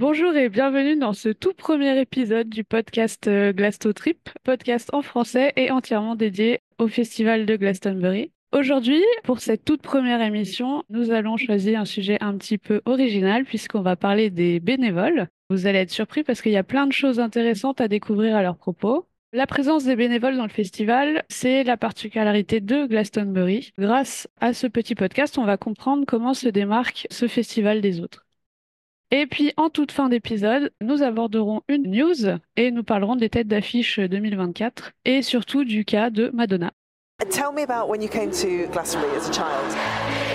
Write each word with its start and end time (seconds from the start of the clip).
Bonjour 0.00 0.34
et 0.34 0.48
bienvenue 0.48 0.96
dans 0.96 1.12
ce 1.12 1.28
tout 1.28 1.52
premier 1.52 2.00
épisode 2.00 2.48
du 2.48 2.64
podcast 2.64 3.28
euh, 3.28 3.52
Glasto 3.52 3.92
Trip, 3.92 4.30
podcast 4.44 4.88
en 4.94 5.02
français 5.02 5.52
et 5.56 5.70
entièrement 5.70 6.14
dédié 6.14 6.60
au 6.78 6.88
festival 6.88 7.44
de 7.44 7.54
Glastonbury. 7.54 8.32
Aujourd'hui, 8.52 9.02
pour 9.24 9.40
cette 9.40 9.62
toute 9.62 9.82
première 9.82 10.22
émission, 10.22 10.84
nous 10.88 11.10
allons 11.10 11.36
choisir 11.36 11.78
un 11.78 11.84
sujet 11.84 12.16
un 12.22 12.34
petit 12.38 12.56
peu 12.56 12.80
original 12.86 13.44
puisqu'on 13.44 13.82
va 13.82 13.94
parler 13.94 14.30
des 14.30 14.58
bénévoles. 14.58 15.28
Vous 15.50 15.66
allez 15.66 15.80
être 15.80 15.90
surpris 15.90 16.24
parce 16.24 16.40
qu'il 16.40 16.52
y 16.52 16.56
a 16.56 16.64
plein 16.64 16.86
de 16.86 16.94
choses 16.94 17.20
intéressantes 17.20 17.82
à 17.82 17.88
découvrir 17.88 18.34
à 18.36 18.42
leur 18.42 18.56
propos. 18.56 19.06
La 19.34 19.46
présence 19.46 19.84
des 19.84 19.96
bénévoles 19.96 20.38
dans 20.38 20.44
le 20.44 20.48
festival, 20.48 21.24
c'est 21.28 21.62
la 21.62 21.76
particularité 21.76 22.60
de 22.60 22.86
Glastonbury. 22.86 23.74
Grâce 23.78 24.28
à 24.40 24.54
ce 24.54 24.66
petit 24.66 24.94
podcast, 24.94 25.36
on 25.36 25.44
va 25.44 25.58
comprendre 25.58 26.06
comment 26.06 26.32
se 26.32 26.48
démarque 26.48 27.06
ce 27.10 27.28
festival 27.28 27.82
des 27.82 28.00
autres. 28.00 28.24
Et 29.12 29.26
puis, 29.26 29.52
en 29.56 29.70
toute 29.70 29.90
fin 29.90 30.08
d'épisode, 30.08 30.72
nous 30.80 31.02
aborderons 31.02 31.62
une 31.68 31.90
news 31.90 32.38
et 32.56 32.70
nous 32.70 32.84
parlerons 32.84 33.16
des 33.16 33.28
têtes 33.28 33.48
d'affiche 33.48 33.98
2024 33.98 34.92
et 35.04 35.22
surtout 35.22 35.64
du 35.64 35.84
cas 35.84 36.10
de 36.10 36.30
Madonna. 36.32 36.70
Tell 37.28 37.52
me 37.52 37.62
about 37.62 37.90
when 37.90 38.00
you 38.00 38.08
came 38.08 38.30
to 38.30 38.70
Glastonbury 38.72 39.16
as 39.16 39.28
a 39.28 39.32
child. 39.32 40.29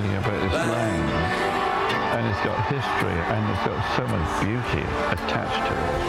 Feeling 0.00 0.16
about 0.16 0.40
this 0.42 0.52
land, 0.52 1.10
and 2.16 2.26
it's 2.26 2.42
got 2.44 2.58
history, 2.66 3.18
and 3.34 3.50
it's 3.50 3.64
got 3.66 3.80
so 3.96 4.06
much 4.06 4.28
beauty 4.40 4.84
attached 5.10 5.66
to 5.66 5.72
it. 5.72 6.00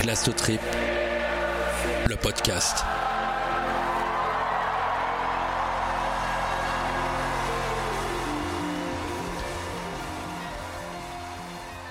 Glasto 0.00 0.32
Trip, 0.32 0.60
le 2.08 2.16
podcast. 2.16 2.84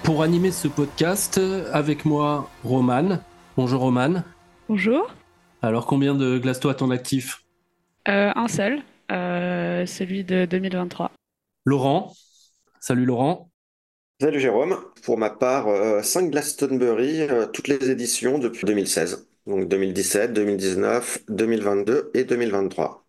Pour 0.04 0.24
animer 0.24 0.52
ce 0.52 0.68
podcast, 0.70 1.40
avec 1.74 2.06
moi, 2.06 2.50
Roman. 2.64 3.20
Bonjour 3.58 3.82
Roman. 3.82 4.24
Bonjour. 4.70 5.12
Alors, 5.64 5.88
combien 5.88 6.14
de 6.14 6.38
Glasto 6.38 6.70
à 6.70 6.76
ton 6.76 6.92
actif 6.92 7.44
Euh, 8.08 8.32
un 8.36 8.48
seul, 8.48 8.84
euh, 9.12 9.84
celui 9.88 10.24
de 10.24 10.46
2023. 10.46 11.12
Laurent. 11.66 12.14
Salut 12.80 13.06
Laurent. 13.06 13.50
Salut 14.22 14.40
Jérôme. 14.40 14.78
Pour 15.02 15.18
ma 15.18 15.32
part, 15.32 15.66
5 16.04 16.30
Glastonbury, 16.30 17.22
euh, 17.22 17.48
toutes 17.48 17.68
les 17.68 17.90
éditions 17.90 18.38
depuis 18.38 18.68
2016. 18.68 19.28
Donc 19.48 19.68
2017, 19.68 20.34
2019, 20.34 21.24
2022 21.28 22.12
et 22.14 22.26
2023. 22.26 23.08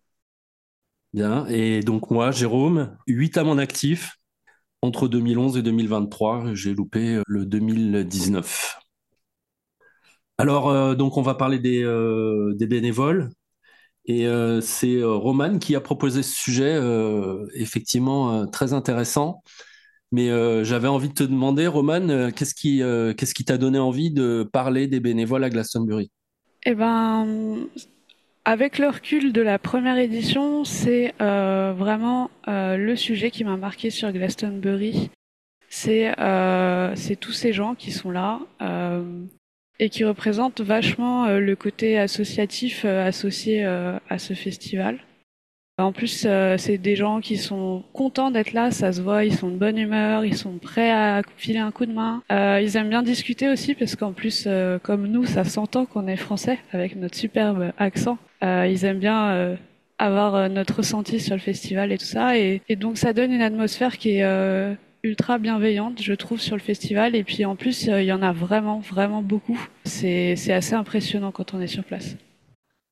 Bien. 1.13 1.45
Et 1.45 1.81
donc 1.81 2.09
moi, 2.09 2.31
Jérôme, 2.31 2.97
8 3.05 3.37
à 3.37 3.43
mon 3.43 3.59
actif. 3.59 4.15
Entre 4.81 5.07
2011 5.07 5.57
et 5.57 5.61
2023, 5.61 6.55
j'ai 6.55 6.73
loupé 6.73 7.17
euh, 7.17 7.21
le 7.27 7.45
2019. 7.45 8.78
Alors, 10.39 10.69
euh, 10.69 10.95
donc 10.95 11.17
on 11.17 11.21
va 11.21 11.35
parler 11.35 11.59
des, 11.59 11.83
euh, 11.83 12.55
bénévoles. 12.61 13.29
Et 14.05 14.25
euh, 14.25 14.61
c'est 14.61 15.03
Roman 15.03 15.59
qui 15.59 15.75
a 15.75 15.81
proposé 15.81 16.23
ce 16.23 16.33
sujet, 16.33 16.79
effectivement 17.53 18.47
très 18.47 18.73
intéressant. 18.73 19.43
Mais 20.11 20.29
j'avais 20.63 20.87
envie 20.87 21.09
de 21.09 21.13
te 21.13 21.23
demander, 21.23 21.67
Roman, 21.67 22.31
qu'est-ce 22.31 22.55
qui, 22.55 22.77
qu'est-ce 23.17 23.35
qui 23.35 23.45
t'a 23.45 23.57
donné 23.57 23.77
envie 23.77 24.09
de 24.09 24.49
parler 24.51 24.87
des 24.87 24.99
bénévoles 24.99 25.43
à 25.43 25.49
Glastonbury? 25.51 26.09
Eh 26.65 26.73
ben, 26.73 27.57
avec 28.45 28.79
le 28.79 28.87
recul 28.87 29.31
de 29.31 29.41
la 29.41 29.59
première 29.59 29.97
édition, 29.97 30.63
c'est 30.63 31.13
vraiment 31.19 32.31
le 32.47 32.95
sujet 32.95 33.29
qui 33.29 33.43
m'a 33.43 33.57
marqué 33.57 33.91
sur 33.91 34.11
Glastonbury. 34.11 35.11
C'est 35.67 36.15
tous 37.19 37.33
ces 37.33 37.53
gens 37.53 37.75
qui 37.75 37.91
sont 37.91 38.09
là 38.09 38.39
et 39.79 39.89
qui 39.89 40.03
représentent 40.03 40.61
vachement 40.61 41.25
euh, 41.25 41.39
le 41.39 41.55
côté 41.55 41.97
associatif 41.97 42.83
euh, 42.85 43.07
associé 43.07 43.65
euh, 43.65 43.97
à 44.09 44.19
ce 44.19 44.33
festival. 44.33 44.99
En 45.77 45.93
plus, 45.93 46.27
c'est 46.57 46.77
des 46.77 46.97
gens 46.97 47.21
qui 47.21 47.37
sont 47.37 47.85
contents 47.93 48.31
d'être 48.31 48.51
là, 48.51 48.69
ça 48.69 48.91
se 48.91 49.01
voit, 49.01 49.23
ils 49.23 49.33
sont 49.33 49.49
de 49.49 49.55
bonne 49.55 49.77
humeur, 49.77 50.25
ils 50.25 50.35
sont 50.35 50.57
prêts 50.57 50.91
à 50.91 51.21
filer 51.37 51.59
un 51.59 51.71
coup 51.71 51.85
de 51.85 51.93
main. 51.93 52.21
Ils 52.29 52.75
aiment 52.75 52.89
bien 52.89 53.01
discuter 53.01 53.47
aussi 53.47 53.75
parce 53.75 53.95
qu'en 53.95 54.11
plus, 54.11 54.45
comme 54.83 55.07
nous, 55.07 55.25
ça 55.25 55.45
s'entend 55.45 55.85
qu'on 55.85 56.07
est 56.07 56.17
français 56.17 56.59
avec 56.73 56.97
notre 56.97 57.15
superbe 57.15 57.71
accent. 57.77 58.17
Ils 58.41 58.83
aiment 58.83 58.99
bien 58.99 59.57
avoir 59.97 60.49
notre 60.49 60.75
ressenti 60.75 61.21
sur 61.21 61.35
le 61.35 61.39
festival 61.39 61.93
et 61.93 61.97
tout 61.97 62.03
ça. 62.03 62.37
Et, 62.37 62.61
donc, 62.71 62.97
ça 62.97 63.13
donne 63.13 63.31
une 63.31 63.41
atmosphère 63.41 63.97
qui 63.97 64.17
est 64.17 64.75
ultra 65.03 65.37
bienveillante, 65.37 66.01
je 66.01 66.13
trouve, 66.13 66.39
sur 66.39 66.55
le 66.55 66.61
festival. 66.61 67.15
Et 67.15 67.23
puis, 67.23 67.45
en 67.45 67.55
plus, 67.55 67.87
euh, 67.87 68.01
il 68.01 68.07
y 68.07 68.13
en 68.13 68.21
a 68.21 68.31
vraiment, 68.31 68.79
vraiment 68.79 69.21
beaucoup. 69.21 69.59
C'est 69.85 70.33
assez 70.51 70.73
impressionnant 70.73 71.31
quand 71.31 71.53
on 71.53 71.61
est 71.61 71.67
sur 71.67 71.83
place. 71.83 72.15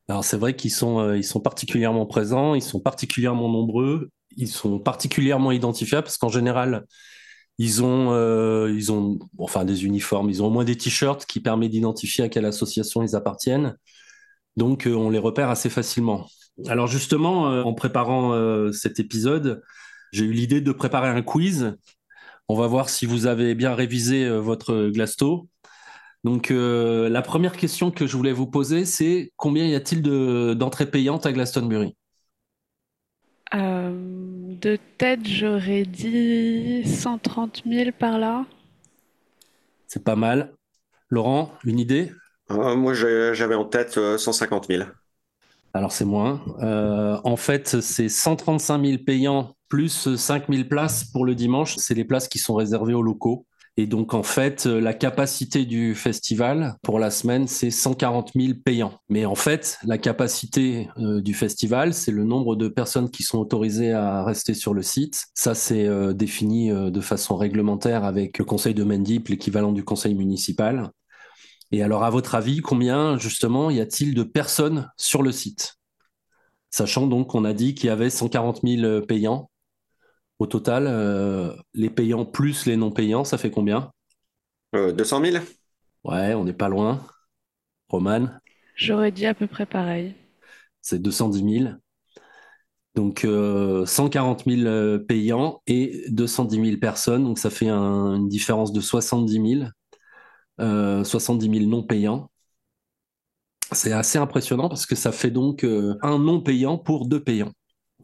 Alors 0.10 0.24
c'est 0.24 0.38
vrai 0.38 0.56
qu'ils 0.56 0.72
sont, 0.72 1.00
euh, 1.00 1.22
sont 1.22 1.42
particulièrement 1.42 2.06
présents, 2.06 2.56
ils 2.56 2.62
sont 2.62 2.80
particulièrement 2.80 3.50
nombreux, 3.50 4.10
ils 4.38 4.48
sont 4.48 4.80
particulièrement 4.80 5.52
identifiables 5.52 6.06
parce 6.06 6.18
qu'en 6.18 6.30
général, 6.30 6.86
ils 7.58 7.84
ont, 7.84 8.14
euh, 8.14 8.74
ils 8.74 8.94
ont 8.94 9.20
enfin 9.38 9.66
des 9.66 9.84
uniformes, 9.84 10.30
ils 10.30 10.42
ont 10.42 10.48
au 10.48 10.50
moins 10.50 10.64
des 10.64 10.78
t-shirts 10.78 11.26
qui 11.26 11.42
permettent 11.42 11.72
d'identifier 11.72 12.24
à 12.24 12.30
quelle 12.30 12.46
association 12.46 13.04
ils 13.04 13.18
appartiennent. 13.18 13.76
Donc 14.56 14.88
on 14.90 15.10
les 15.10 15.20
repère 15.20 15.50
assez 15.50 15.70
facilement. 15.70 16.26
Alors 16.68 16.88
justement, 16.88 17.44
en 17.44 17.74
préparant 17.74 18.72
cet 18.72 19.02
épisode, 19.02 19.62
j'ai 20.12 20.26
eu 20.26 20.32
l'idée 20.32 20.62
de 20.62 20.72
préparer 20.72 21.10
un 21.10 21.22
quiz. 21.22 21.76
On 22.50 22.56
va 22.56 22.68
voir 22.68 22.90
si 22.90 23.06
vous 23.06 23.26
avez 23.28 23.56
bien 23.56 23.74
révisé 23.76 24.26
euh, 24.26 24.40
votre 24.40 24.90
Glasto. 24.90 25.50
Donc, 26.24 26.52
euh, 26.52 27.10
la 27.10 27.22
première 27.24 27.58
question 27.58 27.92
que 27.92 28.08
je 28.08 28.18
voulais 28.18 28.34
vous 28.34 28.48
poser, 28.48 28.86
c'est 28.86 29.32
combien 29.38 29.66
y 29.68 29.76
a-t-il 29.76 30.02
de- 30.04 30.56
d'entrées 30.56 30.90
payantes 30.92 31.26
à 31.26 31.34
Glastonbury? 31.34 31.96
Euh, 33.54 33.92
de 34.62 34.78
tête, 34.98 35.26
j'aurais 35.28 35.84
dit 35.84 36.84
130 36.86 37.66
000 37.66 37.92
par 37.94 38.20
là. 38.20 38.46
C'est 39.88 40.04
pas 40.04 40.16
mal. 40.16 40.54
Laurent, 41.10 41.54
une 41.66 41.80
idée? 41.80 42.12
Euh, 42.52 42.76
moi, 42.76 42.94
j'avais 42.94 43.56
en 43.56 43.66
tête 43.66 43.98
euh, 43.98 44.18
150 44.18 44.68
000. 44.70 44.94
Alors, 45.74 45.92
c'est 45.92 46.06
moins. 46.06 46.42
Euh, 46.62 47.20
en 47.24 47.36
fait, 47.36 47.82
c'est 47.82 48.10
135 48.10 48.84
000 48.84 48.98
payants 49.06 49.54
plus 49.70 50.16
5 50.16 50.46
000 50.50 50.64
places 50.68 51.04
pour 51.04 51.26
le 51.26 51.36
dimanche. 51.36 51.76
C'est 51.78 51.94
les 51.94 52.06
places 52.06 52.28
qui 52.28 52.40
sont 52.40 52.56
réservées 52.56 52.94
aux 52.94 53.04
locaux. 53.04 53.46
Et 53.80 53.86
donc, 53.86 54.16
en 54.16 54.24
fait, 54.24 54.66
la 54.66 54.96
capacité 54.96 55.66
du 55.66 55.94
festival 55.94 56.78
pour 56.82 56.98
la 56.98 57.12
semaine, 57.12 57.48
c'est 57.48 57.70
140 57.70 58.32
000 58.36 58.54
payants. 58.66 58.94
Mais 59.08 59.26
en 59.26 59.36
fait, 59.36 59.78
la 59.84 60.00
capacité 60.00 60.90
euh, 60.98 61.22
du 61.22 61.36
festival, 61.36 61.94
c'est 61.94 62.12
le 62.12 62.24
nombre 62.24 62.56
de 62.56 62.70
personnes 62.70 63.12
qui 63.12 63.22
sont 63.22 63.38
autorisées 63.38 63.94
à 63.94 64.24
rester 64.24 64.56
sur 64.56 64.74
le 64.74 64.82
site. 64.82 65.28
Ça, 65.36 65.54
c'est 65.54 65.86
euh, 65.86 66.14
défini 66.14 66.72
de 66.72 67.02
façon 67.02 67.36
réglementaire 67.36 68.04
avec 68.04 68.40
le 68.40 68.46
conseil 68.46 68.74
de 68.74 68.84
Mendip, 68.84 69.28
l'équivalent 69.28 69.74
du 69.74 69.84
conseil 69.84 70.16
municipal. 70.16 70.90
Et 71.72 71.84
alors, 71.84 72.04
à 72.04 72.10
votre 72.10 72.36
avis, 72.36 72.62
combien, 72.62 73.18
justement, 73.18 73.70
y 73.70 73.82
a-t-il 73.82 74.14
de 74.16 74.24
personnes 74.24 74.90
sur 74.98 75.22
le 75.24 75.32
site? 75.32 75.76
Sachant 76.72 77.08
donc 77.08 77.30
qu'on 77.30 77.46
a 77.46 77.54
dit 77.54 77.76
qu'il 77.76 77.88
y 77.88 77.90
avait 77.92 78.10
140 78.10 78.64
000 78.64 79.04
payants. 79.08 79.50
Au 80.40 80.48
total, 80.48 80.88
euh, 80.88 81.54
les 81.74 81.90
payants 81.90 82.26
plus 82.26 82.66
les 82.68 82.78
non 82.78 82.92
payants, 82.92 83.24
ça 83.26 83.38
fait 83.38 83.52
combien? 83.52 83.92
Euh, 84.76 84.92
200 84.92 85.20
000? 85.20 85.44
Ouais, 86.04 86.34
on 86.34 86.44
n'est 86.44 86.54
pas 86.54 86.70
loin. 86.70 87.06
Roman, 87.90 88.30
J'aurais 88.76 89.12
dit 89.12 89.26
à 89.26 89.34
peu 89.34 89.46
près 89.46 89.66
pareil. 89.66 90.16
c'est 90.82 91.02
210 91.02 91.44
000. 91.44 91.82
Donc, 92.96 93.26
euh, 93.26 93.86
140 93.86 94.46
000 94.46 94.68
euh, 94.68 95.00
payants 95.00 95.62
et 95.68 96.06
210 96.10 96.60
000 96.60 96.80
personnes. 96.80 97.24
Donc, 97.26 97.40
ça 97.40 97.50
fait 97.52 97.70
un- 97.70 98.16
une 98.16 98.30
différence 98.30 98.74
de 98.74 98.82
70 98.82 99.40
000. 99.40 99.72
Euh, 100.60 101.04
70 101.04 101.60
000 101.60 101.70
non 101.70 101.84
payants. 101.84 102.30
C'est 103.72 103.92
assez 103.92 104.18
impressionnant 104.18 104.70
parce 104.70 104.86
que 104.86 104.96
ça 104.96 105.12
fait 105.12 105.30
donc 105.30 105.64
euh, 105.64 105.96
un 106.02 106.20
non 106.20 106.42
payant 106.42 106.78
pour 106.78 107.06
deux 107.06 107.22
payants. 107.22 107.52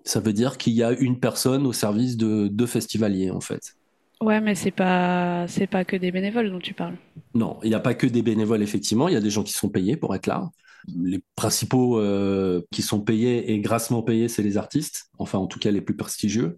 Ça 0.03 0.19
veut 0.19 0.33
dire 0.33 0.57
qu'il 0.57 0.73
y 0.73 0.83
a 0.83 0.91
une 0.91 1.19
personne 1.19 1.65
au 1.65 1.73
service 1.73 2.17
de 2.17 2.47
deux 2.47 2.65
festivaliers, 2.65 3.31
en 3.31 3.39
fait. 3.39 3.75
Ouais, 4.21 4.41
mais 4.41 4.55
c'est 4.55 4.71
pas 4.71 5.45
c'est 5.47 5.67
pas 5.67 5.85
que 5.85 5.95
des 5.95 6.11
bénévoles 6.11 6.51
dont 6.51 6.59
tu 6.59 6.73
parles. 6.73 6.95
Non, 7.33 7.59
il 7.63 7.69
n'y 7.69 7.75
a 7.75 7.79
pas 7.79 7.94
que 7.94 8.07
des 8.07 8.21
bénévoles, 8.21 8.61
effectivement. 8.61 9.07
Il 9.07 9.13
y 9.13 9.17
a 9.17 9.21
des 9.21 9.29
gens 9.29 9.44
qui 9.44 9.53
sont 9.53 9.69
payés 9.69 9.97
pour 9.97 10.13
être 10.15 10.27
là. 10.27 10.50
Les 10.95 11.23
principaux 11.35 12.00
euh, 12.00 12.61
qui 12.71 12.81
sont 12.81 13.00
payés 13.01 13.51
et 13.51 13.59
grassement 13.59 14.03
payés, 14.03 14.27
c'est 14.27 14.44
les 14.44 14.57
artistes, 14.57 15.09
enfin 15.17 15.39
en 15.39 15.47
tout 15.47 15.59
cas 15.59 15.71
les 15.71 15.81
plus 15.81 15.95
prestigieux. 15.95 16.57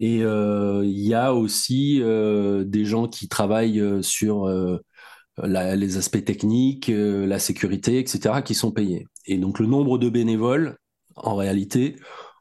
Et 0.00 0.22
euh, 0.22 0.84
il 0.84 1.00
y 1.00 1.14
a 1.14 1.34
aussi 1.34 2.00
euh, 2.02 2.64
des 2.64 2.84
gens 2.84 3.08
qui 3.08 3.28
travaillent 3.28 3.82
sur 4.02 4.48
les 5.42 5.96
aspects 5.96 6.24
techniques, 6.24 6.90
la 6.92 7.38
sécurité, 7.38 7.98
etc., 7.98 8.42
qui 8.44 8.54
sont 8.54 8.72
payés. 8.72 9.06
Et 9.26 9.38
donc 9.38 9.58
le 9.58 9.66
nombre 9.66 9.98
de 9.98 10.08
bénévoles, 10.08 10.78
en 11.16 11.36
réalité, 11.36 11.96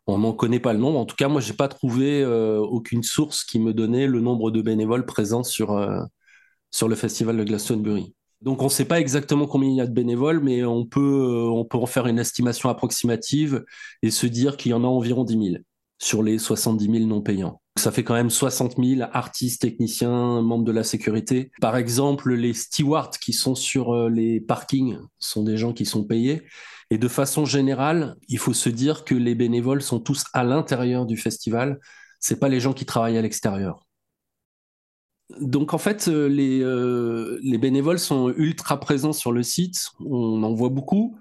on 0.07 0.19
n'en 0.19 0.33
connaît 0.33 0.59
pas 0.59 0.73
le 0.73 0.79
nombre. 0.79 0.99
En 0.99 1.05
tout 1.05 1.15
cas, 1.15 1.27
moi, 1.27 1.41
j'ai 1.41 1.53
pas 1.53 1.67
trouvé 1.67 2.25
aucune 2.25 3.03
source 3.03 3.43
qui 3.43 3.59
me 3.59 3.73
donnait 3.73 4.07
le 4.07 4.19
nombre 4.21 4.51
de 4.51 4.61
bénévoles 4.61 5.05
présents 5.05 5.43
sur, 5.43 5.79
sur 6.71 6.87
le 6.87 6.95
festival 6.95 7.37
de 7.37 7.43
Glastonbury. 7.43 8.15
Donc 8.41 8.61
on 8.61 8.65
ne 8.65 8.69
sait 8.69 8.85
pas 8.85 8.99
exactement 8.99 9.47
combien 9.47 9.69
il 9.69 9.75
y 9.75 9.81
a 9.81 9.87
de 9.87 9.93
bénévoles, 9.93 10.41
mais 10.41 10.63
on 10.63 10.85
peut, 10.85 10.99
euh, 11.01 11.49
on 11.49 11.65
peut 11.65 11.77
en 11.77 11.85
faire 11.87 12.07
une 12.07 12.19
estimation 12.19 12.69
approximative 12.69 13.63
et 14.03 14.11
se 14.11 14.27
dire 14.27 14.57
qu'il 14.57 14.71
y 14.71 14.73
en 14.73 14.83
a 14.83 14.87
environ 14.87 15.23
10 15.23 15.33
000 15.33 15.63
sur 15.99 16.23
les 16.23 16.37
70 16.37 16.85
000 16.85 17.05
non 17.05 17.21
payants. 17.21 17.61
Ça 17.77 17.91
fait 17.91 18.03
quand 18.03 18.13
même 18.13 18.29
60 18.29 18.75
000 18.83 19.09
artistes, 19.13 19.61
techniciens, 19.61 20.41
membres 20.41 20.65
de 20.65 20.71
la 20.71 20.83
sécurité. 20.83 21.51
Par 21.61 21.77
exemple, 21.77 22.33
les 22.33 22.53
stewards 22.53 23.11
qui 23.11 23.33
sont 23.33 23.55
sur 23.55 23.93
euh, 23.93 24.09
les 24.09 24.39
parkings 24.39 24.97
sont 25.19 25.43
des 25.43 25.57
gens 25.57 25.73
qui 25.73 25.85
sont 25.85 26.03
payés. 26.03 26.43
Et 26.89 26.97
de 26.97 27.07
façon 27.07 27.45
générale, 27.45 28.15
il 28.27 28.39
faut 28.39 28.53
se 28.53 28.69
dire 28.69 29.03
que 29.03 29.15
les 29.15 29.35
bénévoles 29.35 29.81
sont 29.81 29.99
tous 29.99 30.23
à 30.33 30.43
l'intérieur 30.43 31.05
du 31.05 31.17
festival. 31.17 31.79
C'est 32.19 32.39
pas 32.39 32.49
les 32.49 32.59
gens 32.59 32.73
qui 32.73 32.85
travaillent 32.85 33.17
à 33.17 33.21
l'extérieur 33.21 33.87
donc 35.39 35.73
en 35.73 35.77
fait, 35.77 36.07
euh, 36.07 36.29
euh, 36.29 37.39
les, 37.41 37.57
bénévoles 37.57 37.99
sont 37.99 38.33
ultra 38.37 38.79
présents 38.79 39.13
sur 39.13 39.31
le 39.31 39.43
site, 39.43 39.89
on 39.99 40.41
en 40.43 40.53
voit 40.53 40.69
beaucoup. 40.69 41.17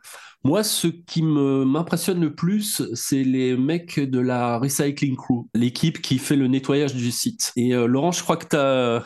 Moi, 0.46 0.62
ce 0.62 0.86
qui 0.86 1.22
m'impressionne 1.24 2.20
le 2.20 2.32
plus, 2.32 2.80
c'est 2.94 3.24
les 3.24 3.56
mecs 3.56 3.98
de 3.98 4.20
la 4.20 4.58
Recycling 4.58 5.16
Crew, 5.16 5.48
l'équipe 5.54 6.00
qui 6.00 6.18
fait 6.18 6.36
le 6.36 6.46
nettoyage 6.46 6.94
du 6.94 7.10
site. 7.10 7.52
Et 7.56 7.74
euh, 7.74 7.86
Laurent, 7.86 8.12
je 8.12 8.22
crois 8.22 8.36
que 8.36 8.46
tu 8.46 8.56
as, 8.56 9.02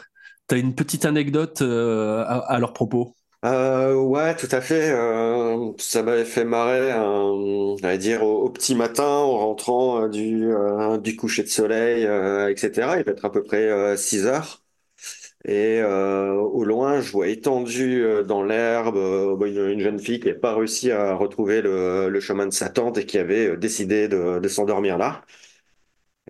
une 0.58 0.74
petite 0.74 1.06
anecdote 1.06 1.62
à, 1.62 2.58
leur 2.60 2.74
propos. 2.74 3.14
ouais, 3.42 4.36
tout 4.36 4.48
à 4.50 4.60
fait. 4.60 4.90
ça 5.78 6.02
m'avait 6.02 6.26
fait 6.26 6.44
marrer, 6.44 6.92
dire, 7.96 8.22
au, 8.22 8.50
petit 8.50 8.74
matin, 8.74 9.08
en 9.08 9.38
rentrant 9.38 10.08
du, 10.08 10.46
du 11.02 11.16
coucher 11.16 11.42
de 11.42 11.48
soleil, 11.48 12.02
etc. 12.50 12.70
Il 12.98 13.04
va 13.04 13.12
être 13.12 13.24
à 13.24 13.32
peu 13.32 13.42
près 13.42 13.96
6 13.96 14.26
heures. 14.26 14.60
Et 15.44 15.80
euh, 15.80 16.34
au 16.34 16.64
loin, 16.64 17.00
je 17.00 17.10
vois 17.12 17.28
étendu 17.28 18.02
euh, 18.04 18.22
dans 18.22 18.42
l'herbe 18.42 18.96
euh, 18.96 19.72
une, 19.72 19.80
jeune 19.80 19.98
fille 19.98 20.20
qui 20.20 20.28
n'a 20.28 20.34
pas 20.34 20.54
réussi 20.54 20.90
à 20.90 21.14
retrouver 21.14 21.62
le, 21.62 22.20
chemin 22.20 22.46
de 22.46 22.52
sa 22.52 22.68
tante 22.68 22.98
et 22.98 23.06
qui 23.06 23.16
avait 23.18 23.56
décidé 23.56 24.06
de, 24.08 24.46
s'endormir 24.48 24.98
là. 24.98 25.22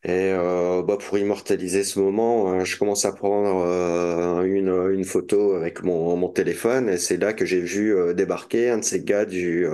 Et 0.03 0.33
bah, 0.33 0.97
pour 0.99 1.19
immortaliser 1.19 1.85
ce 1.85 1.99
moment, 1.99 2.65
je 2.65 2.79
commence 2.79 3.05
à 3.05 3.12
prendre 3.12 4.43
une, 4.45 5.05
photo 5.05 5.55
avec 5.55 5.83
mon, 5.83 6.29
téléphone 6.31 6.89
et 6.89 6.97
c'est 6.97 7.19
là 7.19 7.33
que 7.35 7.45
j'ai 7.45 7.61
vu 7.61 7.95
débarquer 8.15 8.71
un 8.71 8.79
de 8.79 8.85
ces 8.85 9.03
gars 9.05 9.27
du 9.27 9.67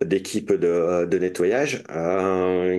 d'équipe 0.00 0.52
de, 0.52 1.18
nettoyage 1.18 1.84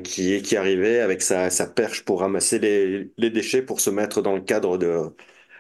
qui, 0.04 0.42
qui 0.42 0.58
arrivait 0.58 1.00
avec 1.00 1.22
sa, 1.22 1.50
perche 1.68 2.04
pour 2.04 2.20
ramasser 2.22 2.60
les, 2.60 3.12
les 3.18 3.30
déchets 3.30 3.62
pour 3.62 3.80
se 3.80 3.90
mettre 3.90 4.22
dans 4.22 4.36
le 4.36 4.42
cadre 4.42 4.78
de 4.78 5.14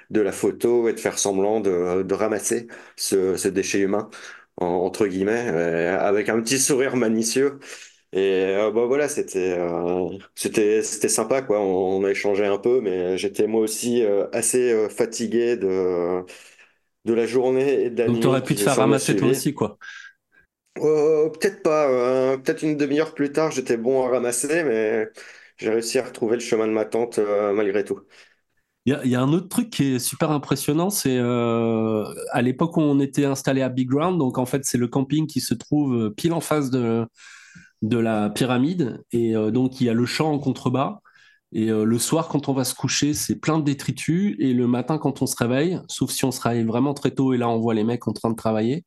de 0.10 0.22
la 0.22 0.32
photo 0.32 0.88
et 0.88 0.94
de 0.94 1.00
faire 1.00 1.18
semblant 1.18 1.60
de, 1.60 2.14
ramasser 2.14 2.68
ce, 2.96 3.48
déchet 3.48 3.80
humain, 3.80 4.10
entre 4.58 5.08
guillemets, 5.08 5.48
euh, 5.50 6.00
avec 6.00 6.30
un 6.30 6.40
petit 6.42 6.60
sourire 6.60 6.96
malicieux. 6.96 7.60
Et 8.14 8.56
euh, 8.56 8.72
bah 8.72 8.86
voilà, 8.86 9.10
c'était 9.10 9.58
euh, 9.58 10.08
c'était 10.36 10.82
c'était 10.84 11.10
sympa 11.10 11.42
quoi. 11.42 11.60
On, 11.60 12.04
a 12.06 12.12
échangé 12.12 12.46
un 12.46 12.58
peu, 12.58 12.80
mais 12.80 13.18
j'étais 13.18 13.46
moi 13.48 13.62
aussi 13.62 14.04
assez 14.32 14.88
fatigué 14.90 15.58
de 15.58 16.24
de 17.04 17.14
la 17.14 17.26
journée 17.26 17.84
et 17.84 17.90
de 17.90 18.00
la 18.00 18.08
Donc 18.08 18.18
nuit. 18.18 18.26
aurais 18.26 18.44
pu 18.44 18.56
te 18.56 18.62
faire 18.62 18.78
ramasser 18.78 19.16
toi 19.16 19.30
aussi 19.30 19.54
quoi. 19.54 19.78
peut-être 20.76 21.62
pas. 21.62 22.38
peut-être 22.38 22.64
une 22.64 22.78
demi-heure 22.78 23.14
plus 23.14 23.34
tard, 23.34 23.52
j'étais 23.52 23.76
bon 23.76 24.06
à 24.06 24.10
ramasser, 24.10 24.64
mais 24.64 25.10
j'ai 25.58 25.70
réussi 25.70 26.00
à 26.00 26.04
retrouver 26.04 26.36
le 26.36 26.42
chemin 26.42 26.68
de 26.68 26.74
ma 26.74 26.86
tante 26.86 27.20
malgré 27.54 27.84
tout. 27.84 28.00
Il 28.88 28.94
y, 29.06 29.16
a 29.16 29.22
un 29.22 29.34
autre 29.34 29.48
truc 29.50 29.72
qui 29.72 29.96
est 29.96 30.00
super 30.00 30.30
impressionnant, 30.30 30.92
c'est 30.92 31.18
euh, 31.18 32.06
à 32.32 32.44
l'époque 32.44 32.78
où 32.78 32.82
on 32.82 33.00
était 33.00 33.26
installé 33.26 33.64
à 33.64 33.70
Big 33.70 33.90
Ground, 33.90 34.20
donc 34.20 34.38
en 34.38 34.46
fait 34.46 34.64
c'est 34.64 34.78
le 34.78 34.88
camping 34.88 35.26
qui 35.26 35.42
se 35.42 35.56
trouve 35.56 36.14
pile 36.16 36.34
en 36.34 36.40
face 36.40 36.70
de, 36.70 37.08
la 37.82 38.30
pyramide, 38.30 39.02
et 39.12 39.36
euh, 39.36 39.50
donc 39.50 39.82
il 39.82 39.86
y 39.86 39.90
a 39.90 39.94
le 39.94 40.06
champ 40.06 40.32
en 40.32 40.38
contrebas, 40.38 41.00
et 41.52 41.72
euh, 41.72 41.84
le 41.84 41.98
soir 41.98 42.28
quand 42.28 42.48
on 42.48 42.54
va 42.54 42.64
se 42.64 42.76
coucher 42.76 43.16
c'est 43.16 43.38
plein 43.40 43.58
de 43.58 43.64
détritus, 43.64 44.36
et 44.40 44.54
le 44.54 44.68
matin 44.68 45.00
quand 45.00 45.24
on 45.24 45.26
se 45.26 45.36
réveille, 45.36 45.80
sauf 45.88 46.12
si 46.12 46.24
on 46.26 46.32
se 46.32 46.42
réveille 46.42 46.66
vraiment 46.66 46.94
très 46.94 47.12
tôt, 47.12 47.34
et 47.34 47.38
là 47.38 47.50
on 47.50 47.60
voit 47.60 47.74
les 47.74 47.84
mecs 47.84 48.08
en 48.08 48.14
train 48.14 48.30
de 48.30 48.36
travailler, 48.36 48.86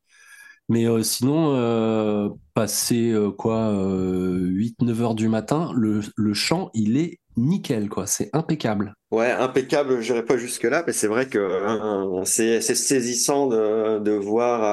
mais 0.69 0.85
sinon, 1.03 2.37
passer 2.53 3.15
quoi, 3.37 3.73
8-9 3.73 5.01
heures 5.01 5.15
du 5.15 5.27
matin, 5.27 5.71
le, 5.75 6.01
le 6.15 6.33
champ 6.33 6.69
il 6.73 6.97
est 6.97 7.19
nickel, 7.39 7.89
quoi. 7.89 8.05
C'est 8.07 8.29
impeccable. 8.33 8.93
Ouais, 9.11 9.31
impeccable, 9.31 10.01
je 10.01 10.13
n'irai 10.13 10.25
pas 10.25 10.37
jusque-là, 10.37 10.83
mais 10.85 10.93
c'est 10.93 11.07
vrai 11.07 11.27
que 11.27 11.39
euh, 11.39 12.23
c'est 12.25 12.61
saisissant 12.61 13.47
de, 13.47 14.11
voir 14.11 14.63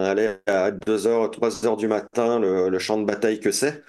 aller 0.00 0.34
à 0.46 0.70
2h, 0.70 1.30
3h 1.30 1.76
du 1.76 1.88
matin 1.88 2.38
le, 2.38 2.78
champ 2.78 2.98
de 2.98 3.04
bataille 3.04 3.40
que 3.40 3.50
c'est. 3.50 3.82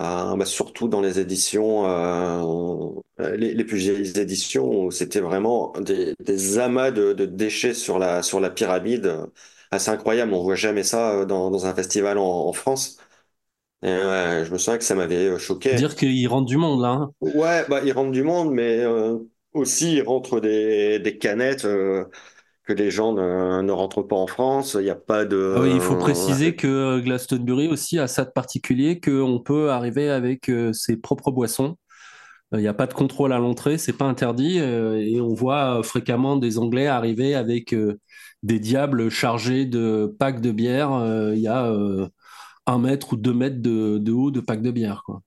Euh, 0.00 0.36
bah, 0.36 0.44
surtout 0.44 0.88
dans 0.88 1.00
les 1.00 1.20
éditions, 1.20 1.86
euh, 1.86 2.92
les, 3.36 3.64
plus 3.64 3.78
vieilles 3.78 4.18
éditions, 4.18 4.86
où 4.86 4.90
c'était 4.92 5.20
vraiment 5.20 5.72
des, 5.80 6.58
amas 6.58 6.90
de, 6.92 7.12
déchets 7.26 7.74
sur 7.74 7.98
la, 7.98 8.22
sur 8.22 8.40
la 8.40 8.50
pyramide. 8.50 9.12
Assez 9.70 9.90
incroyable, 9.90 10.32
on 10.32 10.42
voit 10.42 10.54
jamais 10.54 10.82
ça 10.82 11.24
dans, 11.26 11.66
un 11.66 11.74
festival 11.74 12.18
en 12.18 12.52
France. 12.52 12.98
Et 13.82 13.86
je 13.86 14.50
me 14.52 14.58
souviens 14.58 14.78
que 14.78 14.84
ça 14.84 14.94
m'avait 14.94 15.28
euh, 15.28 15.38
choqué. 15.38 15.74
Dire 15.76 15.94
qu'ils 15.94 16.26
rentrent 16.26 16.48
du 16.48 16.56
monde, 16.56 16.82
là. 16.82 16.88
Hein. 16.88 17.10
Ouais, 17.20 17.64
bah, 17.68 17.80
ils 17.84 17.92
rentrent 17.92 18.10
du 18.10 18.24
monde, 18.24 18.52
mais 18.52 18.80
euh, 18.80 19.18
aussi 19.52 19.96
ils 19.96 20.02
rentrent 20.02 20.40
des, 20.40 20.98
des 20.98 21.16
canettes 21.16 21.64
euh, 21.64 22.04
que 22.64 22.72
les 22.72 22.90
gens 22.90 23.12
ne, 23.12 23.62
ne, 23.62 23.72
rentrent 23.72 24.02
pas 24.02 24.16
en 24.16 24.26
France. 24.26 24.76
Il 24.78 24.84
n'y 24.84 24.90
a 24.90 24.96
pas 24.96 25.24
de. 25.24 25.54
Ah 25.56 25.60
oui, 25.60 25.70
il 25.74 25.80
faut 25.80 25.96
préciser 25.96 26.56
que 26.56 26.98
Glastonbury 26.98 27.68
aussi 27.68 28.00
a 28.00 28.08
ça 28.08 28.24
de 28.24 28.30
particulier 28.30 29.00
qu'on 29.00 29.38
peut 29.38 29.70
arriver 29.70 30.10
avec 30.10 30.50
ses 30.72 30.96
propres 30.96 31.30
boissons. 31.30 31.76
Il 32.52 32.60
n'y 32.60 32.68
a 32.68 32.74
pas 32.74 32.86
de 32.86 32.94
contrôle 32.94 33.32
à 33.32 33.38
l'entrée, 33.38 33.76
c'est 33.76 33.92
pas 33.92 34.06
interdit. 34.06 34.58
et 34.58 35.20
on 35.20 35.34
voit 35.34 35.82
fréquemment 35.82 36.36
des 36.36 36.58
Anglais 36.58 36.86
arriver 36.86 37.34
avec 37.34 37.74
des 38.42 38.58
diables 38.58 39.10
chargés 39.10 39.66
de 39.66 40.14
packs 40.18 40.40
de 40.40 40.50
bière. 40.50 40.90
Il 41.34 41.40
y 41.40 41.46
a 41.46 41.70
un 42.66 42.78
mètre 42.78 43.14
ou 43.14 43.16
deux 43.16 43.34
mètres 43.34 43.60
de, 43.60 44.12
haut 44.12 44.30
de 44.30 44.40
pack 44.40 44.62
de 44.62 44.70
bière. 44.70 45.02
Quoi. 45.04 45.20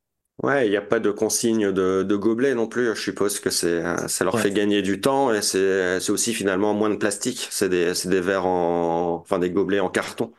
Ouais, 0.44 0.66
il 0.68 0.72
n'y 0.72 0.78
a 0.78 0.82
pas 0.82 1.00
de 1.00 1.12
consigne 1.12 1.72
de, 1.72 2.04
de 2.04 2.16
gobelet 2.16 2.56
non 2.56 2.68
plus. 2.68 2.96
Je 2.96 3.02
suppose 3.02 3.40
que 3.40 3.52
c'est, 3.52 3.84
ça 4.08 4.24
leur 4.24 4.40
fait 4.40 4.52
gagner 4.52 4.82
du 4.82 5.00
temps 5.00 5.32
et 5.32 5.42
c'est, 5.42 6.10
aussi 6.10 6.34
finalement 6.34 6.74
moins 6.74 6.90
de 6.90 6.96
plastique. 6.96 7.48
C'est 7.52 7.70
des, 7.70 7.94
des 8.06 8.22
verres 8.22 8.48
en, 8.48 9.20
enfin 9.22 9.38
des 9.38 9.52
gobelets 9.52 9.80
en 9.80 9.90
carton. 9.90 10.32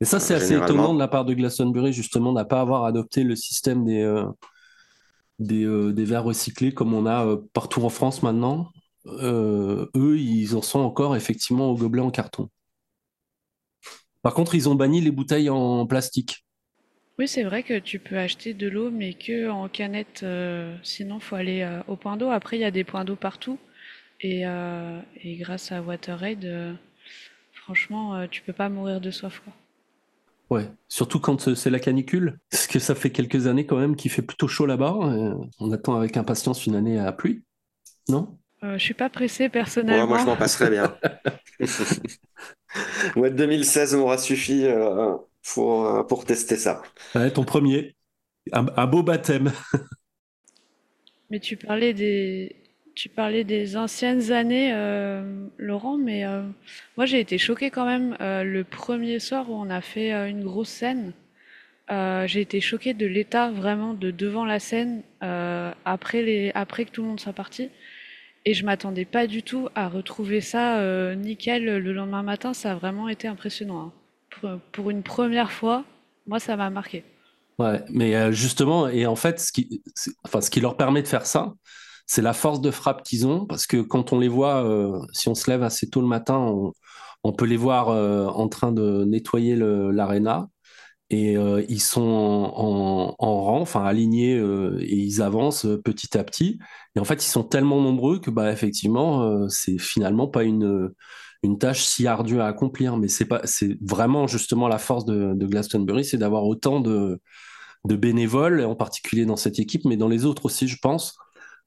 Et 0.00 0.04
ça, 0.04 0.20
c'est 0.20 0.34
assez 0.34 0.54
étonnant 0.54 0.94
de 0.94 0.98
la 0.98 1.08
part 1.08 1.24
de 1.24 1.34
Glastonbury, 1.34 1.92
justement, 1.92 2.32
n'a 2.32 2.44
pas 2.44 2.60
avoir 2.60 2.84
adopté 2.84 3.24
le 3.24 3.34
système 3.34 3.84
des, 3.84 4.02
euh, 4.02 4.24
des, 5.38 5.64
euh, 5.64 5.92
des, 5.92 6.04
verres 6.04 6.24
recyclés 6.24 6.72
comme 6.72 6.94
on 6.94 7.06
a 7.06 7.26
euh, 7.26 7.36
partout 7.52 7.82
en 7.82 7.88
France 7.88 8.22
maintenant. 8.22 8.70
eux, 9.06 10.18
ils 10.18 10.56
en 10.56 10.62
sont 10.62 10.80
encore 10.80 11.16
effectivement 11.16 11.70
au 11.70 11.76
gobelet 11.76 12.02
en 12.02 12.10
carton. 12.10 12.50
Par 14.22 14.34
contre, 14.34 14.54
ils 14.56 14.68
ont 14.68 14.74
banni 14.74 15.00
les 15.00 15.12
bouteilles 15.12 15.50
en 15.50 15.86
plastique. 15.86 16.46
Oui, 17.18 17.28
c'est 17.28 17.44
vrai 17.44 17.62
que 17.62 17.78
tu 17.78 17.98
peux 17.98 18.18
acheter 18.18 18.52
de 18.52 18.68
l'eau, 18.68 18.90
mais 18.90 19.14
que 19.14 19.48
en 19.48 19.68
canette. 19.68 20.22
Euh, 20.22 20.76
sinon, 20.82 21.18
faut 21.18 21.36
aller 21.36 21.62
euh, 21.62 21.80
au 21.88 21.96
point 21.96 22.16
d'eau. 22.18 22.30
Après, 22.30 22.58
il 22.58 22.60
y 22.60 22.64
a 22.64 22.70
des 22.70 22.84
points 22.84 23.04
d'eau 23.04 23.16
partout. 23.16 23.58
Et, 24.20 24.46
euh, 24.46 25.00
grâce 25.24 25.72
à 25.72 25.80
WaterAid, 25.82 26.76
franchement, 27.52 28.26
tu 28.28 28.42
peux 28.42 28.52
pas 28.52 28.68
mourir 28.68 29.00
de 29.00 29.10
soif. 29.10 29.40
Quoi. 29.44 29.52
Ouais, 30.50 30.70
surtout 30.88 31.18
quand 31.18 31.54
c'est 31.54 31.70
la 31.70 31.80
canicule, 31.80 32.38
parce 32.50 32.66
que 32.66 32.78
ça 32.78 32.94
fait 32.94 33.10
quelques 33.10 33.46
années 33.48 33.66
quand 33.66 33.78
même 33.78 33.96
qu'il 33.96 34.10
fait 34.10 34.22
plutôt 34.22 34.46
chaud 34.46 34.66
là-bas. 34.66 34.94
on 35.58 35.72
attend 35.72 35.96
avec 35.96 36.16
impatience 36.16 36.66
une 36.66 36.76
année 36.76 36.98
à 36.98 37.12
pluie, 37.12 37.42
non? 38.08 38.38
Je 38.62 38.78
suis 38.78 38.94
pas 38.94 39.10
pressé 39.10 39.48
personnellement. 39.48 40.06
moi, 40.06 40.18
je 40.18 40.24
m'en 40.24 40.36
passerais 40.36 40.70
bien. 40.70 40.96
Ouais, 43.16 43.30
2016 43.30 43.94
m'aura 43.94 44.18
suffi 44.18 44.64
euh, 44.64 45.16
pour, 45.54 45.86
euh, 45.86 46.02
pour 46.02 46.24
tester 46.24 46.56
ça. 46.56 46.82
Ouais, 47.14 47.30
ton 47.30 47.44
premier. 47.44 47.96
Un, 48.52 48.86
beau 48.86 49.02
baptême. 49.02 49.52
Mais 51.30 51.40
tu 51.40 51.56
parlais 51.56 51.92
des, 51.92 52.56
tu 52.96 53.10
parlais 53.10 53.44
des 53.44 53.76
anciennes 53.76 54.32
années, 54.32 54.72
euh, 54.72 55.46
Laurent, 55.58 55.98
mais 55.98 56.24
euh, 56.24 56.42
moi 56.96 57.04
j'ai 57.04 57.20
été 57.20 57.36
choquée 57.36 57.70
quand 57.70 57.84
même 57.84 58.16
euh, 58.22 58.42
le 58.42 58.64
premier 58.64 59.20
soir 59.20 59.50
où 59.50 59.54
on 59.54 59.68
a 59.68 59.82
fait 59.82 60.12
une 60.30 60.42
grosse 60.42 60.70
scène. 60.70 61.12
j'ai 61.90 62.40
été 62.40 62.60
choquée 62.60 62.94
de 62.94 63.06
l'état 63.06 63.50
vraiment 63.50 63.92
de 63.92 64.10
devant 64.10 64.46
la 64.46 64.58
scène 64.58 65.02
après, 65.20 66.22
les, 66.22 66.50
après 66.54 66.86
que 66.86 66.90
tout 66.90 67.02
le 67.02 67.08
monde 67.08 67.20
soit 67.20 67.34
parti. 67.34 67.68
Et 68.46 68.54
je 68.54 68.64
m'attendais 68.64 69.04
pas 69.04 69.26
du 69.26 69.42
tout 69.42 69.68
à 69.74 69.88
retrouver 69.88 70.40
ça 70.40 71.14
nickel 71.16 71.64
le 71.64 71.92
lendemain 71.92 72.22
matin. 72.22 72.54
Ça 72.54 72.72
a 72.72 72.74
vraiment 72.76 73.08
été 73.08 73.28
impressionnant. 73.28 73.92
Hein. 74.42 74.58
Pour, 74.72 74.90
une 74.90 75.02
première 75.02 75.52
fois, 75.52 75.84
moi 76.26 76.38
ça 76.38 76.56
m'a 76.56 76.70
marqué. 76.70 77.04
Ouais, 77.58 77.82
mais 77.90 78.32
justement, 78.32 78.88
et 78.88 79.06
en 79.06 79.16
fait, 79.16 79.38
ce 79.38 79.52
qui, 79.52 79.82
enfin, 80.24 80.40
ce 80.40 80.50
qui 80.50 80.60
leur 80.60 80.76
permet 80.76 81.02
de 81.02 81.08
faire 81.08 81.26
ça, 81.26 81.54
c'est 82.06 82.22
la 82.22 82.32
force 82.32 82.60
de 82.60 82.70
frappe 82.70 83.02
qu'ils 83.02 83.26
ont, 83.26 83.46
parce 83.46 83.66
que 83.66 83.78
quand 83.78 84.12
on 84.12 84.20
les 84.20 84.28
voit, 84.28 84.64
euh, 84.64 85.00
si 85.12 85.28
on 85.28 85.34
se 85.34 85.50
lève 85.50 85.62
assez 85.62 85.90
tôt 85.90 86.00
le 86.00 86.06
matin, 86.06 86.38
on, 87.24 87.32
peut 87.32 87.46
les 87.46 87.56
voir 87.56 87.88
euh, 87.88 88.26
en 88.26 88.48
train 88.48 88.72
de 88.72 89.04
nettoyer 89.04 89.56
l'aréna. 89.56 90.48
Et 91.10 91.36
euh, 91.36 91.64
ils 91.68 91.80
sont 91.80 92.02
en, 92.02 93.14
rang, 93.18 93.60
enfin 93.60 93.84
alignés, 93.84 94.36
et 94.36 94.96
ils 94.96 95.22
avancent 95.22 95.66
petit 95.84 96.16
à 96.18 96.24
petit. 96.24 96.58
Et 96.96 97.00
en 97.00 97.04
fait, 97.04 97.24
ils 97.24 97.28
sont 97.28 97.44
tellement 97.44 97.80
nombreux 97.80 98.20
que, 98.20 98.30
bah, 98.30 98.52
effectivement, 98.52 99.48
c'est 99.48 99.78
finalement 99.78 100.28
pas 100.28 100.44
une, 100.44 100.92
tâche 101.60 101.84
si 101.84 102.06
ardue 102.06 102.40
à 102.40 102.46
accomplir. 102.46 102.96
Mais 102.96 103.08
c'est 103.08 103.28
vraiment 103.82 104.26
justement 104.26 104.68
la 104.68 104.78
force 104.78 105.04
de, 105.04 105.34
Glastonbury, 105.46 106.04
c'est 106.04 106.18
d'avoir 106.18 106.44
autant 106.44 106.80
de 106.80 107.20
bénévoles, 107.84 108.64
en 108.64 108.76
particulier 108.76 109.26
dans 109.26 109.36
cette 109.36 109.58
équipe, 109.58 109.84
mais 109.84 109.96
dans 109.96 110.08
les 110.08 110.24
autres 110.24 110.46
aussi, 110.46 110.68
je 110.68 110.78
pense, 110.80 111.16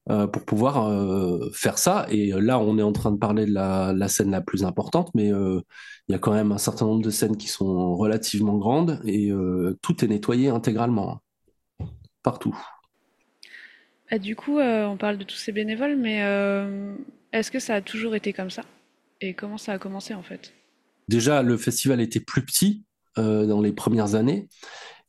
euh, 0.10 0.26
pour 0.26 0.44
pouvoir 0.44 0.88
euh, 0.88 1.52
faire 1.54 1.78
ça. 1.78 2.08
Et 2.10 2.32
là, 2.32 2.58
on 2.58 2.80
est 2.80 2.84
en 2.84 2.92
train 2.92 3.12
de 3.12 3.18
parler 3.18 3.46
de 3.46 3.54
la, 3.54 4.08
scène 4.08 4.32
la 4.32 4.42
plus 4.42 4.64
importante, 4.64 5.12
mais 5.14 5.32
euh, 5.32 5.62
il 6.08 6.14
y 6.14 6.16
a 6.16 6.18
quand 6.18 6.34
même 6.34 6.52
un 6.52 6.58
certain 6.58 6.86
nombre 6.86 7.04
de 7.04 7.12
scènes 7.12 7.38
qui 7.38 7.48
sont 7.48 7.96
relativement 7.96 8.58
grandes 8.58 9.00
et 9.06 9.32
tout 9.84 10.04
est 10.04 10.08
nettoyé 10.08 10.50
intégralement, 10.50 11.22
partout. 12.24 12.58
Ah, 14.10 14.18
du 14.18 14.36
coup, 14.36 14.60
on 14.60 14.98
parle 14.98 15.20
de 15.20 15.24
tous 15.24 15.36
ces 15.36 15.52
bénévoles, 15.52 15.96
mais 15.96 16.18
est-ce 17.32 17.52
que 17.52 17.60
ça 17.60 17.76
a 17.76 17.82
toujours 17.82 18.16
été 18.16 18.34
comme 18.34 18.50
ça? 18.50 18.64
Et 19.22 19.36
comment 19.36 19.60
ça 19.60 19.74
a 19.74 19.78
commencé 19.78 20.16
en 20.16 20.24
fait? 20.24 20.54
Déjà, 21.08 21.44
le 21.44 21.56
festival 21.56 22.02
était 22.02 22.20
plus 22.20 22.44
petit 22.44 22.84
dans 23.16 23.62
les 23.62 23.74
premières 23.74 24.16
années. 24.16 24.48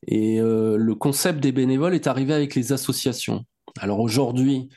Et 0.07 0.41
le 0.41 0.93
concept 0.95 1.41
des 1.41 1.53
bénévoles 1.53 1.95
est 1.95 2.07
arrivé 2.07 2.35
avec 2.35 2.55
les 2.55 2.73
associations. 2.73 3.47
Alors 3.79 4.01
aujourd'hui, 4.01 4.69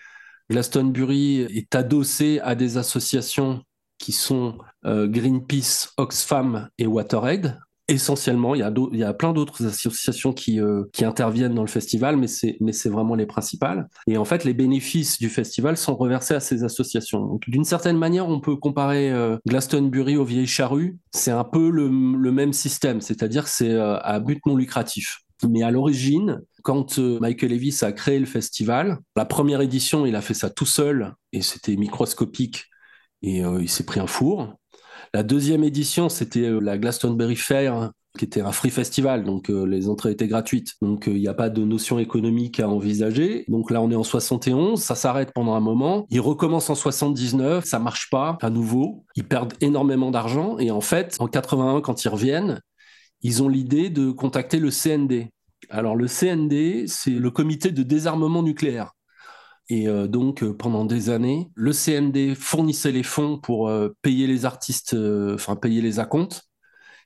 Glastonbury 0.49 1.41
est 1.41 1.73
adossé 1.75 2.39
à 2.41 2.55
des 2.55 2.77
associations 2.77 3.63
qui 3.97 4.11
sont 4.11 4.57
euh, 4.85 5.07
Greenpeace, 5.07 5.93
Oxfam 5.97 6.69
et 6.77 6.87
WaterAid. 6.87 7.57
Essentiellement, 7.89 8.55
il 8.55 8.59
y 8.59 9.03
a, 9.03 9.13
plein 9.13 9.33
d'autres 9.33 9.65
associations 9.65 10.31
qui, 10.31 10.59
euh, 10.59 10.83
interviennent 11.01 11.53
dans 11.53 11.63
le 11.63 11.67
festival, 11.67 12.15
mais 12.17 12.27
c'est, 12.27 12.89
vraiment 12.89 13.15
les 13.15 13.25
principales. 13.25 13.89
Et 14.07 14.17
en 14.17 14.23
fait, 14.23 14.45
les 14.45 14.53
bénéfices 14.53 15.19
du 15.19 15.29
festival 15.29 15.75
sont 15.75 15.95
reversés 15.95 16.33
à 16.33 16.39
ces 16.39 16.63
associations. 16.63 17.39
D'une 17.47 17.65
certaine 17.65 17.97
manière, 17.97 18.27
on 18.27 18.39
peut 18.39 18.55
comparer 18.55 19.11
euh, 19.11 19.37
Glastonbury 19.47 20.15
aux 20.15 20.25
Vieilles 20.25 20.47
Charrues. 20.47 20.97
C'est 21.11 21.31
un 21.31 21.43
peu 21.43 21.69
le, 21.69 21.87
le 21.87 22.31
même 22.31 22.53
système, 22.53 23.01
c'est-à-dire 23.01 23.47
c'est 23.47 23.77
à 23.77 24.19
but 24.19 24.39
non 24.45 24.55
lucratif. 24.55 25.19
Mais 25.49 25.61
à 25.61 25.71
l'origine, 25.71 26.41
quand 26.63 26.97
euh, 26.97 27.19
Michael 27.19 27.51
Levis 27.51 27.79
a 27.83 27.91
créé 27.91 28.17
le 28.17 28.25
festival, 28.25 28.97
la 29.15 29.25
première 29.25 29.61
édition, 29.61 30.05
il 30.05 30.15
a 30.15 30.21
fait 30.21 30.33
ça 30.33 30.49
tout 30.49 30.65
seul 30.65 31.13
et 31.33 31.41
c'était 31.41 31.75
microscopique 31.75 32.65
et 33.21 33.45
euh, 33.45 33.61
il 33.61 33.69
s'est 33.69 33.85
pris 33.85 33.99
un 33.99 34.07
four. 34.07 34.55
La 35.13 35.23
deuxième 35.23 35.63
édition, 35.63 36.09
c'était 36.09 36.47
euh, 36.47 36.59
la 36.59 36.77
Glastonbury 36.77 37.35
Fair, 37.35 37.91
qui 38.17 38.25
était 38.25 38.41
un 38.41 38.51
free 38.51 38.69
festival, 38.69 39.23
donc 39.23 39.49
les 39.49 39.89
entrées 39.89 40.11
étaient 40.11 40.27
gratuites. 40.27 40.73
Donc 40.83 41.05
il 41.07 41.15
n'y 41.15 41.27
a 41.27 41.33
pas 41.33 41.49
de 41.49 41.63
notion 41.63 41.97
économique 41.97 42.59
à 42.59 42.69
envisager. 42.69 43.43
Donc 43.47 43.71
là, 43.71 43.81
on 43.81 43.89
est 43.89 43.95
en 43.95 44.03
71, 44.03 44.79
ça 44.79 44.93
s'arrête 44.93 45.31
pendant 45.33 45.55
un 45.55 45.59
moment. 45.59 46.05
Il 46.11 46.21
recommence 46.21 46.69
en 46.69 46.75
79, 46.75 47.65
ça 47.65 47.79
marche 47.79 48.11
pas 48.11 48.37
à 48.43 48.51
nouveau. 48.51 49.03
Ils 49.15 49.27
perdent 49.27 49.55
énormément 49.61 50.11
d'argent 50.11 50.59
et 50.59 50.69
en 50.69 50.79
fait, 50.79 51.15
en 51.17 51.27
81, 51.27 51.81
quand 51.81 52.05
ils 52.05 52.09
reviennent, 52.09 52.61
ils 53.23 53.41
ont 53.41 53.49
l'idée 53.49 53.89
de 53.89 54.11
contacter 54.11 54.59
le 54.59 54.69
CND. 54.69 55.29
Alors 55.69 55.95
le 55.95 56.07
CND, 56.07 56.85
c'est 56.87 57.11
le 57.11 57.31
comité 57.31 57.71
de 57.71 57.83
désarmement 57.83 58.43
nucléaire. 58.43 58.93
Et 59.69 59.87
euh, 59.87 60.07
donc, 60.07 60.43
euh, 60.43 60.53
pendant 60.53 60.85
des 60.85 61.09
années, 61.09 61.49
le 61.55 61.71
CND 61.71 62.35
fournissait 62.35 62.91
les 62.91 63.03
fonds 63.03 63.37
pour 63.39 63.69
euh, 63.69 63.89
payer 64.01 64.27
les 64.27 64.45
artistes, 64.45 64.95
enfin 65.33 65.55
payer 65.55 65.81
les 65.81 65.99
acomptes. 65.99 66.43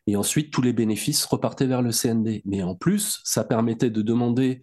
Et 0.08 0.16
ensuite, 0.16 0.52
tous 0.52 0.62
les 0.62 0.74
bénéfices 0.74 1.26
repartaient 1.26 1.66
vers 1.68 1.82
le 1.82 1.92
CND. 1.92 2.42
Mais 2.46 2.64
en 2.64 2.76
plus, 2.76 3.22
ça 3.24 3.44
permettait 3.44 3.90
de 3.90 4.02
demander 4.02 4.62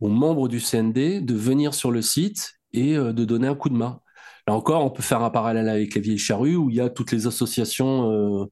aux 0.00 0.08
membres 0.08 0.48
du 0.48 0.60
CND 0.60 1.20
de 1.20 1.34
venir 1.34 1.74
sur 1.74 1.90
le 1.90 2.02
site 2.02 2.54
et 2.72 2.94
de 2.94 3.24
donner 3.24 3.48
un 3.48 3.56
coup 3.56 3.70
de 3.70 3.74
main. 3.74 4.00
Là 4.46 4.54
encore, 4.54 4.84
on 4.84 4.90
peut 4.90 5.02
faire 5.02 5.22
un 5.22 5.30
parallèle 5.30 5.68
avec 5.68 5.94
les 5.96 6.00
vieilles 6.00 6.18
charrues 6.18 6.54
où 6.54 6.70
il 6.70 6.76
y 6.76 6.80
a 6.80 6.90
toutes 6.90 7.10
les 7.10 7.26
associations 7.26 8.48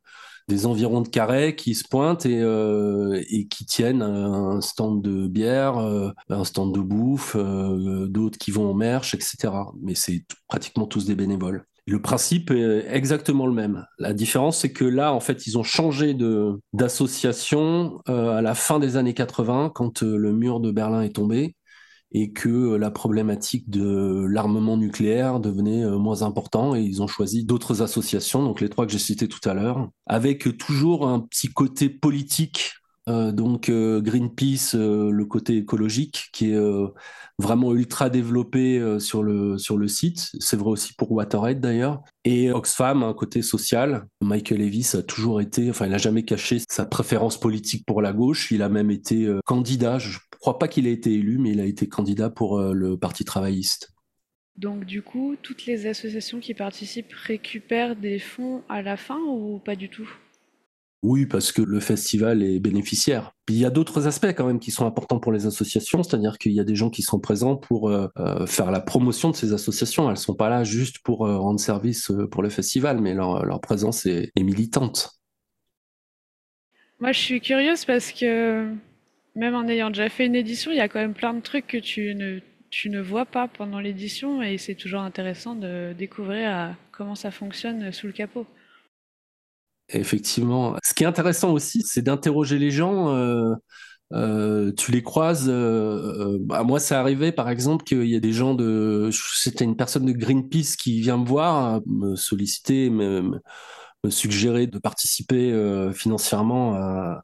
des 0.49 0.67
environs 0.67 1.00
de 1.00 1.09
Carré 1.09 1.57
qui 1.57 1.75
se 1.75 1.87
pointent 1.87 2.26
et, 2.26 2.41
euh, 2.41 3.21
et 3.31 3.49
qui 3.49 3.67
tiennent 3.67 4.03
un 4.03 4.61
stand 4.61 5.03
de 5.03 5.26
bière, 5.26 5.79
euh, 5.79 6.11
un 6.31 6.45
stand 6.45 6.75
de 6.75 6.81
bouffe, 6.81 7.37
euh, 7.37 8.07
d'autres 8.07 8.38
qui 8.38 8.50
vont 8.50 8.71
en 8.71 8.75
merch, 8.75 9.15
etc. 9.15 9.53
Mais 9.83 9.95
c'est 9.95 10.25
pratiquement 10.49 10.87
tous 10.87 11.05
des 11.05 11.17
bénévoles. 11.17 11.65
Le 11.88 12.03
principe 12.03 12.50
est 12.50 12.85
exactement 12.91 13.47
le 13.47 13.53
même. 13.53 13.87
La 13.99 14.12
différence, 14.12 14.59
c'est 14.59 14.73
que 14.73 14.85
là, 14.85 15.12
en 15.12 15.21
fait, 15.21 15.47
ils 15.47 15.57
ont 15.57 15.62
changé 15.62 16.15
de 16.15 16.61
d'association 16.73 18.00
à 18.07 18.43
la 18.43 18.57
fin 18.57 18.81
des 18.81 18.97
années 18.97 19.15
80, 19.15 19.71
quand 19.73 20.03
le 20.03 20.33
mur 20.33 20.59
de 20.59 20.73
Berlin 20.73 21.03
est 21.03 21.15
tombé 21.15 21.56
et 22.16 22.32
que 22.32 22.49
euh, 22.49 22.78
la 22.78 22.90
problématique 22.90 23.68
de 23.68 24.25
l'armement 24.26 24.78
nucléaire 24.78 25.38
devenait 25.38 25.85
euh, 25.85 25.99
moins 25.99 26.23
important 26.23 26.75
et 26.75 26.80
ils 26.80 27.02
ont 27.02 27.06
choisi 27.06 27.44
d'autres 27.44 27.82
associations, 27.82 28.42
donc 28.42 28.62
les 28.62 28.70
trois 28.70 28.87
que 28.87 28.92
j'ai 28.92 28.99
citées 28.99 29.28
tout 29.28 29.46
à 29.46 29.52
l'heure, 29.52 29.90
avec 30.06 30.56
toujours 30.56 31.06
un 31.06 31.20
petit 31.20 31.49
côté 31.52 31.90
politique 31.90 32.73
euh, 33.08 33.32
donc 33.32 33.70
Greenpeace, 33.70 34.75
le 34.75 35.25
côté 35.26 35.58
écologique 35.58 36.30
qui 36.32 36.50
est 36.50 36.58
vraiment 37.38 37.73
ultra 37.73 38.11
développé 38.11 38.99
sur 38.99 39.23
le 39.23 39.58
sur 39.58 39.76
le 39.76 39.87
site. 39.87 40.30
C'est 40.40 40.56
vrai 40.56 40.70
aussi 40.70 40.92
pour 40.94 41.12
WaterAid 41.12 41.61
d'ailleurs. 41.61 42.02
Et 42.25 42.50
Oxfam, 42.50 43.04
un 43.04 43.14
côté 43.14 43.42
social. 43.42 44.08
Michael 44.20 44.58
Levis 44.58 44.90
a 44.94 45.02
toujours 45.02 45.40
été, 45.40 45.70
enfin 45.70 45.87
il 45.87 45.92
n'a 45.92 45.99
jamais 45.99 46.25
caché 46.25 46.61
sa 46.68 46.85
préférence 46.85 47.38
politique 47.38 47.87
pour 47.87 48.02
la 48.02 48.12
gauche. 48.12 48.50
Il 48.50 48.62
a 48.62 48.68
même 48.68 48.90
été 48.90 49.30
candidat, 49.44 50.00
je 50.00 50.18
crois 50.38 50.59
pas 50.59 50.69
qu'il 50.69 50.87
ait 50.87 50.93
été 50.93 51.12
élu, 51.12 51.38
mais 51.38 51.50
il 51.50 51.61
a 51.61 51.64
été 51.64 51.88
candidat 51.88 52.31
pour 52.31 52.59
euh, 52.59 52.73
le 52.73 52.97
Parti 52.97 53.25
travailliste. 53.25 53.93
Donc 54.57 54.85
du 54.85 55.02
coup, 55.02 55.37
toutes 55.43 55.66
les 55.66 55.87
associations 55.87 56.40
qui 56.40 56.55
participent 56.55 57.12
récupèrent 57.12 57.97
des 57.97 58.19
fonds 58.19 58.62
à 58.69 58.83
la 58.83 58.97
fin 58.97 59.19
ou 59.19 59.59
pas 59.59 59.76
du 59.76 59.88
tout? 59.88 60.09
Oui, 61.02 61.26
parce 61.26 61.52
que 61.52 61.61
le 61.61 61.78
festival 61.78 62.43
est 62.43 62.59
bénéficiaire. 62.59 63.33
Puis 63.45 63.55
il 63.55 63.61
y 63.61 63.66
a 63.66 63.71
d'autres 63.71 64.07
aspects 64.07 64.33
quand 64.35 64.47
même 64.47 64.59
qui 64.59 64.71
sont 64.71 64.87
importants 64.87 65.21
pour 65.21 65.31
les 65.31 65.47
associations, 65.47 66.02
c'est-à-dire 66.02 66.38
qu'il 66.38 66.52
y 66.52 66.59
a 66.59 66.64
des 66.64 66.75
gens 66.75 66.88
qui 66.88 67.02
sont 67.02 67.21
présents 67.21 67.57
pour 67.57 67.90
euh, 67.90 68.09
euh, 68.19 68.47
faire 68.47 68.71
la 68.71 68.81
promotion 68.81 69.31
de 69.31 69.37
ces 69.37 69.52
associations. 69.52 70.11
Elles 70.11 70.16
sont 70.16 70.35
pas 70.35 70.49
là 70.49 70.64
juste 70.64 71.00
pour 71.00 71.19
rendre 71.19 71.61
service 71.61 72.11
pour 72.31 72.43
le 72.43 72.49
festival, 72.49 73.00
mais 73.00 73.14
leur, 73.14 73.61
présence 73.61 74.07
est 74.07 74.33
militante. 74.38 75.16
Moi, 76.99 77.12
je 77.12 77.21
suis 77.21 77.40
curieuse 77.40 77.85
parce 77.85 78.11
que 78.11 78.75
même 79.37 79.55
en 79.55 79.69
ayant 79.69 79.90
déjà 79.90 80.09
fait 80.09 80.26
une 80.26 80.35
édition, 80.35 80.73
il 80.73 80.78
y 80.78 80.81
a 80.81 80.88
quand 80.88 80.99
même 80.99 81.14
plein 81.14 81.35
de 81.35 81.40
trucs 81.40 81.66
que 81.66 81.76
tu 81.76 82.14
ne, 82.14 82.40
tu 82.71 82.90
ne 82.90 83.00
vois 83.00 83.26
pas 83.26 83.49
pendant 83.49 83.78
l'édition 83.78 84.43
et 84.43 84.59
c'est 84.59 84.75
toujours 84.75 85.02
intéressant 85.02 85.55
de 85.55 85.95
découvrir 85.97 86.50
euh, 86.50 86.69
comment 86.90 87.14
ça 87.14 87.31
fonctionne 87.31 87.93
sous 87.93 88.07
le 88.07 88.12
capot. 88.12 88.47
Effectivement. 89.90 90.76
Ce 90.83 90.95
qui 90.95 91.05
est 91.05 91.07
intéressant 91.07 91.52
aussi, 91.52 91.83
c'est 91.83 92.02
d'interroger 92.02 92.59
les 92.59 92.71
gens. 92.71 93.14
Euh, 93.14 93.55
euh, 94.12 94.73
tu 94.73 94.90
les 94.90 95.02
croises. 95.02 95.49
Bah, 95.49 96.64
moi, 96.64 96.81
c'est 96.81 96.95
arrivé, 96.97 97.31
par 97.31 97.49
exemple, 97.50 97.85
qu'il 97.85 98.07
y 98.07 98.16
a 98.16 98.21
des 98.21 98.33
gens 98.33 98.55
de. 98.55 99.11
C'était 99.12 99.64
une 99.64 99.76
personne 99.76 100.07
de 100.07 100.12
Greenpeace 100.12 100.76
qui 100.76 101.00
vient 101.00 101.19
me 101.19 101.26
voir, 101.26 101.83
me 101.87 102.16
solliciter, 102.16 102.90
me, 102.90 103.40
suggérer 104.11 104.67
de 104.67 104.79
participer 104.79 105.53
euh, 105.53 105.93
financièrement 105.93 106.75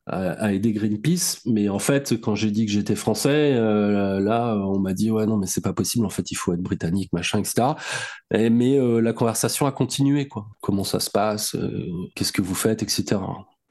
à, 0.06 0.52
aider 0.52 0.72
Greenpeace. 0.72 1.40
Mais 1.46 1.68
en 1.68 1.78
fait, 1.78 2.20
quand 2.20 2.34
j'ai 2.34 2.50
dit 2.50 2.66
que 2.66 2.72
j'étais 2.72 2.96
français, 2.96 3.52
euh, 3.54 4.20
là, 4.20 4.56
on 4.56 4.78
m'a 4.78 4.92
dit 4.92 5.10
ouais 5.10 5.26
non 5.26 5.36
mais 5.36 5.46
c'est 5.46 5.62
pas 5.62 5.72
possible. 5.72 6.06
En 6.06 6.10
fait, 6.10 6.30
il 6.30 6.34
faut 6.34 6.52
être 6.52 6.62
britannique, 6.62 7.12
machin, 7.12 7.38
etc. 7.38 7.68
mais 8.32 8.78
euh, 8.78 9.00
la 9.00 9.12
conversation 9.12 9.66
a 9.66 9.72
continué 9.72 10.28
quoi. 10.28 10.46
Comment 10.60 10.84
ça 10.84 11.00
se 11.00 11.10
passe 11.10 11.56
Qu'est-ce 12.14 12.32
que 12.32 12.42
vous 12.42 12.54
faites, 12.54 12.82
etc. 12.82 13.20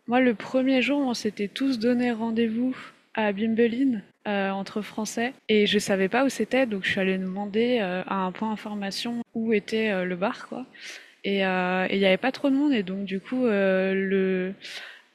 Moi, 0.07 0.19
le 0.19 0.33
premier 0.35 0.81
jour, 0.81 0.99
on 0.99 1.13
s'était 1.13 1.47
tous 1.47 1.79
donné 1.79 2.11
rendez-vous 2.11 2.75
à 3.13 3.31
Bimbelline 3.31 4.03
entre 4.25 4.81
Français 4.81 5.33
et 5.49 5.65
je 5.65 5.79
savais 5.79 6.07
pas 6.07 6.25
où 6.25 6.29
c'était, 6.29 6.65
donc 6.65 6.83
je 6.85 6.91
suis 6.91 6.99
allée 6.99 7.17
demander 7.17 7.79
à 7.79 8.15
un 8.15 8.31
point 8.31 8.51
information 8.51 9.23
où 9.33 9.53
était 9.53 10.05
le 10.05 10.15
bar, 10.15 10.47
quoi. 10.47 10.65
Et 11.23 11.39
il 11.39 11.99
n'y 11.99 12.05
avait 12.05 12.17
pas 12.17 12.31
trop 12.31 12.49
de 12.49 12.55
monde, 12.55 12.73
et 12.73 12.83
donc 12.83 13.05
du 13.05 13.19
coup, 13.19 13.45
le 13.45 14.53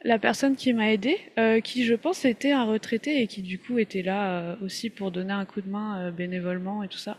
la 0.05 0.19
personne 0.21 0.55
qui 0.55 0.73
m'a 0.73 0.93
aidé, 0.93 1.19
qui 1.65 1.85
je 1.85 1.95
pense 1.95 2.25
était 2.25 2.53
un 2.53 2.65
retraité 2.65 3.23
et 3.23 3.27
qui 3.27 3.43
du 3.43 3.59
coup 3.59 3.79
était 3.79 4.03
là 4.03 4.57
aussi 4.63 4.89
pour 4.89 5.11
donner 5.11 5.33
un 5.33 5.45
coup 5.45 5.61
de 5.61 5.69
main 5.69 6.13
bénévolement 6.13 6.85
et 6.85 6.89
tout 6.89 6.99
ça. 6.99 7.17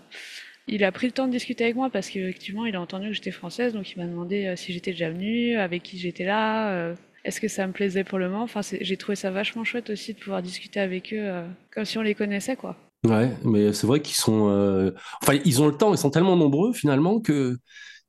Il 0.70 0.84
a 0.84 0.92
pris 0.92 1.08
le 1.08 1.14
temps 1.14 1.28
de 1.28 1.32
discuter 1.32 1.64
avec 1.64 1.78
moi 1.78 1.90
parce 1.90 2.10
qu'effectivement, 2.10 2.66
il 2.66 2.76
a 2.76 2.82
entendu 2.82 3.08
que 3.08 3.14
j'étais 3.14 3.32
française, 3.32 3.74
donc 3.74 3.90
il 3.92 4.00
m'a 4.00 4.06
demandé 4.06 4.46
euh, 4.48 4.56
si 4.58 4.74
j'étais 4.74 4.92
déjà 4.92 5.10
venue, 5.10 5.56
avec 5.56 5.82
qui 5.82 5.98
j'étais 5.98 6.26
là, 6.26 6.72
euh, 6.72 6.96
est-ce 7.24 7.40
que 7.40 7.48
ça 7.48 7.66
me 7.68 7.72
plaisait 7.72 8.04
pour 8.04 8.20
le 8.20 8.28
moment? 8.28 8.44
Enfin, 8.44 8.60
j'ai 8.62 8.98
trouvé 8.98 9.16
ça 9.16 9.32
vachement 9.32 9.64
chouette 9.64 9.90
aussi 9.90 10.14
de 10.14 10.20
pouvoir 10.20 10.42
discuter 10.42 10.82
avec 10.82 11.14
eux 11.14 11.22
euh, 11.22 11.48
comme 11.74 11.86
si 11.86 11.98
on 11.98 12.02
les 12.02 12.16
connaissait, 12.16 12.58
quoi. 12.58 12.76
Ouais, 13.06 13.32
mais 13.46 13.72
c'est 13.72 13.88
vrai 13.88 14.02
qu'ils 14.02 14.16
sont, 14.16 14.94
enfin, 15.22 15.40
ils 15.46 15.62
ont 15.62 15.68
le 15.68 15.78
temps, 15.78 15.94
ils 15.94 15.98
sont 15.98 16.10
tellement 16.10 16.36
nombreux 16.36 16.74
finalement 16.74 17.22
que 17.22 17.56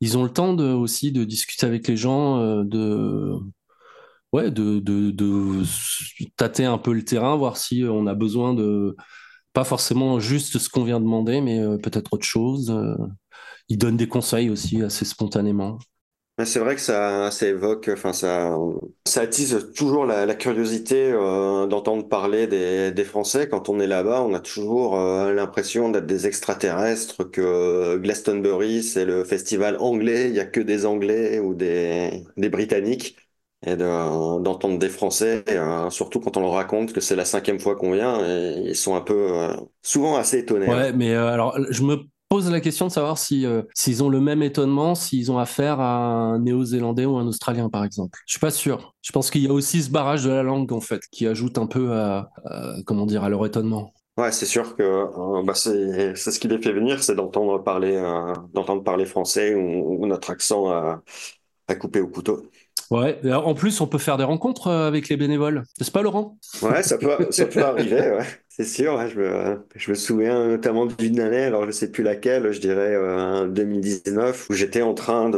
ils 0.00 0.18
ont 0.18 0.24
le 0.24 0.30
temps 0.32 0.54
de, 0.54 0.64
aussi 0.64 1.12
de 1.12 1.24
discuter 1.24 1.66
avec 1.66 1.88
les 1.88 1.96
gens, 1.96 2.62
de 2.64 3.38
ouais, 4.32 4.50
de, 4.50 5.62
tâter 6.36 6.64
un 6.64 6.78
peu 6.78 6.92
le 6.92 7.04
terrain, 7.04 7.36
voir 7.36 7.56
si 7.56 7.84
on 7.84 8.06
a 8.06 8.14
besoin 8.14 8.54
de, 8.54 8.96
pas 9.52 9.64
forcément 9.64 10.20
juste 10.20 10.58
ce 10.58 10.68
qu'on 10.68 10.84
vient 10.84 11.00
demander, 11.00 11.40
mais 11.40 11.60
euh, 11.60 11.78
peut-être 11.78 12.12
autre 12.12 12.26
chose. 12.26 12.70
Euh. 12.70 12.94
il 13.68 13.78
donne 13.78 13.96
des 13.96 14.08
conseils 14.08 14.50
aussi 14.50 14.82
assez 14.82 15.04
spontanément. 15.04 15.78
C'est 16.44 16.60
vrai 16.60 16.76
que 16.76 16.80
ça, 16.80 17.30
ça 17.32 17.46
évoque, 17.48 17.90
enfin 17.92 18.12
ça, 18.12 18.56
ça 19.06 19.22
attise 19.22 19.72
toujours 19.74 20.06
la, 20.06 20.34
curiosité 20.36 21.10
euh, 21.12 21.66
d'entendre 21.66 22.08
parler 22.08 22.46
des, 22.46 22.92
des, 22.92 23.04
Français. 23.04 23.48
Quand 23.48 23.68
on 23.68 23.80
est 23.80 23.88
là-bas, 23.88 24.22
on 24.22 24.32
a 24.34 24.40
toujours 24.40 24.96
l'impression 24.96 25.90
d'être 25.90 26.06
des 26.06 26.28
extraterrestres, 26.28 27.28
que 27.28 27.96
Glastonbury 27.96 28.84
c'est 28.84 29.04
le 29.04 29.24
festival 29.24 29.76
anglais, 29.80 30.28
il 30.28 30.34
y 30.36 30.40
a 30.40 30.46
que 30.46 30.60
des 30.60 30.86
Anglais 30.86 31.40
ou 31.40 31.54
des, 31.54 32.22
des 32.36 32.48
Britanniques 32.48 33.16
et 33.66 33.76
d'entendre 33.76 34.78
des 34.78 34.88
Français, 34.88 35.44
euh, 35.48 35.90
surtout 35.90 36.20
quand 36.20 36.36
on 36.36 36.40
leur 36.40 36.52
raconte 36.52 36.92
que 36.92 37.00
c'est 37.00 37.16
la 37.16 37.24
cinquième 37.24 37.58
fois 37.58 37.74
qu'on 37.74 37.92
vient, 37.92 38.24
et 38.24 38.68
ils 38.68 38.76
sont 38.76 38.94
un 38.94 39.00
peu 39.00 39.32
euh, 39.32 39.52
souvent 39.82 40.16
assez 40.16 40.38
étonnés. 40.38 40.68
Ouais, 40.68 40.92
mais 40.92 41.12
euh, 41.12 41.26
alors 41.26 41.58
je 41.70 41.82
me 41.82 41.96
pose 42.28 42.50
la 42.50 42.60
question 42.60 42.86
de 42.86 42.92
savoir 42.92 43.18
si 43.18 43.46
s'ils 43.74 44.02
ont 44.02 44.08
le 44.08 44.20
même 44.20 44.42
étonnement 44.42 44.94
s'ils 44.94 45.32
ont 45.32 45.38
affaire 45.38 45.80
à 45.80 45.96
un 45.96 46.38
Néo-Zélandais 46.38 47.06
ou 47.06 47.16
un 47.16 47.26
Australien 47.26 47.68
par 47.70 47.84
exemple. 47.84 48.18
Je 48.26 48.32
suis 48.32 48.40
pas 48.40 48.50
sûr. 48.50 48.94
Je 49.02 49.12
pense 49.12 49.30
qu'il 49.30 49.42
y 49.42 49.48
a 49.48 49.52
aussi 49.52 49.82
ce 49.82 49.90
barrage 49.90 50.24
de 50.24 50.30
la 50.30 50.42
langue 50.42 50.72
en 50.72 50.80
fait 50.80 51.02
qui 51.10 51.26
ajoute 51.26 51.58
un 51.58 51.66
peu 51.66 51.92
à, 51.92 52.30
comment 52.86 53.06
dire 53.06 53.24
à 53.24 53.28
leur 53.28 53.44
étonnement. 53.46 53.92
Ouais, 54.16 54.32
c'est 54.32 54.46
sûr 54.46 54.76
que 54.76 55.42
bah 55.44 55.54
c'est 55.54 56.14
ce 56.16 56.38
qui 56.38 56.48
les 56.48 56.60
fait 56.60 56.72
venir, 56.72 57.02
c'est 57.02 57.14
d'entendre 57.14 57.62
parler 57.62 57.96
d'entendre 58.52 58.82
parler 58.82 59.06
français 59.06 59.54
ou, 59.54 60.04
notre 60.06 60.30
accent 60.30 60.68
à, 60.68 61.02
à 61.68 61.74
couper 61.74 62.00
au 62.00 62.08
couteau. 62.08 62.42
Ouais, 62.90 63.20
en 63.32 63.54
plus, 63.54 63.80
on 63.80 63.86
peut 63.86 63.98
faire 63.98 64.16
des 64.16 64.24
rencontres 64.24 64.68
euh, 64.68 64.88
avec 64.88 65.08
les 65.08 65.16
bénévoles, 65.16 65.64
n'est-ce 65.78 65.90
pas, 65.90 66.00
Laurent? 66.00 66.38
Ouais, 66.62 66.82
ça 66.82 66.96
peut, 66.96 67.28
ça 67.30 67.44
peut 67.46 67.62
arriver, 67.62 68.00
ouais. 68.00 68.24
c'est 68.48 68.64
sûr. 68.64 69.06
je, 69.08 69.18
me, 69.20 69.66
je 69.74 69.90
me 69.90 69.94
souviens 69.94 70.48
notamment 70.48 70.86
d'une 70.86 71.20
année, 71.20 71.44
alors 71.44 71.66
je 71.66 71.70
sais 71.70 71.90
plus 71.90 72.02
laquelle, 72.02 72.50
je 72.50 72.60
dirais 72.60 72.94
euh, 72.94 73.46
2019, 73.46 74.48
où 74.48 74.54
j'étais 74.54 74.80
en 74.80 74.94
train 74.94 75.28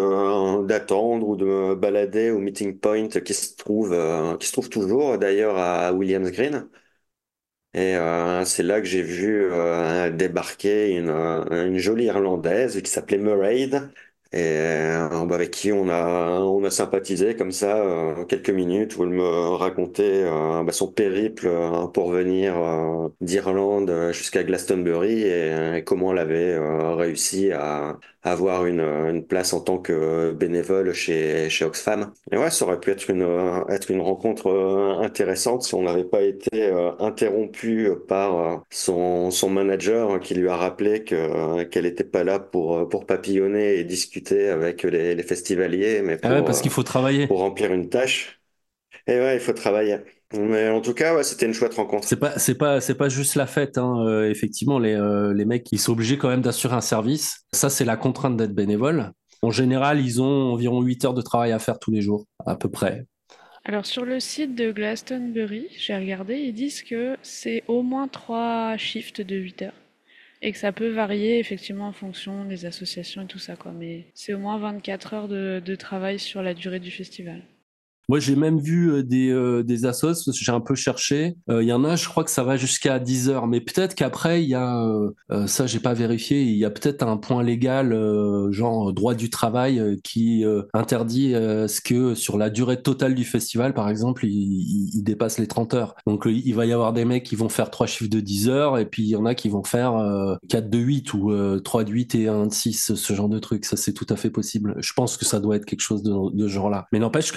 d'attendre 0.62 1.28
ou 1.28 1.36
de 1.36 1.44
me 1.44 1.74
balader 1.74 2.30
au 2.30 2.38
meeting 2.38 2.78
point 2.78 3.08
qui 3.08 3.34
se 3.34 3.56
trouve, 3.56 3.92
euh, 3.92 4.36
qui 4.36 4.46
se 4.46 4.52
trouve 4.52 4.68
toujours 4.68 5.18
d'ailleurs 5.18 5.56
à 5.58 5.92
Williams 5.92 6.30
Green. 6.30 6.68
Et 7.72 7.94
euh, 7.96 8.44
c'est 8.44 8.64
là 8.64 8.80
que 8.80 8.86
j'ai 8.86 9.02
vu 9.02 9.44
euh, 9.52 10.10
débarquer 10.10 10.90
une, 10.96 11.78
jolie 11.78 12.06
Irlandaise 12.06 12.82
qui 12.82 12.90
s'appelait 12.90 13.18
Murraid 13.18 13.92
et 14.32 14.38
euh, 14.38 15.24
bah, 15.26 15.34
avec 15.34 15.50
qui 15.50 15.72
on 15.72 15.88
a 15.88 16.40
on 16.40 16.62
a 16.64 16.70
sympathisé 16.70 17.34
comme 17.36 17.50
ça 17.52 17.76
euh, 17.78 18.24
quelques 18.26 18.50
minutes. 18.50 18.96
Où 18.96 19.02
elle 19.04 19.10
me 19.10 19.22
racontait 19.56 20.22
euh, 20.24 20.62
bah, 20.62 20.72
son 20.72 20.90
périple 20.92 21.46
euh, 21.48 21.86
pour 21.88 22.10
venir 22.12 22.54
d'Irlande 23.20 24.10
jusqu'à 24.12 24.44
Glastonbury 24.44 25.22
et, 25.22 25.76
et, 25.78 25.84
comment 25.84 26.12
elle 26.12 26.18
avait 26.18 26.58
réussi 26.94 27.50
à 27.52 27.98
avoir 28.22 28.66
une, 28.66 28.80
une 28.80 29.26
place 29.26 29.52
en 29.52 29.60
tant 29.60 29.78
que 29.78 30.32
bénévole 30.32 30.92
chez, 30.92 31.48
chez 31.50 31.64
Oxfam. 31.64 32.12
Et 32.32 32.36
ouais, 32.38 32.50
ça 32.50 32.64
aurait 32.66 32.80
pu 32.80 32.90
être 32.90 33.10
une, 33.10 33.22
être 33.68 33.90
une 33.90 34.00
rencontre 34.00 34.48
euh, 34.48 34.98
intéressante 35.00 35.62
si 35.62 35.74
on 35.74 35.82
n'avait 35.82 36.04
pas 36.04 36.22
été 36.22 36.50
euh, 36.70 36.92
interrompu 36.98 37.90
par 38.08 38.38
euh, 38.38 38.56
son, 38.70 39.30
son 39.30 39.50
manager 39.50 40.20
qui 40.20 40.34
lui 40.34 40.48
a 40.48 40.56
rappelé 40.56 41.04
que, 41.04 41.64
qu'elle 41.64 41.84
n'était 41.84 42.04
pas 42.04 42.24
là 42.24 42.38
pour, 42.38 42.88
pour 42.88 43.06
papillonner 43.06 43.76
et 43.78 43.84
discuter 43.84 44.48
avec 44.48 44.82
les, 44.82 45.14
les 45.14 45.22
festivaliers, 45.22 46.02
mais 46.02 46.18
ah 46.22 46.42
pour, 46.42 46.42
parce 46.42 46.60
qu'il 46.62 46.70
faut 46.70 46.82
travailler. 46.82 47.28
pour 47.28 47.40
remplir 47.40 47.72
une 47.72 47.88
tâche. 47.90 48.40
Et 49.06 49.14
ouais, 49.18 49.36
il 49.36 49.40
faut 49.40 49.52
travailler. 49.54 49.98
Mais 50.32 50.68
en 50.68 50.80
tout 50.80 50.94
cas, 50.94 51.16
ouais, 51.16 51.24
c'était 51.24 51.46
une 51.46 51.54
chouette 51.54 51.74
rencontre. 51.74 52.06
C'est 52.06 52.18
pas, 52.18 52.38
c'est 52.38 52.54
pas, 52.54 52.80
c'est 52.80 52.94
pas 52.94 53.08
juste 53.08 53.34
la 53.34 53.46
fête. 53.46 53.78
Hein. 53.78 54.04
Euh, 54.06 54.30
effectivement, 54.30 54.78
les, 54.78 54.94
euh, 54.94 55.34
les 55.34 55.44
mecs, 55.44 55.70
ils 55.72 55.78
sont 55.80 55.92
obligés 55.92 56.18
quand 56.18 56.28
même 56.28 56.42
d'assurer 56.42 56.76
un 56.76 56.80
service. 56.80 57.40
Ça, 57.52 57.68
c'est 57.68 57.84
la 57.84 57.96
contrainte 57.96 58.36
d'être 58.36 58.54
bénévole. 58.54 59.10
En 59.42 59.50
général, 59.50 60.00
ils 60.00 60.22
ont 60.22 60.52
environ 60.52 60.82
8 60.82 61.04
heures 61.06 61.14
de 61.14 61.22
travail 61.22 61.52
à 61.52 61.58
faire 61.58 61.78
tous 61.78 61.90
les 61.90 62.02
jours, 62.02 62.26
à 62.46 62.56
peu 62.56 62.68
près. 62.68 63.06
Alors 63.64 63.84
sur 63.84 64.04
le 64.04 64.20
site 64.20 64.54
de 64.54 64.72
Glastonbury, 64.72 65.68
j'ai 65.76 65.94
regardé, 65.94 66.38
ils 66.38 66.54
disent 66.54 66.82
que 66.82 67.16
c'est 67.22 67.62
au 67.68 67.82
moins 67.82 68.08
3 68.08 68.76
shifts 68.78 69.20
de 69.20 69.36
8 69.36 69.62
heures. 69.62 69.74
Et 70.42 70.52
que 70.52 70.58
ça 70.58 70.72
peut 70.72 70.88
varier 70.88 71.38
effectivement 71.38 71.88
en 71.88 71.92
fonction 71.92 72.46
des 72.46 72.64
associations 72.64 73.22
et 73.22 73.26
tout 73.26 73.38
ça, 73.38 73.56
quoi. 73.56 73.72
Mais 73.72 74.06
c'est 74.14 74.32
au 74.32 74.38
moins 74.38 74.58
24 74.58 75.14
heures 75.14 75.28
de, 75.28 75.60
de 75.62 75.74
travail 75.74 76.18
sur 76.18 76.42
la 76.42 76.54
durée 76.54 76.80
du 76.80 76.90
festival. 76.90 77.42
Moi, 78.10 78.18
j'ai 78.18 78.34
même 78.34 78.58
vu 78.58 78.90
euh, 78.90 79.02
des, 79.04 79.30
euh, 79.30 79.62
des 79.62 79.86
assos, 79.86 80.32
j'ai 80.32 80.50
un 80.50 80.58
peu 80.58 80.74
cherché. 80.74 81.36
Euh, 81.48 81.62
il 81.62 81.68
y 81.68 81.72
en 81.72 81.84
a, 81.84 81.94
je 81.94 82.08
crois 82.08 82.24
que 82.24 82.30
ça 82.32 82.42
va 82.42 82.56
jusqu'à 82.56 82.98
10 82.98 83.28
heures. 83.28 83.46
Mais 83.46 83.60
peut-être 83.60 83.94
qu'après, 83.94 84.42
il 84.42 84.48
y 84.48 84.56
a, 84.56 84.84
euh, 85.30 85.46
ça, 85.46 85.68
j'ai 85.68 85.78
pas 85.78 85.94
vérifié, 85.94 86.42
il 86.42 86.56
y 86.56 86.64
a 86.64 86.70
peut-être 86.70 87.04
un 87.04 87.16
point 87.16 87.44
légal, 87.44 87.96
genre 88.50 88.92
droit 88.92 89.14
du 89.14 89.30
travail, 89.30 90.00
qui 90.02 90.44
interdit 90.74 91.34
ce 91.34 91.80
que 91.80 92.16
sur 92.16 92.36
la 92.36 92.50
durée 92.50 92.82
totale 92.82 93.14
du 93.14 93.24
festival, 93.24 93.74
par 93.74 93.88
exemple, 93.88 94.26
il, 94.26 95.02
dépasse 95.04 95.38
les 95.38 95.46
30 95.46 95.74
heures. 95.74 95.94
Donc, 96.04 96.26
il 96.26 96.54
va 96.54 96.66
y 96.66 96.72
avoir 96.72 96.92
des 96.92 97.04
mecs 97.04 97.22
qui 97.22 97.36
vont 97.36 97.48
faire 97.48 97.70
trois 97.70 97.86
chiffres 97.86 98.10
de 98.10 98.18
10 98.18 98.48
heures, 98.48 98.78
et 98.78 98.86
puis 98.86 99.04
il 99.04 99.08
y 99.08 99.16
en 99.16 99.24
a 99.24 99.36
qui 99.36 99.48
vont 99.48 99.62
faire 99.62 99.92
4 100.48 100.68
de 100.68 100.78
8 100.78 101.14
ou 101.14 101.60
3 101.60 101.84
de 101.84 101.92
8 101.92 102.14
et 102.16 102.28
1 102.28 102.46
de 102.46 102.52
6, 102.52 102.94
ce 102.94 103.14
genre 103.14 103.28
de 103.28 103.38
truc. 103.38 103.64
Ça, 103.64 103.76
c'est 103.76 103.92
tout 103.92 104.06
à 104.08 104.16
fait 104.16 104.30
possible. 104.30 104.74
Je 104.78 104.92
pense 104.94 105.16
que 105.16 105.24
ça 105.24 105.38
doit 105.38 105.54
être 105.54 105.64
quelque 105.64 105.80
chose 105.80 106.02
de, 106.02 106.34
de 106.34 106.48
ce 106.48 106.52
genre-là. 106.52 106.88
Mais 106.92 106.98
n'empêche 106.98 107.30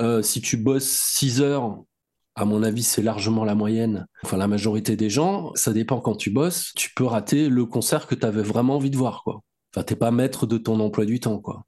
euh, 0.00 0.22
si 0.22 0.40
tu 0.40 0.56
bosses 0.56 0.88
6 0.88 1.40
heures, 1.40 1.82
à 2.34 2.44
mon 2.44 2.62
avis, 2.62 2.84
c'est 2.84 3.02
largement 3.02 3.44
la 3.44 3.54
moyenne. 3.54 4.06
Enfin, 4.22 4.36
la 4.36 4.46
majorité 4.46 4.96
des 4.96 5.10
gens, 5.10 5.50
ça 5.54 5.72
dépend 5.72 6.00
quand 6.00 6.14
tu 6.14 6.30
bosses, 6.30 6.72
tu 6.76 6.90
peux 6.94 7.04
rater 7.04 7.48
le 7.48 7.66
concert 7.66 8.06
que 8.06 8.14
tu 8.14 8.24
avais 8.24 8.42
vraiment 8.42 8.76
envie 8.76 8.90
de 8.90 8.96
voir, 8.96 9.22
quoi. 9.24 9.42
Enfin, 9.74 9.82
t'es 9.82 9.96
pas 9.96 10.12
maître 10.12 10.46
de 10.46 10.56
ton 10.56 10.78
emploi 10.80 11.04
du 11.04 11.18
temps, 11.18 11.40
quoi. 11.40 11.64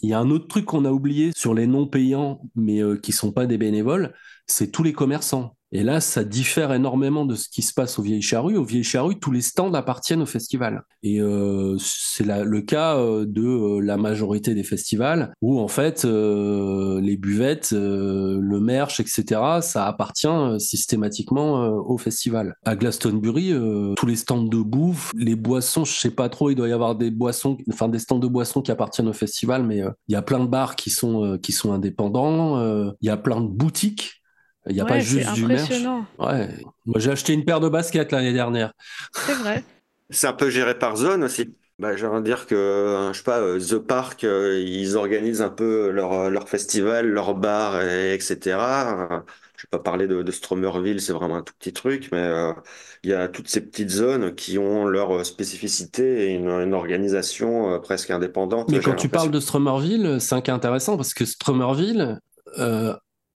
Il 0.00 0.10
y 0.10 0.14
a 0.14 0.18
un 0.18 0.30
autre 0.30 0.46
truc 0.48 0.64
qu'on 0.66 0.84
a 0.84 0.90
oublié 0.90 1.32
sur 1.34 1.54
les 1.54 1.66
non 1.66 1.86
payants, 1.86 2.40
mais 2.54 2.82
euh, 2.82 2.96
qui 2.96 3.12
sont 3.12 3.32
pas 3.32 3.46
des 3.46 3.58
bénévoles, 3.58 4.14
c'est 4.46 4.70
tous 4.70 4.82
les 4.82 4.92
commerçants. 4.92 5.56
Et 5.76 5.82
là, 5.82 6.00
ça 6.00 6.24
diffère 6.24 6.72
énormément 6.72 7.26
de 7.26 7.34
ce 7.34 7.50
qui 7.50 7.60
se 7.60 7.74
passe 7.74 7.98
aux 7.98 8.02
Vieilles 8.02 8.22
Charrues. 8.22 8.56
Aux 8.56 8.64
Vieilles 8.64 8.82
Charrues, 8.82 9.18
tous 9.18 9.30
les 9.30 9.42
stands 9.42 9.74
appartiennent 9.74 10.22
au 10.22 10.26
festival. 10.26 10.84
Et 11.02 11.20
euh, 11.20 11.76
c'est 11.78 12.24
le 12.24 12.62
cas 12.62 12.96
euh, 12.96 13.26
de 13.28 13.42
euh, 13.42 13.80
la 13.80 13.98
majorité 13.98 14.54
des 14.54 14.62
festivals 14.62 15.34
où, 15.42 15.60
en 15.60 15.68
fait, 15.68 16.04
les 16.06 17.18
buvettes, 17.18 17.72
le 17.72 18.58
merch, 18.58 19.00
etc., 19.00 19.38
ça 19.60 19.86
appartient 19.86 20.26
systématiquement 20.58 21.66
au 21.66 21.98
festival. 21.98 22.54
À 22.64 22.74
Glastonbury, 22.74 23.52
tous 23.96 24.06
les 24.06 24.16
stands 24.16 24.44
de 24.44 24.62
bouffe, 24.62 25.12
les 25.14 25.36
boissons, 25.36 25.84
je 25.84 25.92
sais 25.92 26.10
pas 26.10 26.30
trop, 26.30 26.48
il 26.48 26.54
doit 26.54 26.68
y 26.68 26.72
avoir 26.72 26.94
des 26.94 27.10
boissons, 27.10 27.58
enfin 27.70 27.88
des 27.88 27.98
stands 27.98 28.18
de 28.18 28.28
boissons 28.28 28.62
qui 28.62 28.70
appartiennent 28.70 29.08
au 29.08 29.12
festival, 29.12 29.62
mais 29.62 29.82
il 30.08 30.12
y 30.12 30.16
a 30.16 30.22
plein 30.22 30.40
de 30.40 30.46
bars 30.46 30.74
qui 30.74 30.88
sont 30.88 31.38
indépendants. 31.66 32.94
Il 33.02 33.06
y 33.06 33.10
a 33.10 33.18
plein 33.18 33.42
de 33.42 33.48
boutiques 33.48 34.22
il 34.68 34.74
n'y 34.74 34.80
a 34.80 34.84
pas 34.84 35.00
juste 35.00 35.32
du 35.34 35.46
merch. 35.46 35.70
Ouais. 36.18 36.48
Moi, 36.84 36.98
j'ai 36.98 37.10
acheté 37.10 37.32
une 37.32 37.44
paire 37.44 37.60
de 37.60 37.68
baskets 37.68 38.12
l'année 38.12 38.32
dernière. 38.32 38.72
C'est 39.12 39.34
vrai. 39.34 39.64
C'est 40.10 40.26
un 40.26 40.32
peu 40.32 40.50
géré 40.50 40.78
par 40.78 40.96
zone 40.96 41.24
aussi. 41.24 41.54
Bah, 41.78 41.94
j'ai 41.94 42.06
envie 42.06 42.20
de 42.20 42.24
dire 42.24 42.46
que, 42.46 43.10
je 43.12 43.18
sais 43.18 43.22
pas, 43.22 43.40
euh, 43.40 43.60
The 43.60 43.76
Park, 43.76 44.24
euh, 44.24 44.58
ils 44.66 44.96
organisent 44.96 45.42
un 45.42 45.50
peu 45.50 45.90
leur, 45.90 46.12
euh, 46.14 46.30
leur 46.30 46.48
festival, 46.48 47.06
leur 47.06 47.34
bar, 47.34 47.82
et, 47.82 48.14
etc. 48.14 48.56
Je 49.56 49.62
vais 49.64 49.68
pas 49.70 49.78
parler 49.78 50.06
de, 50.06 50.22
de 50.22 50.32
Stromerville, 50.32 51.02
c'est 51.02 51.12
vraiment 51.12 51.36
un 51.36 51.42
tout 51.42 51.52
petit 51.58 51.74
truc, 51.74 52.08
mais 52.12 52.30
il 53.02 53.10
y 53.10 53.12
a 53.14 53.28
toutes 53.28 53.48
ces 53.48 53.60
petites 53.60 53.90
zones 53.90 54.34
qui 54.34 54.58
ont 54.58 54.86
leur 54.86 55.24
spécificité 55.24 56.26
et 56.30 56.34
une, 56.34 56.48
une 56.48 56.74
organisation 56.74 57.80
presque 57.80 58.10
indépendante. 58.10 58.70
Mais 58.70 58.80
quand 58.80 58.94
tu 58.94 59.08
parles 59.08 59.30
de 59.30 59.40
Stromerville, 59.40 60.18
c'est 60.20 60.34
un 60.34 60.42
cas 60.42 60.54
intéressant 60.54 60.96
parce 60.96 61.14
que 61.14 61.24
Stromerville, 61.24 62.20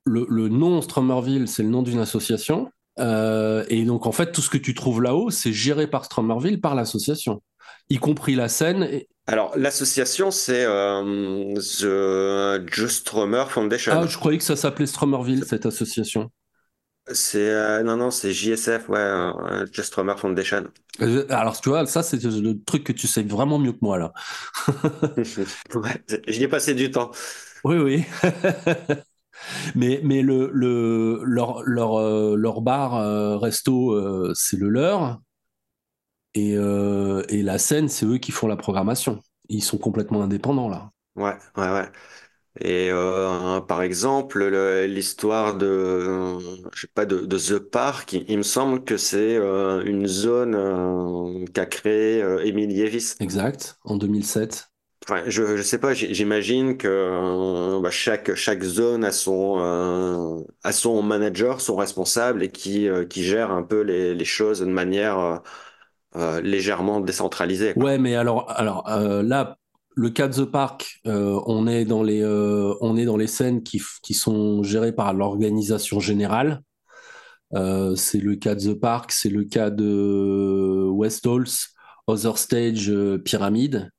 le, 0.05 0.49
nom 0.49 0.81
Stromerville, 0.81 1.47
c'est 1.47 1.63
le 1.63 1.69
nom 1.69 1.81
d'une 1.81 1.99
association. 1.99 2.71
et 2.97 3.83
donc 3.85 4.05
en 4.05 4.11
fait, 4.11 4.31
tout 4.31 4.41
ce 4.41 4.49
que 4.49 4.57
tu 4.57 4.73
trouves 4.73 5.01
là-haut, 5.01 5.29
c'est 5.29 5.53
géré 5.53 5.87
par 5.87 6.05
Stromerville, 6.05 6.61
par 6.61 6.75
l'association, 6.75 7.41
y 7.89 7.97
compris 7.97 8.35
la 8.35 8.49
scène. 8.49 8.87
Alors 9.27 9.57
l'association, 9.57 10.31
c'est 10.31 10.65
The 10.65 12.61
Just 12.71 13.01
Stromer 13.01 13.45
Foundation. 13.47 13.93
Ah, 13.95 14.07
je 14.07 14.17
croyais 14.17 14.37
que 14.37 14.43
ça 14.43 14.55
s'appelait 14.55 14.87
Stromerville 14.87 15.45
cette 15.45 15.65
association. 15.65 16.31
C'est 17.13 17.83
non 17.83 17.97
non 17.97 18.11
c'est 18.11 18.31
JSF 18.31 18.87
ouais 18.89 19.31
Just 19.71 19.87
Stromer 19.87 20.13
Foundation. 20.17 20.65
alors 21.29 21.59
tu 21.59 21.69
vois 21.69 21.85
ça 21.87 22.03
c'est 22.03 22.23
le 22.23 22.63
truc 22.63 22.83
que 22.83 22.93
tu 22.93 23.07
sais 23.07 23.23
vraiment 23.23 23.57
mieux 23.57 23.73
que 23.73 23.79
moi 23.81 23.97
là. 23.97 24.13
ouais, 25.17 26.21
j'y 26.27 26.43
ai 26.43 26.47
passé 26.47 26.75
du 26.75 26.91
temps. 26.91 27.11
Oui 27.63 27.77
oui. 27.77 28.05
mais 29.75 30.01
mais 30.03 30.21
le, 30.21 30.49
le 30.53 31.21
leur 31.23 31.63
leur 31.65 31.99
leur 32.37 32.61
bar 32.61 33.39
resto 33.39 34.33
c'est 34.33 34.57
le 34.57 34.69
leur 34.69 35.19
et 36.33 36.51
et 36.53 37.43
la 37.43 37.57
scène 37.57 37.89
c'est 37.89 38.05
eux 38.05 38.17
qui 38.17 38.31
font 38.31 38.47
la 38.47 38.57
programmation. 38.57 39.19
Ils 39.49 39.63
sont 39.63 39.77
complètement 39.77 40.23
indépendants 40.23 40.69
là. 40.69 40.91
Ouais 41.15 41.35
ouais 41.57 41.69
ouais. 41.71 41.89
Et 42.59 42.89
euh, 42.91 43.61
par 43.61 43.81
exemple, 43.81 44.43
l'histoire 44.85 45.55
de, 45.55 46.37
je 46.73 46.81
sais 46.81 46.87
pas, 46.93 47.05
de, 47.05 47.21
de 47.21 47.37
The 47.37 47.59
Park, 47.59 48.11
il, 48.13 48.37
me 48.37 48.43
semble 48.43 48.83
que 48.83 48.97
c'est 48.97 49.37
euh, 49.37 49.83
une 49.85 50.05
zone 50.05 50.55
euh, 50.55 51.45
qu'a 51.53 51.65
créée 51.65 52.21
euh, 52.21 52.43
Emily 52.43 52.75
Yevis. 52.75 53.15
Exact, 53.21 53.77
en 53.85 53.95
2007. 53.95 54.70
Je, 55.25 55.57
je 55.57 55.61
sais 55.61 55.79
pas, 55.79 55.93
j'imagine 55.93 56.77
que 56.77 56.87
euh, 56.87 57.79
bah, 57.81 57.89
chaque, 57.89 58.35
chaque 58.35 58.61
zone 58.61 59.03
a 59.03 59.11
son, 59.11 59.57
euh, 59.59 60.43
a 60.63 60.71
son 60.71 61.01
manager, 61.01 61.59
son 61.59 61.75
responsable 61.75 62.43
et 62.43 62.51
qui, 62.51 62.87
qui 63.09 63.23
gère 63.23 63.51
un 63.51 63.63
peu 63.63 63.81
les, 63.81 64.13
les 64.13 64.25
choses 64.25 64.59
de 64.59 64.65
manière 64.65 65.41
légèrement 66.43 66.99
décentralisée. 66.99 67.73
Quoi. 67.73 67.83
Ouais, 67.83 67.97
mais 67.97 68.15
alors, 68.15 68.51
alors 68.51 68.83
là, 68.87 69.57
le 69.95 70.09
cas 70.09 70.27
de 70.27 70.33
The 70.33 70.45
Park, 70.45 70.99
euh, 71.05 71.39
on, 71.45 71.67
est 71.67 71.85
dans 71.85 72.03
les, 72.03 72.21
euh, 72.21 72.73
on 72.81 72.97
est 72.97 73.05
dans 73.05 73.17
les 73.17 73.27
scènes 73.27 73.63
qui, 73.63 73.81
qui 74.01 74.13
sont 74.13 74.63
gérées 74.63 74.93
par 74.93 75.13
l'organisation 75.13 75.99
générale. 75.99 76.61
Euh, 77.53 77.95
c'est 77.95 78.19
le 78.19 78.35
cas 78.35 78.55
de 78.55 78.73
The 78.73 78.79
Park, 78.79 79.11
c'est 79.11 79.29
le 79.29 79.43
cas 79.43 79.69
de 79.69 80.87
West 80.89 81.27
Halls, 81.27 81.49
Other 82.07 82.37
Stage, 82.37 82.91
Pyramide. 83.25 83.91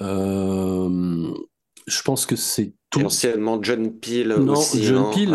Je 0.00 2.02
pense 2.04 2.26
que 2.26 2.36
c'est 2.36 2.74
tout. 2.90 3.04
anciennement 3.04 3.62
John 3.62 3.98
Peel 3.98 4.28
non, 4.28 4.54
aussi, 4.54 4.82
John 4.82 5.02
non 5.02 5.10
Peel, 5.12 5.30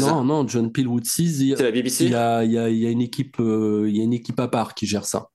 non, 0.00 0.24
non, 0.24 0.48
John 0.48 0.72
Peel 0.72 0.88
Woodseas. 0.88 1.56
C'est 1.56 1.62
la 1.62 1.70
BBC. 1.70 2.04
Il 2.04 2.10
y 2.10 2.14
a, 2.14 2.44
il 2.44 2.52
y 2.52 2.58
a, 2.58 2.68
il 2.68 2.78
y 2.78 2.86
a 2.86 2.90
une 2.90 3.02
équipe, 3.02 3.36
il 3.38 3.96
y 3.96 4.00
a 4.00 4.04
une 4.04 4.12
équipe 4.12 4.40
à 4.40 4.48
part 4.48 4.74
qui 4.74 4.86
gère 4.86 5.04
ça. 5.04 5.28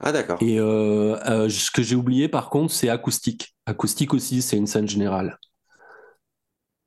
Ah 0.00 0.12
d'accord. 0.12 0.38
Et 0.42 0.60
euh, 0.60 1.16
euh, 1.26 1.48
ce 1.48 1.70
que 1.70 1.82
j'ai 1.82 1.96
oublié 1.96 2.28
par 2.28 2.50
contre, 2.50 2.72
c'est 2.72 2.88
acoustique. 2.88 3.56
Acoustique 3.64 4.12
aussi, 4.14 4.42
c'est 4.42 4.56
une 4.56 4.66
scène 4.66 4.88
générale. 4.88 5.38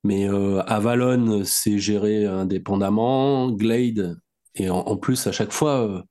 Mais 0.04 0.30
euh, 0.30 0.62
Avalon, 0.62 1.44
c'est 1.44 1.80
géré 1.80 2.26
indépendamment. 2.26 3.52
Glade, 3.52 4.18
et 4.56 4.70
en, 4.70 4.98
plus, 4.98 5.28
à 5.28 5.32
chaque 5.32 5.52
fois, 5.52 6.04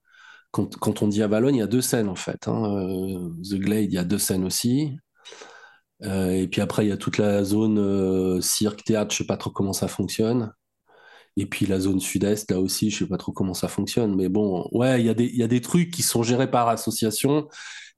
quand, 0.50 1.02
on 1.02 1.08
dit 1.08 1.22
Avalon, 1.22 1.50
il 1.50 1.56
y 1.56 1.62
a 1.62 1.66
deux 1.66 1.80
scènes 1.82 2.08
en 2.08 2.14
fait. 2.14 2.48
Hein. 2.48 3.30
The 3.42 3.54
Glade, 3.54 3.92
il 3.92 3.94
y 3.94 3.98
a 3.98 4.04
deux 4.04 4.18
scènes 4.18 4.44
aussi. 4.44 4.98
et 6.02 6.48
puis 6.50 6.61
après, 6.61 6.87
il 6.87 6.88
y 6.88 6.92
a 6.92 6.96
toute 6.96 7.18
la 7.18 7.44
zone 7.44 8.40
cirque, 8.42 8.84
théâtre, 8.84 9.12
je 9.12 9.18
sais 9.18 9.26
pas 9.26 9.37
trop 9.37 9.50
comment 9.50 9.72
ça 9.72 9.88
fonctionne. 9.88 10.52
Et 11.37 11.46
puis 11.46 11.66
la 11.66 11.78
zone 11.78 12.00
sud-est, 12.00 12.50
là 12.50 12.61
aussi, 12.61 12.90
je 12.90 12.98
sais 12.98 13.06
pas 13.06 13.16
trop 13.16 13.30
comment 13.32 13.54
ça 13.54 13.68
fonctionne. 13.68 14.16
Mais 14.16 14.28
bon, 14.28 14.68
ouais, 14.72 15.00
il 15.00 15.06
y, 15.06 15.08
a 15.08 15.14
des, 15.14 15.26
y 15.26 15.42
a 15.44 15.46
des 15.46 15.61
trucs 15.61 15.92
qui 15.92 16.02
sont 16.02 16.24
gérés 16.24 16.50
par 16.50 16.68
association 16.68 17.48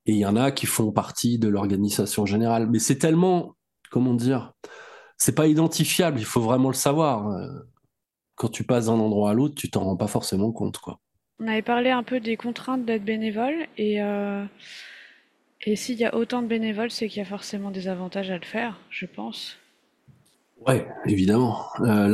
et 0.07 0.13
il 0.13 0.19
y 0.19 0.27
en 0.27 0.37
a 0.37 0.51
qui 0.51 0.67
font 0.67 0.93
partie 0.93 1.39
de 1.39 1.49
l'organisation 1.49 2.27
générale. 2.27 2.69
Mais 2.71 2.79
c'est 2.79 2.99
tellement, 2.99 3.57
comment 3.91 4.15
dire, 4.15 4.53
c'est 5.17 5.35
pas 5.35 5.47
identifiable, 5.47 6.19
il 6.19 6.27
faut 6.27 6.43
vraiment 6.43 6.69
le 6.69 6.75
savoir. 6.75 7.31
Quand 8.35 8.49
tu 8.49 8.65
passes 8.65 8.87
d'un 8.87 8.93
endroit 8.95 9.31
à 9.31 9.35
l'autre, 9.35 9.55
tu 9.55 9.71
t'en 9.71 9.85
rends 9.85 9.97
pas 9.97 10.07
forcément 10.07 10.53
compte. 10.53 10.79
Quoi. 10.79 11.01
On 11.41 11.49
avait 11.49 11.63
parlé 11.63 11.89
un 11.89 12.03
peu 12.03 12.21
des 12.21 12.37
contraintes 12.37 12.85
d'être 12.85 13.05
bénévole 13.05 13.67
et, 13.79 14.03
euh, 14.03 14.45
et 15.63 15.75
s'il 15.75 15.99
y 15.99 16.05
a 16.05 16.15
autant 16.15 16.43
de 16.43 16.47
bénévoles, 16.47 16.91
c'est 16.91 17.09
qu'il 17.09 17.19
y 17.19 17.23
a 17.23 17.29
forcément 17.29 17.71
des 17.71 17.89
avantages 17.89 18.31
à 18.31 18.37
le 18.37 18.45
faire, 18.45 18.79
je 18.91 19.07
pense. 19.07 19.57
Ouais, 20.67 20.87
évidemment. 21.07 21.65
Euh, 21.81 22.09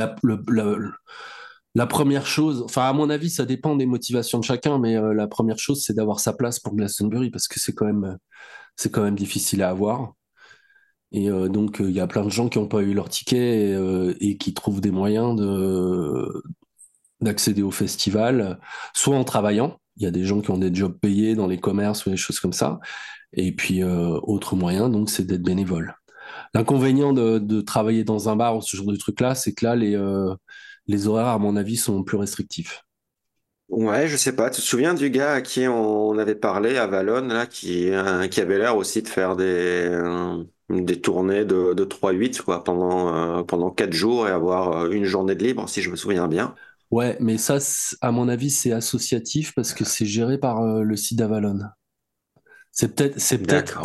la, 1.74 1.86
première 1.88 2.24
chose, 2.24 2.62
enfin 2.62 2.82
à 2.82 2.92
mon 2.92 3.10
avis, 3.10 3.28
ça 3.28 3.44
dépend 3.44 3.74
des 3.74 3.86
motivations 3.86 4.38
de 4.38 4.44
chacun, 4.44 4.78
mais 4.78 4.96
euh, 4.96 5.12
la 5.12 5.26
première 5.26 5.58
chose, 5.58 5.82
c'est 5.82 5.94
d'avoir 5.94 6.20
sa 6.20 6.32
place 6.32 6.60
pour 6.60 6.76
Glastonbury 6.76 7.30
parce 7.30 7.48
que 7.48 7.58
c'est 7.58 7.74
quand 7.74 7.86
même, 7.86 8.16
c'est 8.76 8.92
quand 8.92 9.02
même 9.02 9.16
difficile 9.16 9.64
à 9.64 9.70
avoir. 9.70 10.14
Et 11.12 11.28
donc 11.28 11.76
il 11.80 11.92
y 11.92 12.00
a 12.00 12.06
plein 12.08 12.24
de 12.24 12.30
gens 12.30 12.48
qui 12.48 12.58
n'ont 12.58 12.66
pas 12.66 12.82
eu 12.82 12.92
leur 12.92 13.08
ticket 13.08 13.70
et, 13.70 14.16
et, 14.20 14.36
qui 14.36 14.52
trouvent 14.54 14.80
des 14.80 14.90
moyens 14.90 15.36
de 15.36 16.42
d'accéder 17.20 17.62
au 17.62 17.70
festival, 17.70 18.58
soit 18.94 19.16
en 19.16 19.24
travaillant. 19.24 19.78
Il 19.96 20.04
y 20.04 20.06
a 20.06 20.10
des 20.10 20.24
gens 20.24 20.40
qui 20.40 20.50
ont 20.50 20.58
des 20.58 20.74
jobs 20.74 20.98
payés 20.98 21.34
dans 21.34 21.46
les 21.46 21.58
commerces 21.58 22.06
ou 22.06 22.10
des 22.10 22.16
choses 22.16 22.40
comme 22.40 22.52
ça. 22.52 22.80
Et 23.32 23.52
puis 23.52 23.82
autre 23.84 24.56
moyen, 24.56 24.88
donc, 24.88 25.10
c'est 25.10 25.26
d'être 25.26 25.42
bénévole. 25.42 25.94
L'inconvénient 26.54 27.12
de, 27.12 27.60
travailler 27.60 28.04
dans 28.04 28.28
un 28.28 28.36
bar 28.36 28.56
ou 28.56 28.62
ce 28.62 28.76
genre 28.76 28.86
de 28.86 28.96
truc-là, 28.96 29.34
c'est 29.34 29.52
que 29.52 29.64
là, 29.64 29.76
les, 29.76 29.96
euh, 29.96 30.34
les 30.86 31.06
horaires, 31.06 31.26
à 31.26 31.38
mon 31.38 31.56
avis, 31.56 31.76
sont 31.76 32.02
plus 32.02 32.16
restrictifs. 32.16 32.82
Ouais, 33.68 34.06
je 34.06 34.16
sais 34.16 34.34
pas. 34.34 34.48
Tu 34.50 34.60
te 34.60 34.66
souviens 34.66 34.94
du 34.94 35.10
gars 35.10 35.32
à 35.34 35.40
qui 35.40 35.66
on 35.66 36.16
avait 36.18 36.36
parlé 36.36 36.76
à 36.76 36.86
Valonne, 36.86 37.32
là, 37.32 37.46
qui, 37.46 37.90
euh, 37.90 38.28
qui 38.28 38.40
avait 38.40 38.58
l'air 38.58 38.76
aussi 38.76 39.02
de 39.02 39.08
faire 39.08 39.34
des, 39.34 39.44
euh, 39.44 40.44
des 40.70 41.00
tournées 41.00 41.44
de, 41.44 41.74
de 41.74 41.84
3-8 41.84 42.40
quoi, 42.42 42.62
pendant, 42.62 43.42
pendant 43.44 43.70
4 43.70 43.92
jours 43.92 44.28
et 44.28 44.30
avoir 44.30 44.90
une 44.92 45.04
journée 45.04 45.34
de 45.34 45.42
libre, 45.42 45.68
si 45.68 45.82
je 45.82 45.90
me 45.90 45.96
souviens 45.96 46.28
bien. 46.28 46.54
Ouais, 46.90 47.16
mais 47.20 47.36
ça, 47.38 47.58
à 48.00 48.12
mon 48.12 48.28
avis, 48.28 48.50
c'est 48.50 48.72
associatif 48.72 49.52
parce 49.54 49.74
que 49.74 49.84
c'est 49.84 50.06
géré 50.06 50.38
par 50.38 50.62
le 50.62 50.96
site 50.96 51.18
d'Avalon. 51.18 51.58
C'est 52.76 52.94
peut-être, 52.94 53.18
c'est 53.18 53.38
peut-être. 53.38 53.80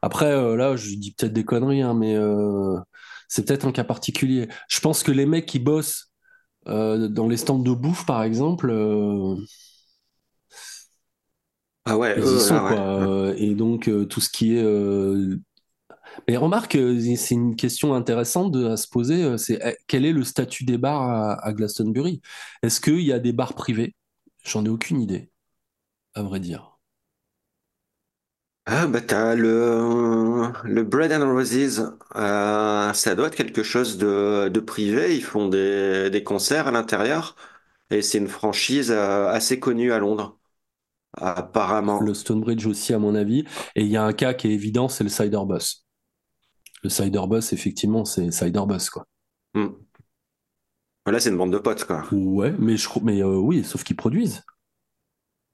après, 0.00 0.32
euh, 0.32 0.56
là, 0.56 0.74
je 0.74 0.94
dis 0.96 1.12
peut-être 1.12 1.34
des 1.34 1.44
conneries, 1.44 1.82
hein, 1.82 1.92
mais 1.92 2.16
euh, 2.16 2.78
c'est 3.28 3.46
peut-être 3.46 3.66
un 3.66 3.72
cas 3.72 3.84
particulier. 3.84 4.48
Je 4.68 4.80
pense 4.80 5.02
que 5.02 5.12
les 5.12 5.26
mecs 5.26 5.44
qui 5.44 5.58
bossent 5.58 6.12
euh, 6.66 7.08
dans 7.08 7.28
les 7.28 7.36
stands 7.36 7.58
de 7.58 7.72
bouffe, 7.72 8.06
par 8.06 8.22
exemple, 8.22 8.72
ah 11.84 11.98
ouais, 11.98 12.14
ils 12.16 12.24
y 12.24 12.40
sont 12.40 12.58
quoi. 12.58 13.34
Et 13.36 13.54
donc 13.54 13.90
tout 14.08 14.20
ce 14.22 14.30
qui 14.30 14.56
est. 14.56 14.64
Mais 16.28 16.36
remarque, 16.36 16.72
c'est 17.16 17.34
une 17.34 17.56
question 17.56 17.94
intéressante 17.94 18.52
de, 18.52 18.66
à 18.68 18.76
se 18.76 18.88
poser. 18.88 19.36
C'est 19.38 19.58
eh, 19.64 19.76
quel 19.86 20.04
est 20.06 20.12
le 20.12 20.24
statut 20.24 20.64
des 20.64 20.78
bars 20.78 21.02
à, 21.02 21.34
à 21.46 21.52
Glastonbury? 21.52 22.20
Est-ce 22.62 22.80
qu'il 22.80 23.00
y 23.00 23.12
a 23.12 23.18
des 23.18 23.32
bars 23.32 23.54
privés? 23.54 23.94
J'en 24.44 24.64
ai 24.64 24.68
aucune 24.68 25.00
idée, 25.00 25.30
à 26.14 26.22
vrai 26.22 26.40
dire. 26.40 26.78
Ah 28.66 28.86
bah 28.86 29.00
t'as 29.00 29.34
le 29.34 30.52
le 30.64 30.84
Bread 30.84 31.10
and 31.12 31.32
Roses, 31.34 31.96
euh, 32.14 32.92
ça 32.92 33.14
doit 33.16 33.26
être 33.26 33.34
quelque 33.34 33.64
chose 33.64 33.98
de, 33.98 34.48
de 34.48 34.60
privé. 34.60 35.16
Ils 35.16 35.22
font 35.22 35.48
des, 35.48 36.10
des 36.10 36.22
concerts 36.22 36.68
à 36.68 36.70
l'intérieur 36.70 37.34
et 37.90 38.02
c'est 38.02 38.18
une 38.18 38.28
franchise 38.28 38.90
euh, 38.92 39.28
assez 39.28 39.58
connue 39.60 39.92
à 39.92 39.98
Londres, 39.98 40.38
apparemment. 41.16 42.00
Le 42.02 42.12
Stonebridge 42.14 42.66
aussi 42.66 42.92
à 42.92 42.98
mon 42.98 43.14
avis. 43.14 43.44
Et 43.76 43.82
il 43.82 43.88
y 43.88 43.96
a 43.96 44.04
un 44.04 44.12
cas 44.12 44.34
qui 44.34 44.48
est 44.48 44.52
évident, 44.52 44.88
c'est 44.88 45.04
le 45.04 45.10
Cider 45.10 45.38
Bus. 45.46 45.86
Le 46.82 46.88
Cider 46.88 47.22
Bus, 47.28 47.52
effectivement, 47.52 48.04
c'est 48.04 48.30
Cider 48.30 48.62
Bus 48.66 48.90
quoi. 48.90 49.06
Hmm. 49.54 49.68
Là 51.06 51.18
c'est 51.18 51.30
une 51.30 51.36
bande 51.36 51.52
de 51.52 51.58
potes 51.58 51.84
quoi. 51.84 52.04
Ouais, 52.12 52.54
mais 52.58 52.76
je 52.76 52.88
mais 53.02 53.22
euh, 53.22 53.36
oui, 53.36 53.64
sauf 53.64 53.84
qu'ils 53.84 53.96
produisent. 53.96 54.42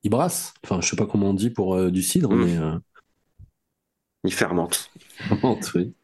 Ils 0.03 0.11
brassent. 0.11 0.55
Enfin, 0.65 0.81
je 0.81 0.89
sais 0.89 0.97
pas 0.97 1.07
comment 1.07 1.31
on 1.31 1.35
dit 1.35 1.51
pour 1.51 1.91
du 1.91 2.03
cidre, 2.03 2.33
hmm. 2.33 2.45
mais 2.45 2.57
il 4.25 4.33
fermente. 4.33 4.91
Fermente, 5.17 5.71
oui. 5.75 5.95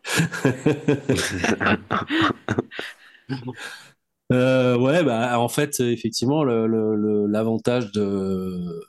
euh, 4.32 4.78
ouais, 4.78 5.04
bah, 5.04 5.38
en 5.40 5.48
fait, 5.48 5.80
effectivement, 5.80 6.44
l'avantage 6.44 7.92
de 7.92 8.82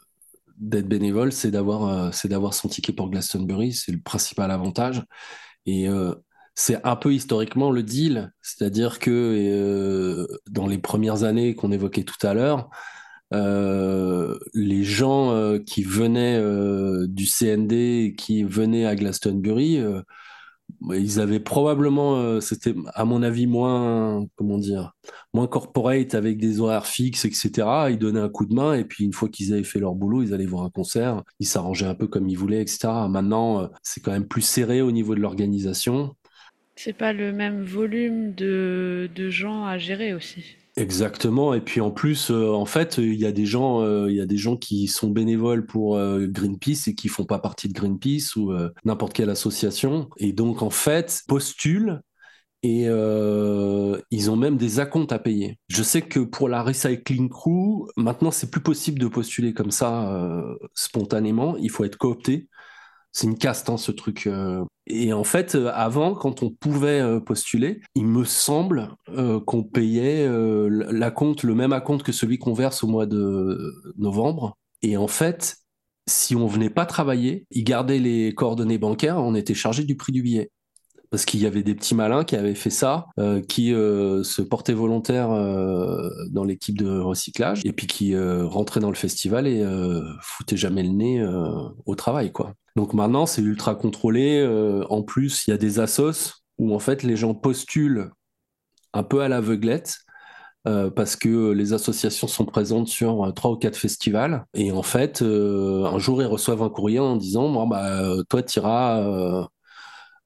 d'être 0.57 0.87
bénévole, 0.87 1.33
c'est 1.33 1.51
d'avoir 1.51 1.87
euh, 1.87 2.09
c'est 2.13 2.29
d'avoir 2.29 2.53
son 2.53 2.69
ticket 2.69 2.93
pour 2.93 3.09
Glastonbury, 3.09 3.73
c'est 3.73 3.91
le 3.91 3.99
principal 3.99 4.51
avantage. 4.51 5.03
Et 5.65 5.89
euh, 5.89 6.13
c'est 6.55 6.83
un 6.85 6.95
peu 6.95 7.13
historiquement 7.13 7.69
le 7.69 7.83
deal, 7.83 8.33
c'est-à-dire 8.41 8.99
que 8.99 9.11
euh, 9.11 10.25
dans 10.49 10.67
les 10.67 10.77
premières 10.77 11.23
années 11.23 11.53
qu'on 11.53 11.71
évoquait 11.71 12.03
tout 12.03 12.25
à 12.25 12.33
l'heure, 12.33 12.69
euh, 13.33 14.39
les 14.53 14.83
gens 14.83 15.31
euh, 15.31 15.59
qui 15.59 15.83
venaient 15.83 16.41
du 17.07 17.25
CND, 17.25 18.15
qui 18.17 18.43
venaient 18.43 18.85
à 18.85 18.95
Glastonbury, 18.95 19.81
ils 20.93 21.19
avaient 21.19 21.41
probablement, 21.41 22.39
c'était 22.41 22.73
à 22.93 23.05
mon 23.05 23.21
avis 23.21 23.47
moins, 23.47 24.25
comment 24.35 24.57
dire, 24.57 24.93
moins 25.33 25.47
corporate 25.47 26.15
avec 26.15 26.37
des 26.37 26.61
horaires 26.61 26.87
fixes, 26.87 27.25
etc. 27.25 27.51
Ils 27.89 27.99
donnaient 27.99 28.19
un 28.19 28.29
coup 28.29 28.45
de 28.45 28.53
main 28.53 28.73
et 28.73 28.85
puis 28.85 29.03
une 29.03 29.13
fois 29.13 29.29
qu'ils 29.29 29.53
avaient 29.53 29.63
fait 29.63 29.79
leur 29.79 29.93
boulot, 29.93 30.23
ils 30.23 30.33
allaient 30.33 30.45
voir 30.45 30.63
un 30.63 30.69
concert, 30.69 31.21
ils 31.39 31.47
s'arrangeaient 31.47 31.85
un 31.85 31.95
peu 31.95 32.07
comme 32.07 32.29
ils 32.29 32.37
voulaient, 32.37 32.61
etc. 32.61 32.87
Maintenant, 33.09 33.69
c'est 33.83 34.01
quand 34.01 34.11
même 34.11 34.27
plus 34.27 34.41
serré 34.41 34.81
au 34.81 34.91
niveau 34.91 35.15
de 35.15 35.19
l'organisation. 35.19 36.15
C'est 36.75 36.93
pas 36.93 37.13
le 37.13 37.31
même 37.31 37.63
volume 37.63 38.33
de, 38.33 39.09
de 39.13 39.29
gens 39.29 39.65
à 39.65 39.77
gérer 39.77 40.13
aussi. 40.13 40.57
Exactement. 40.77 41.53
Et 41.53 41.61
puis 41.61 41.79
en 41.79 41.89
plus, 41.89 42.31
euh, 42.31 42.51
en 42.51 42.65
fait, 42.65 42.97
il 42.97 43.15
y 43.15 43.25
a 43.25 43.31
des 43.31 43.45
gens, 43.45 43.81
euh, 43.81 44.11
y 44.11 44.19
a 44.19 44.25
des 44.25 44.37
gens 44.37 44.57
qui 44.57 44.87
sont 44.87 45.09
bénévoles 45.09 45.65
pour 45.65 45.95
euh, 45.95 46.27
Greenpeace 46.27 46.87
et 46.87 46.95
qui 46.95 47.07
font 47.07 47.23
pas 47.23 47.39
partie 47.39 47.69
de 47.69 47.73
Greenpeace 47.73 48.35
ou 48.35 48.53
n'importe 48.83 49.13
quelle 49.13 49.29
association. 49.29 50.09
Et 50.17 50.33
donc 50.33 50.61
en 50.61 50.69
fait, 50.69 51.23
postulent 51.27 52.01
et 52.63 52.85
ils 52.85 54.31
ont 54.31 54.35
même 54.35 54.57
des 54.57 54.79
acomptes 54.79 55.11
à 55.11 55.19
payer. 55.19 55.59
Je 55.67 55.83
sais 55.83 56.01
que 56.01 56.19
pour 56.19 56.49
la 56.49 56.63
Recycling 56.63 57.29
Crew, 57.29 57.87
maintenant 57.95 58.31
c'est 58.31 58.49
plus 58.49 58.61
possible 58.61 58.99
de 58.99 59.07
postuler 59.07 59.53
comme 59.53 59.69
ça 59.71 60.43
spontanément. 60.73 61.55
Il 61.57 61.69
faut 61.69 61.83
être 61.85 61.97
coopté 61.97 62.49
c'est 63.15 63.27
une 63.27 63.37
caste, 63.37 63.69
hein, 63.69 63.77
ce 63.77 63.93
truc. 63.93 64.27
Euh. 64.27 64.65
Et 64.87 65.13
en 65.13 65.23
fait, 65.23 65.55
euh, 65.55 65.71
avant, 65.73 66.15
quand 66.15 66.43
on 66.43 66.49
pouvait 66.49 66.99
euh, 66.99 67.21
postuler, 67.21 67.79
il 67.95 68.05
me 68.05 68.25
semble 68.25 68.89
qu'on 69.45 69.63
payait 69.63 70.27
le 70.27 71.53
même 71.53 71.71
acompte 71.71 72.03
que 72.03 72.11
celui 72.11 72.37
qu'on 72.37 72.53
verse 72.53 72.83
au 72.83 72.87
mois 72.87 73.05
de 73.05 73.73
novembre. 73.97 74.57
Et 74.81 74.97
en 74.97 75.07
fait, 75.07 75.55
si 76.07 76.35
on 76.35 76.45
venait 76.45 76.69
pas 76.69 76.85
travailler, 76.85 77.45
ils 77.51 77.63
gardaient 77.63 77.99
les 77.99 78.33
coordonnées 78.35 78.77
bancaires, 78.77 79.17
on 79.17 79.33
était 79.33 79.53
chargé 79.53 79.85
du 79.85 79.95
prix 79.95 80.11
du 80.11 80.21
billet 80.21 80.51
parce 81.15 81.23
qu'il 81.23 81.39
y 81.39 81.45
avait 81.45 81.63
des 81.63 81.75
petits 81.75 81.95
malins 81.95 82.25
qui 82.25 82.35
avaient 82.35 82.55
fait 82.55 82.69
ça, 82.69 83.05
qui 83.47 83.69
se 83.69 84.41
portaient 84.41 84.73
volontaires 84.73 85.29
dans 86.29 86.43
l'équipe 86.43 86.77
de 86.77 86.99
recyclage 86.99 87.61
et 87.63 87.71
puis 87.71 87.87
qui 87.87 88.17
rentraient 88.17 88.81
dans 88.81 88.89
le 88.89 88.95
festival 88.95 89.47
et 89.47 89.65
foutaient 90.21 90.57
jamais 90.57 90.83
le 90.83 90.89
nez 90.89 91.25
au 91.85 91.95
travail, 91.95 92.33
quoi. 92.33 92.53
Donc 92.75 92.93
maintenant, 92.93 93.25
c'est 93.25 93.41
ultra 93.41 93.75
contrôlé. 93.75 94.39
Euh, 94.41 94.83
en 94.89 95.01
plus, 95.01 95.47
il 95.47 95.51
y 95.51 95.53
a 95.53 95.57
des 95.57 95.79
assos 95.79 96.41
où 96.57 96.73
en 96.75 96.79
fait 96.79 97.03
les 97.03 97.15
gens 97.15 97.33
postulent 97.33 98.11
un 98.93 99.03
peu 99.03 99.21
à 99.21 99.29
l'aveuglette. 99.29 99.97
Euh, 100.67 100.89
parce 100.89 101.15
que 101.15 101.51
les 101.51 101.73
associations 101.73 102.27
sont 102.27 102.43
présentes 102.43 102.87
sur 102.87 103.23
euh, 103.23 103.31
trois 103.31 103.51
ou 103.51 103.55
quatre 103.55 103.75
festivals 103.75 104.47
et 104.55 104.71
en 104.71 104.81
fait 104.81 105.21
un 105.21 105.99
jour 105.99 106.23
ils 106.23 106.25
reçoivent 106.25 106.63
un 106.63 106.69
courrier 106.69 106.97
en 106.97 107.17
disant 107.17 107.67
bah 107.67 108.15
toi 108.29 108.41
t'iras 108.41 109.47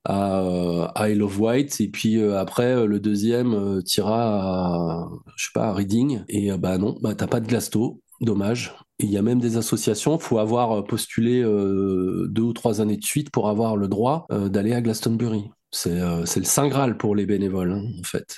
à, 0.10 0.91
à 0.95 1.10
Isle 1.10 1.24
of 1.24 1.39
White 1.39 1.80
et 1.82 1.88
puis 1.88 2.22
après 2.22 2.86
le 2.88 3.00
deuxième 3.00 3.82
t'iras 3.84 4.39
à 4.41 5.10
je 5.36 5.45
sais 5.45 5.52
pas 5.54 5.67
à 5.67 5.74
Reading. 5.74 6.24
Et 6.28 6.52
bah 6.58 6.78
non 6.78 6.98
bah 7.02 7.15
t'as 7.15 7.28
pas 7.28 7.39
de 7.39 7.48
glasto 7.48 8.02
dommage. 8.22 8.74
Il 9.00 9.10
y 9.10 9.17
a 9.17 9.22
même 9.22 9.39
des 9.39 9.58
associations, 9.58 10.19
faut 10.19 10.39
avoir 10.39 10.72
euh, 10.72 10.82
postulé 10.82 11.41
euh, 11.41 12.28
deux 12.30 12.41
ou 12.41 12.54
trois 12.54 12.82
années 12.82 12.98
de 12.98 13.06
suite 13.06 13.32
pour 13.32 13.50
avoir 13.50 13.78
le 13.78 13.88
droit 13.88 14.26
euh, 14.32 14.50
d'aller 14.50 14.74
à 14.74 14.82
Glastonbury. 14.82 15.50
C'est 15.72 15.95
le 16.00 16.26
Saint 16.26 16.67
Graal 16.67 16.98
pour 16.98 17.15
les 17.15 17.26
bénévoles, 17.26 17.72
hein, 17.72 17.84
en 18.00 18.04
fait. 18.04 18.36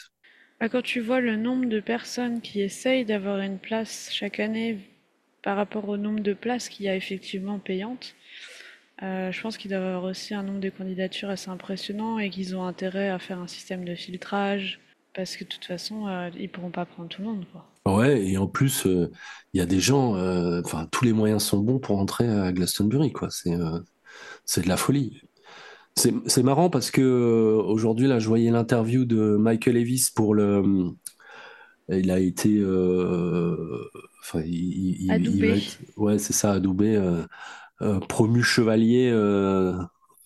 Bah, 0.59 0.69
quand 0.69 0.81
tu 0.81 0.99
vois 0.99 1.21
le 1.21 1.37
nombre 1.37 1.65
de 1.65 1.79
personnes 1.79 2.41
qui 2.41 2.61
essayent 2.61 3.05
d'avoir 3.05 3.39
une 3.39 3.57
place 3.57 4.09
chaque 4.11 4.39
année 4.39 4.79
par 5.41 5.55
rapport 5.55 5.87
au 5.87 5.97
nombre 5.97 6.19
de 6.19 6.33
places 6.33 6.69
qu'il 6.69 6.85
y 6.85 6.89
a 6.89 6.95
effectivement 6.95 7.57
payantes, 7.57 8.13
je 9.01 9.41
pense 9.41 9.57
qu'ils 9.57 9.71
doivent 9.71 9.83
avoir 9.83 10.03
aussi 10.05 10.33
un 10.33 10.43
nombre 10.43 10.59
de 10.59 10.69
candidatures 10.69 11.29
assez 11.29 11.49
impressionnant 11.49 12.19
et 12.19 12.29
qu'ils 12.29 12.55
ont 12.55 12.63
intérêt 12.63 13.09
à 13.09 13.19
faire 13.19 13.39
un 13.39 13.47
système 13.47 13.83
de 13.83 13.95
filtrage 13.95 14.79
parce 15.13 15.35
que 15.35 15.43
de 15.43 15.49
toute 15.49 15.65
façon, 15.65 16.07
ils 16.39 16.49
pourront 16.49 16.71
pas 16.71 16.85
prendre 16.85 17.09
tout 17.09 17.21
le 17.21 17.27
monde. 17.27 17.45
Quoi. 17.51 17.65
Ouais, 17.85 18.23
et 18.27 18.37
en 18.37 18.47
plus, 18.47 18.85
euh, 18.85 19.11
il 19.53 19.57
y 19.57 19.61
a 19.61 19.65
des 19.65 19.79
gens, 19.79 20.15
euh, 20.15 20.61
enfin, 20.63 20.87
tous 20.91 21.03
les 21.03 21.13
moyens 21.13 21.43
sont 21.43 21.59
bons 21.59 21.79
pour 21.79 21.97
entrer 21.97 22.27
à 22.27 22.51
Glastonbury, 22.51 23.11
quoi. 23.11 23.29
C'est 23.31 23.55
euh, 23.55 23.79
c'est 24.45 24.63
de 24.63 24.69
la 24.69 24.77
folie. 24.77 25.21
C'est 25.95 26.43
marrant 26.43 26.69
parce 26.69 26.89
que 26.89 27.01
aujourd'hui, 27.65 28.07
là, 28.07 28.19
je 28.19 28.27
voyais 28.27 28.49
l'interview 28.49 29.05
de 29.05 29.35
Michael 29.37 29.77
Elvis 29.77 30.09
pour 30.15 30.33
le. 30.33 30.63
Il 31.89 32.11
a 32.11 32.19
été. 32.19 32.63
Enfin, 34.21 34.41
il, 34.45 35.11
il, 35.11 35.61
ouais, 35.97 36.17
c'est 36.17 36.33
ça, 36.33 36.53
adoubé, 36.53 36.97
promu 38.07 38.43
chevalier 38.43 39.11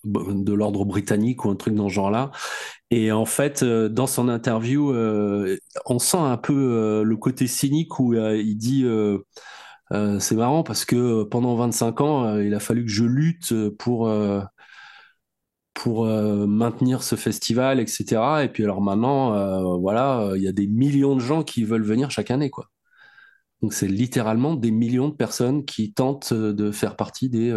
de 0.05 0.53
l'ordre 0.53 0.85
britannique 0.85 1.45
ou 1.45 1.49
un 1.49 1.55
truc 1.55 1.75
dans 1.75 1.89
ce 1.89 1.93
genre-là. 1.93 2.31
Et 2.91 3.11
en 3.11 3.25
fait, 3.25 3.63
euh, 3.63 3.89
dans 3.89 4.07
son 4.07 4.29
interview, 4.29 4.91
euh, 4.93 5.57
on 5.85 5.99
sent 5.99 6.17
un 6.17 6.37
peu 6.37 6.53
euh, 6.53 7.03
le 7.03 7.17
côté 7.17 7.47
cynique 7.47 7.99
où 7.99 8.13
il 8.15 8.57
dit 8.57 8.85
c'est 10.19 10.35
marrant 10.35 10.63
parce 10.63 10.85
que 10.85 11.23
pendant 11.23 11.55
25 11.55 12.01
ans, 12.01 12.37
il 12.39 12.53
a 12.53 12.59
fallu 12.59 12.85
que 12.85 12.91
je 12.91 13.03
lutte 13.03 13.53
pour, 13.77 14.07
maintenir 16.47 17.03
ce 17.03 17.15
festival, 17.15 17.79
etc. 17.79 18.43
Et 18.43 18.49
puis 18.49 18.63
alors 18.63 18.81
maintenant, 18.81 20.33
il 20.35 20.41
y 20.41 20.47
a 20.47 20.51
des 20.51 20.67
millions 20.67 21.15
de 21.15 21.21
gens 21.21 21.43
qui 21.43 21.63
veulent 21.63 21.83
venir 21.83 22.11
chaque 22.11 22.31
année, 22.31 22.49
quoi. 22.49 22.69
Donc 23.65 23.73
c'est 23.73 23.87
littéralement 23.87 24.53
des 24.53 24.69
millions 24.69 25.09
de 25.09 25.15
personnes 25.15 25.65
qui 25.65 25.91
tentent 25.91 26.33
de 26.33 26.71
faire 26.71 26.95
partie 26.95 27.29
des 27.29 27.51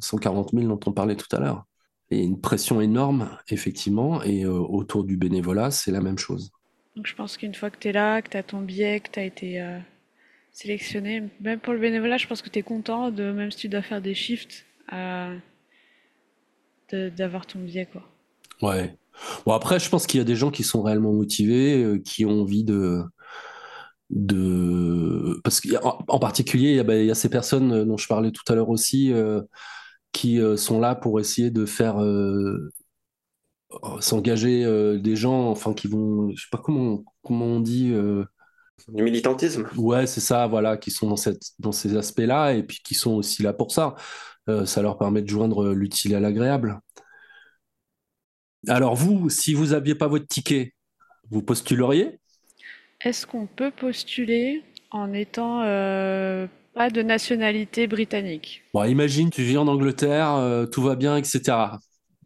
140 0.00 0.50
000 0.52 0.68
dont 0.68 0.80
on 0.84 0.92
parlait 0.92 1.16
tout 1.16 1.34
à 1.34 1.40
l'heure 1.40 1.64
et 2.10 2.22
une 2.22 2.40
pression 2.40 2.80
énorme, 2.80 3.30
effectivement, 3.48 4.22
et 4.22 4.44
euh, 4.44 4.52
autour 4.52 5.04
du 5.04 5.16
bénévolat, 5.16 5.70
c'est 5.70 5.90
la 5.90 6.00
même 6.00 6.18
chose. 6.18 6.52
Donc 6.96 7.06
je 7.06 7.14
pense 7.14 7.36
qu'une 7.36 7.54
fois 7.54 7.70
que 7.70 7.78
tu 7.78 7.88
es 7.88 7.92
là, 7.92 8.22
que 8.22 8.30
tu 8.30 8.36
as 8.36 8.42
ton 8.42 8.60
billet, 8.60 9.00
que 9.00 9.10
tu 9.10 9.18
as 9.18 9.24
été 9.24 9.60
euh, 9.60 9.78
sélectionné, 10.52 11.24
même 11.40 11.58
pour 11.58 11.72
le 11.72 11.80
bénévolat, 11.80 12.18
je 12.18 12.26
pense 12.26 12.42
que 12.42 12.50
tu 12.50 12.58
es 12.58 12.62
content, 12.62 13.10
de, 13.10 13.32
même 13.32 13.50
si 13.50 13.58
tu 13.58 13.68
dois 13.68 13.82
faire 13.82 14.00
des 14.00 14.14
shifts, 14.14 14.64
euh, 14.92 15.36
d'avoir 16.92 17.46
ton 17.46 17.58
billet. 17.58 17.88
Quoi. 17.90 18.06
Ouais. 18.62 18.96
Bon, 19.46 19.52
après, 19.52 19.80
je 19.80 19.88
pense 19.88 20.06
qu'il 20.06 20.18
y 20.18 20.20
a 20.20 20.24
des 20.24 20.36
gens 20.36 20.50
qui 20.50 20.62
sont 20.62 20.82
réellement 20.82 21.12
motivés, 21.12 22.00
qui 22.04 22.24
ont 22.24 22.42
envie 22.42 22.62
de. 22.62 23.02
De... 24.10 25.40
Parce 25.44 25.60
qu'en 25.60 26.18
particulier, 26.18 26.70
il 26.70 26.76
y, 26.76 26.80
a, 26.80 26.84
bah, 26.84 26.96
il 26.96 27.06
y, 27.06 27.10
a, 27.10 27.14
ces 27.14 27.28
personnes 27.28 27.84
dont 27.84 27.96
je 27.96 28.06
parlais 28.06 28.30
tout 28.30 28.44
à 28.48 28.54
l'heure 28.54 28.70
aussi 28.70 29.12
qui 30.14 30.40
euh, 30.40 30.56
sont 30.56 30.80
là 30.80 30.94
pour 30.94 31.20
essayer 31.20 31.50
de 31.50 31.66
faire 31.66 32.00
euh, 32.02 32.72
s'engager 34.00 34.64
euh, 34.64 34.98
des 34.98 35.16
gens, 35.16 35.50
enfin 35.50 35.74
qui 35.74 35.88
vont, 35.88 36.30
je 36.34 36.42
sais 36.42 36.48
pas 36.50 36.62
comment 36.64 37.04
comment 37.22 37.44
on 37.44 37.60
dit. 37.60 37.92
Du 38.88 39.02
militantisme. 39.02 39.68
Ouais, 39.76 40.06
c'est 40.06 40.20
ça, 40.20 40.46
voilà, 40.46 40.76
qui 40.76 40.90
sont 40.90 41.08
dans 41.08 41.16
cette 41.16 41.42
dans 41.58 41.72
ces 41.72 41.96
aspects-là 41.96 42.54
et 42.54 42.62
puis 42.62 42.78
qui 42.82 42.94
sont 42.94 43.12
aussi 43.12 43.42
là 43.42 43.52
pour 43.52 43.72
ça. 43.72 43.94
ça 44.64 44.82
leur 44.82 44.96
permet 44.96 45.22
de 45.22 45.28
joindre 45.28 45.72
l'utile 45.72 46.14
à 46.14 46.20
l'agréable. 46.20 46.80
Alors 48.68 48.94
vous, 48.94 49.28
si 49.28 49.52
vous 49.52 49.74
aviez 49.74 49.94
pas 49.94 50.06
votre 50.08 50.26
ticket, 50.26 50.74
vous 51.30 51.42
postuleriez? 51.42 52.20
Est-ce 53.04 53.26
qu'on 53.26 53.46
peut 53.46 53.70
postuler 53.70 54.62
en 54.90 55.12
étant 55.12 55.60
pas 56.74 56.90
de 56.90 57.02
nationalité 57.02 57.86
britannique? 57.86 58.62
Bon, 58.72 58.84
imagine, 58.84 59.30
tu 59.30 59.42
vis 59.42 59.58
en 59.58 59.68
Angleterre, 59.68 60.30
euh, 60.34 60.66
tout 60.66 60.82
va 60.82 60.96
bien, 60.96 61.16
etc. 61.16 61.78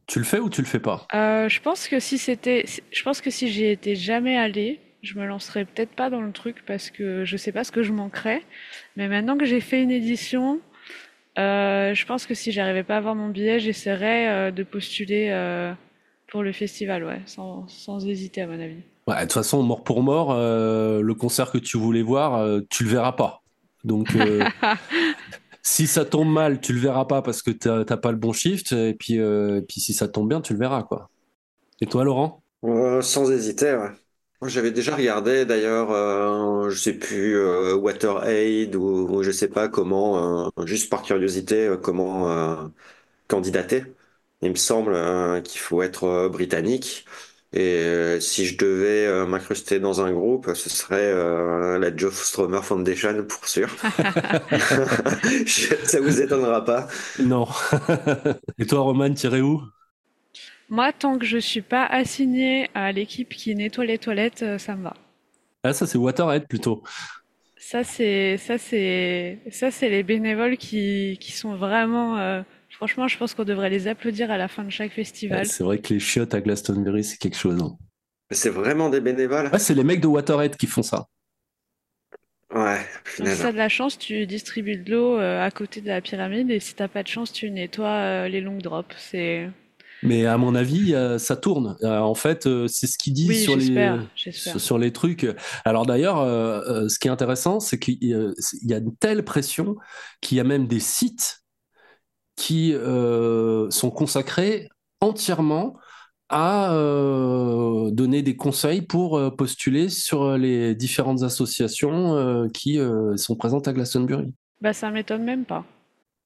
Tu 0.07 0.19
le 0.19 0.25
fais 0.25 0.39
ou 0.39 0.49
tu 0.49 0.63
le 0.63 0.67
fais 0.67 0.81
pas? 0.81 1.07
Euh, 1.15 1.49
Je 1.49 1.61
pense 1.61 1.89
que 1.89 2.01
si 2.01 2.17
c'était, 2.19 2.65
je 2.93 3.03
pense 3.03 3.21
que 3.21 3.31
si 3.31 3.49
j'y 3.49 3.65
étais 3.67 3.95
jamais 3.95 4.37
allé, 4.37 4.81
je 5.03 5.19
me 5.19 5.27
lancerais 5.27 5.65
peut-être 5.65 5.91
pas 5.91 6.11
dans 6.11 6.21
le 6.21 6.33
truc 6.33 6.65
parce 6.67 6.91
que 6.91 7.25
je 7.25 7.37
sais 7.37 7.53
pas 7.53 7.65
ce 7.65 7.73
que 7.73 7.83
je 7.83 7.93
manquerais. 7.93 8.43
Mais 8.97 9.09
maintenant 9.09 9.37
que 9.37 9.45
j'ai 9.45 9.61
fait 9.61 9.83
une 9.83 9.91
édition, 9.91 10.61
euh, 11.39 11.95
je 11.95 12.07
pense 12.07 12.27
que 12.27 12.35
si 12.35 12.53
j'arrivais 12.53 12.85
pas 12.85 12.97
à 12.97 12.99
avoir 12.99 13.15
mon 13.15 13.29
billet, 13.29 13.61
j'essaierais 13.61 14.53
de 14.53 14.63
postuler 14.65 15.31
pour 16.29 16.43
le 16.43 16.53
festival, 16.53 17.05
ouais, 17.05 17.21
sans, 17.27 17.67
sans 17.69 18.07
hésiter 18.07 18.43
à 18.43 18.47
mon 18.47 18.61
avis. 18.61 18.83
Ouais, 19.09 19.17
de 19.17 19.21
toute 19.23 19.33
façon, 19.33 19.63
mort 19.63 19.83
pour 19.85 20.03
mort, 20.03 20.35
le 20.37 21.13
concert 21.15 21.51
que 21.51 21.59
tu 21.59 21.79
voulais 21.79 22.03
voir, 22.03 22.61
tu 22.69 22.85
le 22.85 22.91
verras 22.91 23.13
pas. 23.13 23.43
Donc, 23.85 24.15
euh, 24.17 24.45
si 25.63 25.87
ça 25.87 26.05
tombe 26.05 26.29
mal, 26.29 26.61
tu 26.61 26.73
le 26.73 26.81
verras 26.81 27.05
pas 27.05 27.23
parce 27.23 27.43
que 27.43 27.51
tu 27.51 27.69
n'as 27.69 27.85
pas 27.97 28.11
le 28.11 28.19
bon 28.19 28.33
shift. 28.33 28.73
Et 28.73 28.95
puis, 28.95 29.19
euh, 29.19 29.61
puis 29.61 29.81
si 29.81 29.93
ça 29.93 30.09
tombe 30.09 30.29
bien, 30.29 30.41
tu 30.41 30.53
le 30.53 30.59
verras. 30.59 30.83
quoi. 30.83 31.11
Et 31.81 31.87
toi, 31.87 32.05
Laurent? 32.05 32.43
Euh, 32.65 33.03
Sans 33.03 33.31
hésiter, 33.31 33.75
ouais. 33.77 33.91
J'avais 34.49 34.71
déjà 34.71 34.95
regardé 34.95 35.45
d'ailleurs, 35.45 35.91
euh, 35.91 36.71
je 36.71 36.79
sais 36.79 36.93
plus, 36.93 37.37
WaterAid 37.75 38.77
ou, 38.77 39.09
ou, 39.17 39.23
je 39.25 39.33
sais 39.33 39.49
pas 39.49 39.69
comment, 39.69 40.51
juste 40.65 40.91
par 40.91 41.03
curiosité, 41.03 41.75
comment 41.83 42.71
candidater. 43.29 43.85
Il 44.43 44.51
me 44.51 44.57
semble 44.57 45.43
qu'il 45.43 45.61
faut 45.61 45.83
être 45.83 46.29
britannique. 46.29 47.05
Et 47.55 47.61
euh, 47.79 48.21
si 48.21 48.45
je 48.45 48.59
devais 48.59 49.07
euh, 49.07 49.25
m'incruster 49.27 49.81
dans 49.81 50.03
un 50.03 50.13
groupe, 50.13 50.51
ce 50.55 50.69
serait 50.69 51.11
euh, 51.13 51.79
la 51.79 51.97
Joe 51.97 52.15
Stromer 52.15 52.63
Foundation 52.63 53.25
pour 53.25 53.49
sûr. 53.49 53.69
ça 55.85 56.01
vous 56.01 56.21
étonnera 56.21 56.63
pas 56.65 56.89
Non. 57.19 57.47
Et 58.59 58.67
toi, 58.67 58.81
Roman, 58.81 59.15
tiré 59.15 59.41
où? 59.41 59.63
Moi, 60.69 60.93
tant 60.93 61.19
que 61.19 61.25
je 61.25 61.39
suis 61.39 61.63
pas 61.63 61.87
assigné 61.87 62.69
à 62.75 62.93
l'équipe 62.93 63.31
qui 63.31 63.55
nettoie 63.55 63.87
les 63.87 63.97
toilettes, 63.97 64.45
ça 64.59 64.77
me 64.77 64.83
va. 64.83 64.95
Ah, 65.63 65.73
ça, 65.73 65.87
c'est 65.87 65.97
Waterhead 65.97 66.47
plutôt. 66.47 66.83
Ça, 67.57 67.83
c'est 67.83 68.37
ça, 68.37 68.59
c'est 68.59 69.39
ça, 69.51 69.71
c'est 69.71 69.89
les 69.89 70.03
bénévoles 70.03 70.59
qui, 70.59 71.17
qui 71.19 71.33
sont 71.33 71.57
vraiment. 71.57 72.45
Franchement, 72.79 73.09
je 73.09 73.19
pense 73.19 73.35
qu'on 73.35 73.45
devrait 73.45 73.69
les 73.71 73.89
applaudir 73.89 74.31
à 74.31 74.39
la 74.39 74.49
fin 74.49 74.65
de 74.65 74.71
chaque 74.71 74.93
Ouais, 74.93 74.97
festival. 74.97 75.45
c'est 75.45 75.65
vrai 75.65 75.81
que 75.81 75.95
les 75.95 76.01
chiottes 76.01 76.35
à 76.35 76.41
Glastonbury, 76.43 77.03
c'est 77.05 77.17
quelque 77.19 77.37
chose. 77.37 77.61
hein. 77.63 77.77
Mais 78.31 78.37
C'est 78.37 78.49
vraiment 78.51 78.89
des 78.91 79.01
bénévoles? 79.03 79.51
Ouais, 79.53 79.59
c'est 79.59 79.75
les 79.75 79.85
mecs 79.85 80.01
de 80.01 80.07
Waterhead 80.07 80.57
qui 80.57 80.67
font 80.67 80.83
ça. 80.83 81.07
Ouais, 82.55 82.87
Donc, 83.19 83.29
si 83.29 83.39
t'as 83.41 83.53
de 83.53 83.57
la 83.59 83.69
chance, 83.69 83.99
tu 83.99 84.27
distribues 84.27 84.77
de 84.77 84.91
l'eau 84.91 85.19
euh, 85.19 85.43
à 85.43 85.51
côté 85.51 85.81
de 85.83 85.89
la 85.89 86.01
pyramide, 86.01 86.51
et 86.51 86.61
si 86.61 86.75
t'as 86.75 86.89
pas 86.89 87.03
de 87.03 87.09
chance, 87.09 87.33
tu 87.33 87.51
nettoies 87.51 87.89
euh, 88.25 88.29
les 88.29 88.41
longs 88.41 88.59
drops. 88.59 88.95
C'est 88.99 89.51
Mais 90.03 90.27
à 90.27 90.39
mon 90.39 90.55
avis, 90.55 90.95
euh, 90.95 91.19
ça 91.19 91.37
tourne. 91.37 91.77
Euh, 91.83 91.99
en 91.99 92.15
fait, 92.15 92.47
euh, 92.47 92.69
c'est 92.69 92.87
ce 92.87 92.97
qu'il 92.99 93.13
dit 93.15 93.27
oui, 93.29 93.35
sur 93.35 93.57
les, 93.57 93.99
sur, 94.15 94.79
les 94.79 94.93
trucs. 94.93 95.27
Alors 95.65 95.87
d'ailleurs, 95.87 96.19
euh, 96.21 96.61
euh, 96.85 96.89
ce 96.89 96.99
qui 97.01 97.09
est 97.09 97.11
intéressant, 97.11 97.59
c'est 97.59 97.79
qu'il 97.81 97.99
y 98.05 98.15
a 98.15 98.31
il 98.63 98.71
y 98.71 98.75
a 98.75 98.79
une 98.79 98.95
telle 98.97 99.25
pression 99.25 99.77
qu'il 100.21 100.39
y 100.39 100.41
a 100.41 100.45
même 100.45 100.69
des 100.69 100.79
sites 100.81 101.41
qui 102.39 102.73
euh, 102.75 103.69
sont 103.71 103.91
consacrés 103.91 104.69
entièrement 105.01 105.77
à 106.31 106.73
euh, 106.75 107.91
donner 107.91 108.23
des 108.23 108.37
conseils 108.37 108.83
pour 108.83 109.19
euh, 109.19 109.31
postuler 109.31 109.89
sur 109.91 110.39
les 110.39 110.75
différentes 110.77 111.25
associations 111.25 112.17
euh, 112.17 112.49
qui 112.55 112.79
euh, 112.79 113.17
sont 113.17 113.37
présentes 113.37 113.69
à 113.69 113.75
Glastonbury. 113.75 114.35
Bah, 114.61 114.73
ça 114.73 114.93
m'étonne 114.93 115.25
même 115.25 115.45
pas. 115.45 115.65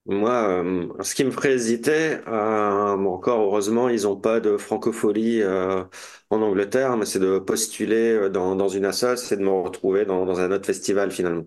Moi, 0.07 0.33
euh, 0.64 1.03
ce 1.05 1.14
qui 1.14 1.22
me 1.25 1.31
ferait 1.31 1.53
hésiter, 1.53 2.18
euh, 2.27 2.96
bon, 2.96 3.12
encore 3.14 3.40
heureusement, 3.40 3.88
ils 3.88 4.03
n'ont 4.03 4.16
pas 4.16 4.40
de 4.40 4.57
francophonie 4.57 5.40
euh, 5.42 5.85
en 6.31 6.42
Angleterre, 6.42 6.96
mais 6.96 7.07
c'est 7.07 7.20
de 7.20 7.38
postuler 7.38 8.29
dans, 8.29 8.57
dans 8.57 8.68
une 8.68 8.85
assoce 8.85 9.31
et 9.31 9.37
de 9.37 9.42
me 9.42 9.51
retrouver 9.51 10.05
dans, 10.05 10.27
dans 10.27 10.40
un 10.40 10.51
autre 10.51 10.66
festival 10.66 11.12
finalement. 11.12 11.44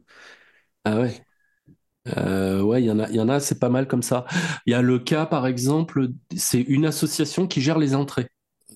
Ah 0.84 1.00
ouais. 1.00 1.25
Euh, 2.18 2.62
ouais, 2.62 2.84
il 2.84 2.86
y 2.86 2.92
en 2.92 3.00
a, 3.00 3.10
il 3.10 3.16
y 3.16 3.20
en 3.20 3.30
a, 3.30 3.40
c'est 3.40 3.60
pas 3.60 3.70
mal 3.70 3.88
comme 3.88 4.04
ça. 4.04 4.26
Il 4.66 4.72
y 4.72 4.74
a 4.74 4.82
le 4.82 5.00
cas, 5.00 5.26
par 5.26 5.48
exemple, 5.48 6.10
c'est 6.36 6.62
une 6.62 6.86
association 6.86 7.48
qui 7.48 7.62
gère 7.62 7.80
les 7.80 7.96
entrées. 7.96 8.28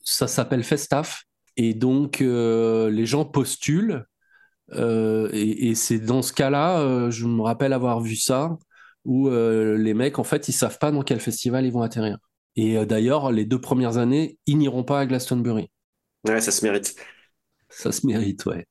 Ça 0.03 0.27
s'appelle 0.27 0.63
Festaf. 0.63 1.23
Et 1.57 1.73
donc, 1.73 2.21
euh, 2.21 2.89
les 2.89 3.05
gens 3.05 3.25
postulent. 3.25 4.05
euh, 4.73 5.29
et 5.33 5.69
et 5.69 5.75
c'est 5.75 5.99
dans 5.99 6.21
ce 6.23 6.33
cas-là, 6.33 6.79
euh, 6.81 7.11
je 7.11 7.25
me 7.27 7.41
rappelle 7.41 7.73
avoir 7.73 8.01
vu 8.01 8.15
ça, 8.15 8.57
où 9.05 9.29
les 9.29 9.93
mecs, 9.95 10.19
en 10.19 10.23
fait, 10.23 10.47
ils 10.49 10.53
savent 10.53 10.79
pas 10.79 10.91
dans 10.91 11.03
quel 11.03 11.19
festival 11.19 11.65
ils 11.65 11.71
vont 11.73 11.81
atterrir. 11.81 12.17
Et 12.55 12.85
d'ailleurs, 12.85 13.31
les 13.31 13.45
deux 13.45 13.61
premières 13.61 13.97
années, 13.97 14.37
ils 14.47 14.57
n'iront 14.57 14.83
pas 14.83 14.99
à 15.01 15.05
Glastonbury. 15.07 15.69
Ouais, 16.27 16.41
ça 16.41 16.51
se 16.51 16.63
mérite. 16.65 16.95
Ça 17.69 17.91
se 17.91 18.05
mérite, 18.05 18.45
ouais. 18.45 18.65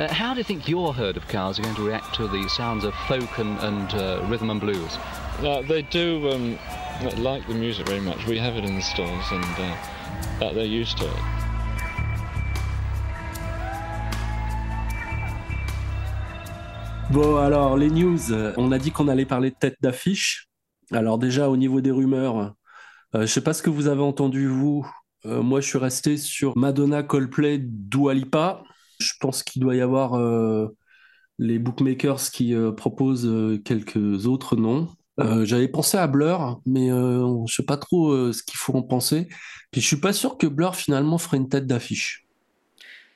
Uh, 0.00 0.08
how 0.08 0.32
do 0.32 0.38
you 0.38 0.44
think 0.44 0.66
your 0.66 0.94
herd 0.94 1.18
of 1.18 1.28
cows 1.28 1.58
are 1.58 1.62
going 1.62 1.74
to 1.74 1.86
react 1.86 2.14
to 2.14 2.26
the 2.26 2.48
sounds 2.48 2.84
of 2.84 2.94
folk 3.06 3.38
and, 3.38 3.58
and 3.58 3.92
uh, 3.92 4.24
rhythm 4.30 4.48
and 4.48 4.58
blues? 4.58 4.96
Uh, 5.42 5.60
they 5.68 5.82
do 5.82 6.26
um, 6.30 6.58
like 7.18 7.46
the 7.46 7.52
music 7.52 7.86
very 7.86 8.00
much. 8.00 8.26
We 8.26 8.38
have 8.38 8.56
it 8.56 8.64
in 8.64 8.76
the 8.76 8.80
stalls, 8.80 9.30
and 9.30 9.44
uh, 9.44 9.76
that 10.38 10.54
they're 10.54 10.64
used 10.64 10.96
to 10.96 11.04
it. 11.04 11.22
Bon, 17.10 17.36
alors, 17.36 17.76
les 17.76 17.90
news, 17.90 18.30
euh, 18.30 18.54
on 18.56 18.72
a 18.72 18.78
dit 18.78 18.92
qu'on 18.92 19.08
allait 19.08 19.26
parler 19.26 19.50
de 19.50 19.56
tête 19.56 19.76
d'affiche. 19.82 20.48
Alors 20.92 21.18
déjà, 21.18 21.50
au 21.50 21.58
niveau 21.58 21.82
des 21.82 21.90
rumeurs, 21.90 22.54
euh, 23.14 23.20
je 23.20 23.26
sais 23.26 23.42
pas 23.42 23.52
ce 23.52 23.62
que 23.62 23.68
vous 23.68 23.86
avez 23.86 24.02
entendu, 24.02 24.46
vous. 24.46 24.90
Euh, 25.26 25.42
moi, 25.42 25.60
je 25.60 25.66
suis 25.66 25.78
resté 25.78 26.16
sur 26.16 26.56
Madonna, 26.56 27.02
Coldplay, 27.02 27.58
Dua 27.60 28.14
Lipa. 28.14 28.62
Je 29.00 29.14
pense 29.20 29.42
qu'il 29.42 29.62
doit 29.62 29.74
y 29.74 29.80
avoir 29.80 30.14
euh, 30.14 30.68
les 31.40 31.58
bookmakers 31.58 32.30
qui 32.30 32.54
euh, 32.54 32.70
proposent 32.70 33.26
euh, 33.26 33.58
quelques 33.64 34.26
autres 34.26 34.56
noms. 34.56 34.88
Euh, 35.18 35.44
j'avais 35.44 35.68
pensé 35.68 35.96
à 35.96 36.06
Blur, 36.06 36.60
mais 36.66 36.88
je 36.88 37.54
sais 37.54 37.64
pas 37.64 37.76
trop 37.76 38.32
ce 38.32 38.42
qu'il 38.42 38.56
faut 38.56 38.74
en 38.74 38.82
penser. 38.82 39.28
Puis 39.70 39.80
je 39.80 39.86
suis 39.86 39.96
pas 40.00 40.12
sûr 40.12 40.38
que 40.38 40.46
Blur 40.46 40.76
finalement 40.76 41.18
ferait 41.18 41.38
une 41.38 41.48
tête 41.48 41.66
d'affiche. 41.66 42.26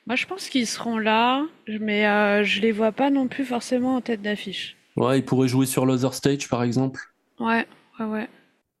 Moi, 0.05 0.15
je 0.15 0.27
pense 0.27 0.49
qu'ils 0.49 0.67
seront 0.67 0.99
là, 0.99 1.43
mais 1.67 2.03
je 2.43 2.61
les 2.61 2.71
vois 2.71 2.91
pas 2.91 3.09
non 3.09 3.27
plus 3.27 3.43
forcément 3.43 3.95
en 3.95 4.01
tête 4.01 4.21
d'affiche. 4.21 4.75
Ouais, 4.95 5.19
ils 5.19 5.25
pourraient 5.25 5.47
jouer 5.47 5.65
sur 5.65 5.85
l'Other 5.85 6.13
Stage, 6.13 6.47
par 6.47 6.61
exemple. 6.61 7.01
Ouais, 7.39 7.65
ouais, 7.99 8.05
ouais. 8.05 8.29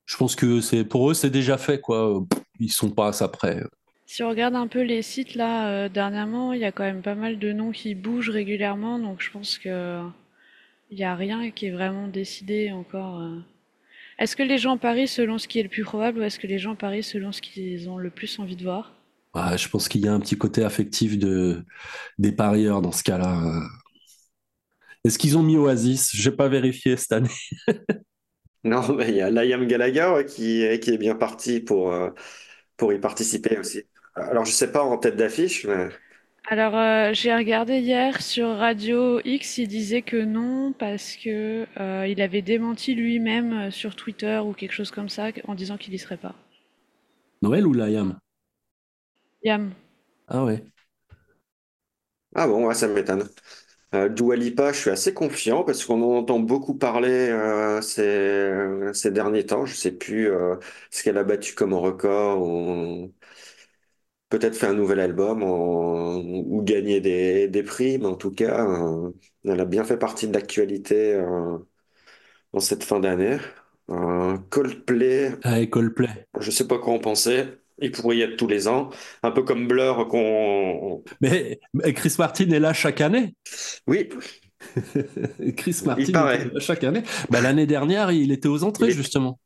Je 0.05 0.17
pense 0.17 0.35
que 0.35 0.61
c'est 0.61 0.85
pour 0.85 1.09
eux, 1.09 1.15
c'est 1.15 1.31
déjà 1.31 1.57
fait, 1.57 1.81
quoi. 1.81 2.23
Ils 2.59 2.71
sont 2.71 2.91
pas 2.91 3.07
à 3.07 3.13
ça 3.13 3.27
près. 3.27 3.63
Si 4.07 4.23
on 4.23 4.29
regarde 4.29 4.55
un 4.55 4.65
peu 4.67 4.81
les 4.81 5.03
sites 5.03 5.35
là, 5.35 5.69
euh, 5.69 5.89
dernièrement, 5.89 6.53
il 6.53 6.59
y 6.61 6.65
a 6.65 6.71
quand 6.71 6.83
même 6.83 7.03
pas 7.03 7.13
mal 7.13 7.37
de 7.37 7.51
noms 7.51 7.71
qui 7.71 7.93
bougent 7.93 8.31
régulièrement, 8.31 8.97
donc 8.97 9.21
je 9.21 9.29
pense 9.29 9.59
que 9.59 10.01
il 10.91 10.99
y 10.99 11.03
a 11.05 11.15
rien 11.15 11.51
qui 11.51 11.67
est 11.67 11.71
vraiment 11.71 12.07
décidé 12.07 12.71
encore. 12.71 13.21
euh. 13.21 13.39
Est-ce 14.19 14.35
que 14.35 14.43
les 14.43 14.57
gens 14.59 14.77
parient 14.77 15.07
selon 15.07 15.37
ce 15.39 15.47
qui 15.47 15.59
est 15.59 15.63
le 15.63 15.69
plus 15.69 15.83
probable 15.83 16.19
ou 16.19 16.23
est-ce 16.23 16.39
que 16.39 16.47
les 16.47 16.59
gens 16.59 16.75
parient 16.75 17.03
selon 17.03 17.31
ce 17.33 17.41
qu'ils 17.41 17.89
ont 17.89 17.97
le 17.97 18.09
plus 18.11 18.39
envie 18.39 18.55
de 18.57 18.63
voir? 18.63 18.93
Ouais, 19.35 19.57
je 19.57 19.67
pense 19.69 19.89
qu'il 19.89 20.01
y 20.01 20.07
a 20.07 20.13
un 20.13 20.19
petit 20.19 20.37
côté 20.37 20.63
affectif 20.63 21.17
de, 21.19 21.63
des 22.19 22.31
parieurs 22.33 22.81
dans 22.81 22.91
ce 22.93 23.03
cas-là. 23.03 23.61
Est-ce 25.03 25.17
qu'ils 25.19 25.37
ont 25.37 25.43
mis 25.43 25.57
Oasis? 25.57 26.11
J'ai 26.13 26.31
pas 26.31 26.47
vérifié 26.49 26.97
cette 26.97 27.11
année. 27.11 27.29
Non, 28.63 28.93
mais 28.95 29.09
il 29.09 29.15
y 29.15 29.21
a 29.21 29.29
Liam 29.29 29.65
Gallagher 29.67 30.11
ouais, 30.15 30.25
qui, 30.25 30.63
qui 30.79 30.89
est 30.91 30.97
bien 30.97 31.15
parti 31.15 31.59
pour, 31.59 31.91
euh, 31.93 32.09
pour 32.77 32.93
y 32.93 32.99
participer 32.99 33.57
aussi. 33.59 33.83
Alors, 34.15 34.43
je 34.45 34.51
sais 34.51 34.71
pas 34.73 34.83
en 34.83 34.97
tête 34.97 35.15
d'affiche, 35.15 35.65
mais 35.65 35.89
Alors, 36.49 36.75
euh, 36.75 37.11
j'ai 37.13 37.35
regardé 37.35 37.79
hier 37.81 38.19
sur 38.21 38.49
Radio 38.57 39.19
X, 39.25 39.59
il 39.59 39.67
disait 39.67 40.01
que 40.01 40.17
non 40.17 40.73
parce 40.73 41.15
que 41.17 41.67
euh, 41.79 42.07
il 42.07 42.19
avait 42.21 42.41
démenti 42.41 42.95
lui-même 42.95 43.53
euh, 43.53 43.71
sur 43.71 43.95
Twitter 43.95 44.39
ou 44.43 44.53
quelque 44.53 44.71
chose 44.73 44.89
comme 44.91 45.09
ça 45.09 45.27
en 45.47 45.53
disant 45.55 45.77
qu'il 45.77 45.93
y 45.93 45.99
serait 45.99 46.17
pas. 46.17 46.33
Noël 47.41 47.65
ou 47.65 47.73
Liam? 47.73 48.19
Yam? 49.41 49.75
Ah 50.27 50.43
ouais. 50.43 50.63
ah 52.35 52.47
bon, 52.47 52.67
ouais, 52.67 52.73
ça 52.75 52.87
m'étonne. 52.87 53.27
Euh, 53.95 54.09
Dua 54.09 54.35
Lipa, 54.37 54.73
je 54.73 54.79
suis 54.79 54.91
assez 54.91 55.13
confiant 55.13 55.63
parce 55.63 55.85
qu'on 55.85 56.01
en 56.03 56.17
entend 56.19 56.39
beaucoup 56.39 56.75
parler 56.77 57.09
euh, 57.31 57.81
ces, 57.81 58.93
ces 58.93 59.11
derniers 59.11 59.45
temps. 59.45 59.65
Je 59.65 59.75
sais 59.75 59.91
plus 59.93 60.29
euh, 60.31 60.57
ce 60.91 61.03
qu'elle 61.03 61.17
a 61.17 61.23
battu 61.25 61.55
comme 61.55 61.73
record 61.73 62.41
ou 62.43 63.13
peut-être 64.39 64.55
fait 64.55 64.67
un 64.67 64.73
nouvel 64.73 64.99
album 64.99 65.43
en- 65.43 66.17
ou 66.17 66.61
gagné 66.63 67.01
des, 67.01 67.47
des 67.47 67.63
prix, 67.63 67.97
mais 67.97 68.05
en 68.07 68.15
tout 68.15 68.31
cas, 68.31 68.65
euh, 68.67 69.11
elle 69.45 69.59
a 69.59 69.65
bien 69.65 69.83
fait 69.83 69.97
partie 69.97 70.27
de 70.27 70.33
l'actualité 70.33 71.13
euh, 71.13 71.57
en 72.53 72.59
cette 72.59 72.83
fin 72.83 72.99
d'année. 72.99 73.37
Euh, 73.89 74.37
Coldplay, 74.49 75.33
Ah, 75.43 75.59
et 75.59 75.69
Coldplay. 75.69 76.09
je 76.39 76.51
sais 76.51 76.67
pas 76.67 76.79
quoi 76.79 76.93
en 76.93 76.99
penser. 76.99 77.45
Il 77.79 77.91
pourrait 77.91 78.17
y 78.17 78.21
être 78.21 78.37
tous 78.37 78.47
les 78.47 78.67
ans, 78.69 78.89
un 79.21 79.31
peu 79.31 79.43
comme 79.43 79.67
Blur 79.67 80.07
qu'on. 80.07 81.03
Mais, 81.21 81.59
mais 81.73 81.93
Chris 81.93 82.15
Martin 82.17 82.49
est 82.49 82.59
là 82.59 82.71
chaque 82.73 83.01
année. 83.01 83.35
Oui, 83.85 84.09
Chris 85.57 85.81
Martin 85.85 86.01
Il 86.03 86.11
paraît. 86.11 86.41
est 86.41 86.53
là 86.53 86.59
chaque 86.59 86.83
année. 86.83 87.03
Bah, 87.29 87.41
l'année 87.41 87.67
dernière, 87.67 88.11
il 88.11 88.31
était 88.31 88.47
aux 88.47 88.63
entrées, 88.63 88.87
Il 88.87 88.91
est- 88.91 88.93
justement. 88.93 89.39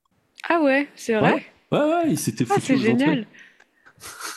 Ah 0.47 0.61
ouais, 0.61 0.87
c'est 0.95 1.15
vrai? 1.15 1.43
Ouais, 1.71 1.79
ouais, 1.79 2.03
il 2.09 2.17
s'était 2.19 2.45
Ah, 2.49 2.55
foutu 2.55 2.73
c'est 2.73 2.75
aux 2.75 2.89
entrées. 2.89 3.27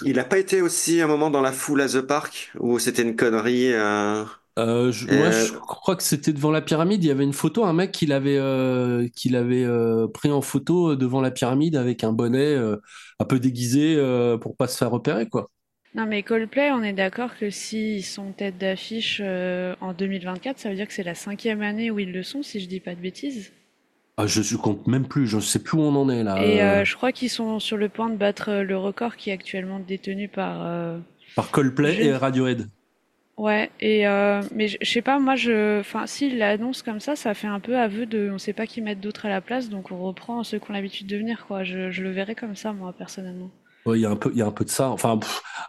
Il 0.00 0.16
n'a 0.16 0.24
pas 0.24 0.38
été 0.38 0.60
aussi 0.62 1.00
un 1.00 1.06
moment 1.06 1.30
dans 1.30 1.40
la 1.42 1.52
foule 1.52 1.80
à 1.80 1.88
The 1.88 2.00
Park 2.02 2.52
où 2.58 2.78
c'était 2.78 3.02
une 3.02 3.16
connerie. 3.16 3.72
euh, 3.72 4.24
Euh, 4.58 4.92
je- 4.92 5.06
Euh, 5.08 5.12
moi, 5.12 5.30
je 5.30 5.52
crois 5.54 5.96
que 5.96 6.02
c'était 6.02 6.32
devant 6.34 6.50
la 6.50 6.60
pyramide. 6.60 7.02
Il 7.02 7.06
y 7.06 7.10
avait 7.10 7.24
une 7.24 7.32
photo, 7.32 7.64
un 7.64 7.72
mec 7.72 7.90
qui 7.90 8.04
l'avait 8.06 8.36
euh, 8.38 9.08
qui 9.16 9.30
l'avait 9.30 9.64
euh, 9.64 10.08
pris 10.08 10.30
en 10.30 10.42
photo 10.42 10.94
devant 10.94 11.22
la 11.22 11.30
pyramide 11.30 11.74
avec 11.76 12.04
un 12.04 12.12
bonnet 12.12 12.38
euh, 12.54 12.76
un 13.18 13.24
peu 13.24 13.40
déguisé 13.40 13.96
euh, 13.96 14.36
pour 14.36 14.54
pas 14.56 14.68
se 14.68 14.76
faire 14.76 14.90
repérer, 14.90 15.26
quoi. 15.28 15.50
Non 15.94 16.04
mais 16.04 16.22
Coldplay, 16.22 16.70
on 16.70 16.82
est 16.82 16.92
d'accord 16.92 17.34
que 17.38 17.48
s'ils 17.48 18.04
sont 18.04 18.32
tête 18.32 18.58
d'affiche 18.58 19.22
euh, 19.24 19.74
en 19.80 19.94
2024, 19.94 20.58
ça 20.58 20.68
veut 20.68 20.74
dire 20.76 20.86
que 20.86 20.92
c'est 20.92 21.02
la 21.02 21.14
cinquième 21.14 21.62
année 21.62 21.90
où 21.90 21.98
ils 21.98 22.12
le 22.12 22.22
sont, 22.22 22.42
si 22.42 22.60
je 22.60 22.66
dis 22.66 22.80
pas 22.80 22.94
de 22.94 23.00
bêtises. 23.00 23.52
Ah, 24.22 24.26
je, 24.26 24.42
je 24.42 24.56
compte 24.56 24.86
même 24.86 25.06
plus. 25.06 25.26
Je 25.26 25.38
sais 25.40 25.58
plus 25.62 25.78
où 25.78 25.82
on 25.82 25.94
en 25.96 26.08
est 26.08 26.22
là. 26.22 26.36
Et 26.44 26.60
Euh, 26.62 26.80
euh, 26.80 26.84
je 26.84 26.94
crois 26.96 27.12
qu'ils 27.12 27.30
sont 27.30 27.58
sur 27.60 27.76
le 27.76 27.88
point 27.88 28.08
de 28.10 28.16
battre 28.16 28.50
euh, 28.50 28.62
le 28.62 28.76
record 28.76 29.16
qui 29.16 29.30
est 29.30 29.32
actuellement 29.32 29.78
détenu 29.80 30.28
par... 30.28 30.62
euh, 30.64 30.98
par 31.34 31.50
Coldplay 31.50 31.94
je- 31.94 32.02
et 32.02 32.16
Radiohead. 32.16 32.68
Ouais, 33.38 33.70
et 33.80 34.06
euh, 34.06 34.42
mais 34.54 34.68
je 34.68 34.76
sais 34.82 35.02
pas, 35.02 35.18
moi 35.18 35.34
je... 35.36 35.80
Enfin, 35.80 36.06
s'ils 36.06 36.38
l'annoncent 36.38 36.82
comme 36.84 37.00
ça, 37.00 37.16
ça 37.16 37.34
fait 37.34 37.46
un 37.46 37.60
peu 37.60 37.76
aveu 37.78 38.06
de... 38.06 38.30
On 38.32 38.38
sait 38.38 38.52
pas 38.52 38.66
qui 38.66 38.80
mettre 38.82 39.00
d'autre 39.00 39.26
à 39.26 39.30
la 39.30 39.40
place, 39.40 39.68
donc 39.70 39.90
on 39.90 39.98
reprend 39.98 40.44
ceux 40.44 40.58
qui 40.58 40.70
ont 40.70 40.74
l'habitude 40.74 41.06
de 41.06 41.16
venir, 41.16 41.46
quoi. 41.46 41.64
Je, 41.64 41.90
je 41.90 42.02
le 42.02 42.10
verrais 42.10 42.34
comme 42.34 42.54
ça, 42.56 42.72
moi, 42.72 42.92
personnellement. 42.92 43.50
Il 43.86 44.00
y 44.00 44.06
a 44.06 44.10
un 44.10 44.16
peu, 44.16 44.30
il 44.32 44.38
y 44.38 44.42
a 44.42 44.46
un 44.46 44.52
peu 44.52 44.64
de 44.64 44.70
ça. 44.70 44.90
Enfin, 44.90 45.18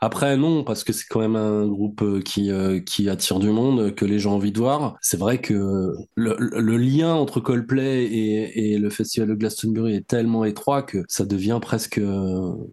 après 0.02 0.38
non, 0.38 0.64
parce 0.64 0.84
que 0.84 0.94
c'est 0.94 1.06
quand 1.10 1.20
même 1.20 1.36
un 1.36 1.68
groupe 1.68 2.02
euh, 2.02 2.22
qui 2.22 2.52
euh, 2.52 2.80
qui 2.80 3.10
attire 3.10 3.40
du 3.40 3.50
monde, 3.50 3.96
que 3.96 4.06
les 4.06 4.20
gens 4.20 4.34
ont 4.34 4.36
envie 4.36 4.52
de 4.52 4.60
voir. 4.60 4.98
C'est 5.02 5.18
vrai 5.18 5.40
que 5.40 5.92
le, 6.16 6.78
lien 6.78 7.14
entre 7.14 7.40
Coldplay 7.40 8.04
et, 8.04 8.74
et, 8.74 8.78
le 8.78 8.90
festival 8.90 9.30
de 9.30 9.34
Glastonbury 9.36 9.96
est 9.96 10.08
tellement 10.08 10.46
étroit 10.46 10.84
que 10.84 11.00
ça 11.08 11.26
devient 11.26 11.60
presque 11.62 12.02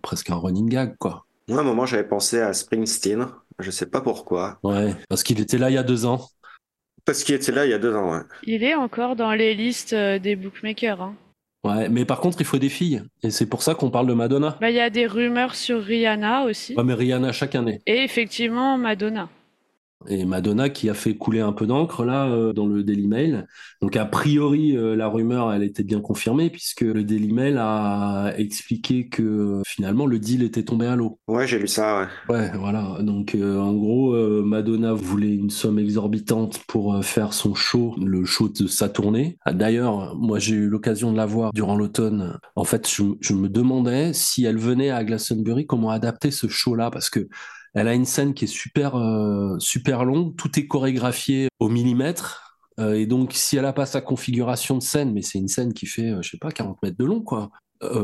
presque 0.03 0.30
un 0.30 0.36
running 0.36 0.68
gag, 0.68 0.97
quoi. 0.99 1.24
Moi, 1.49 1.59
à 1.59 1.62
un 1.62 1.64
moment, 1.64 1.86
j'avais 1.86 2.07
pensé 2.07 2.41
à 2.41 2.53
Springsteen. 2.53 3.26
Je 3.59 3.70
sais 3.70 3.86
pas 3.86 4.01
pourquoi. 4.01 4.59
Ouais, 4.62 4.95
parce 5.09 5.22
qu'il 5.22 5.41
était 5.41 5.59
là 5.59 5.70
il 5.70 5.74
y 5.74 5.78
a 5.78 5.82
deux 5.82 6.07
ans. 6.07 6.28
Parce 7.05 7.24
qu'il 7.24 7.34
était 7.34 7.53
là 7.53 7.64
il 7.66 7.70
y 7.70 7.74
a 7.74 7.78
deux 7.78 7.95
ans, 7.95 8.12
ouais. 8.12 8.22
Il 8.45 8.62
est 8.62 8.74
encore 8.74 9.16
dans 9.16 9.32
les 9.32 9.55
listes 9.55 9.95
des 9.95 10.36
bookmakers. 10.36 11.01
Hein. 11.01 11.14
Ouais, 11.62 11.88
mais 11.90 12.04
par 12.06 12.20
contre, 12.20 12.40
il 12.40 12.46
faut 12.46 12.58
des 12.58 12.70
filles. 12.70 13.02
Et 13.22 13.30
c'est 13.30 13.46
pour 13.46 13.62
ça 13.62 13.74
qu'on 13.74 13.90
parle 13.90 14.06
de 14.06 14.14
Madonna. 14.14 14.56
Bah, 14.61 14.70
il 14.70 14.76
y 14.76 14.80
a 14.80 14.88
des 14.88 15.06
rumeurs 15.06 15.54
sur 15.54 15.82
Rihanna 15.82 16.44
aussi. 16.44 16.74
Ouais, 16.74 16.84
mais 16.84 16.94
Rihanna 16.94 17.32
chaque 17.32 17.54
année. 17.54 17.80
Et 17.86 18.02
effectivement, 18.02 18.78
Madonna. 18.78 19.28
Et 20.09 20.24
Madonna 20.24 20.70
qui 20.70 20.88
a 20.88 20.94
fait 20.94 21.14
couler 21.14 21.40
un 21.40 21.53
peu 21.53 21.66
d'encre 21.66 22.05
là 22.05 22.26
euh, 22.26 22.55
dans 22.55 22.66
le 22.66 22.82
Daily 22.82 23.07
Mail. 23.07 23.46
Donc 23.82 23.96
a 23.96 24.07
priori 24.07 24.74
euh, 24.76 24.96
la 24.96 25.09
rumeur 25.09 25.53
elle 25.53 25.62
était 25.62 25.82
bien 25.82 26.01
confirmée 26.01 26.48
puisque 26.48 26.80
le 26.80 27.05
Daily 27.05 27.32
Mail 27.32 27.59
a 27.59 28.32
expliqué 28.38 29.09
que 29.09 29.61
finalement 29.66 30.07
le 30.07 30.18
deal 30.18 30.42
était 30.42 30.62
tombé 30.62 30.86
à 30.86 30.96
l'eau. 30.96 31.18
Ouais 31.28 31.46
j'ai 31.46 31.59
lu 31.59 31.68
ça. 31.68 32.09
Ouais. 32.28 32.34
Ouais 32.34 32.51
voilà 32.59 32.96
donc 33.03 33.34
euh, 33.34 33.59
en 33.59 33.74
gros 33.74 34.14
Madonna 34.42 34.94
voulait 34.94 35.34
une 35.34 35.51
somme 35.51 35.78
exorbitante 35.78 36.61
pour 36.66 37.05
faire 37.05 37.34
son 37.34 37.55
show, 37.55 37.94
le 38.03 38.24
show 38.24 38.48
de 38.48 38.66
sa 38.66 38.88
tournée. 38.88 39.36
Ah, 39.44 39.53
d'ailleurs 39.53 40.16
moi 40.16 40.38
j'ai 40.38 40.55
eu 40.55 40.68
l'occasion 40.68 41.12
de 41.12 41.16
la 41.18 41.26
voir 41.26 41.53
durant 41.53 41.76
l'automne. 41.76 42.38
En 42.57 42.64
fait 42.64 42.88
je, 42.88 43.03
je 43.20 43.34
me 43.34 43.48
demandais 43.48 44.12
si 44.14 44.44
elle 44.46 44.59
venait 44.59 44.90
à 44.90 45.05
Glastonbury 45.05 45.66
comment 45.66 45.90
adapter 45.90 46.30
ce 46.30 46.48
show 46.48 46.74
là 46.74 46.90
parce 46.90 47.11
que 47.11 47.28
elle 47.74 47.88
a 47.88 47.94
une 47.94 48.04
scène 48.04 48.34
qui 48.34 48.44
est 48.44 48.48
super, 48.48 48.96
euh, 48.96 49.56
super 49.58 50.04
longue, 50.04 50.36
tout 50.36 50.58
est 50.58 50.66
chorégraphié 50.66 51.48
au 51.58 51.68
millimètre. 51.68 52.58
Euh, 52.78 52.94
et 52.94 53.06
donc, 53.06 53.32
si 53.34 53.56
elle 53.56 53.66
a 53.66 53.72
pas 53.72 53.86
sa 53.86 54.00
configuration 54.00 54.76
de 54.76 54.82
scène, 54.82 55.12
mais 55.12 55.22
c'est 55.22 55.38
une 55.38 55.48
scène 55.48 55.72
qui 55.72 55.86
fait, 55.86 56.10
euh, 56.10 56.22
je 56.22 56.30
sais 56.30 56.38
pas, 56.38 56.50
40 56.50 56.82
mètres 56.82 56.98
de 56.98 57.04
long, 57.04 57.20
quoi. 57.20 57.50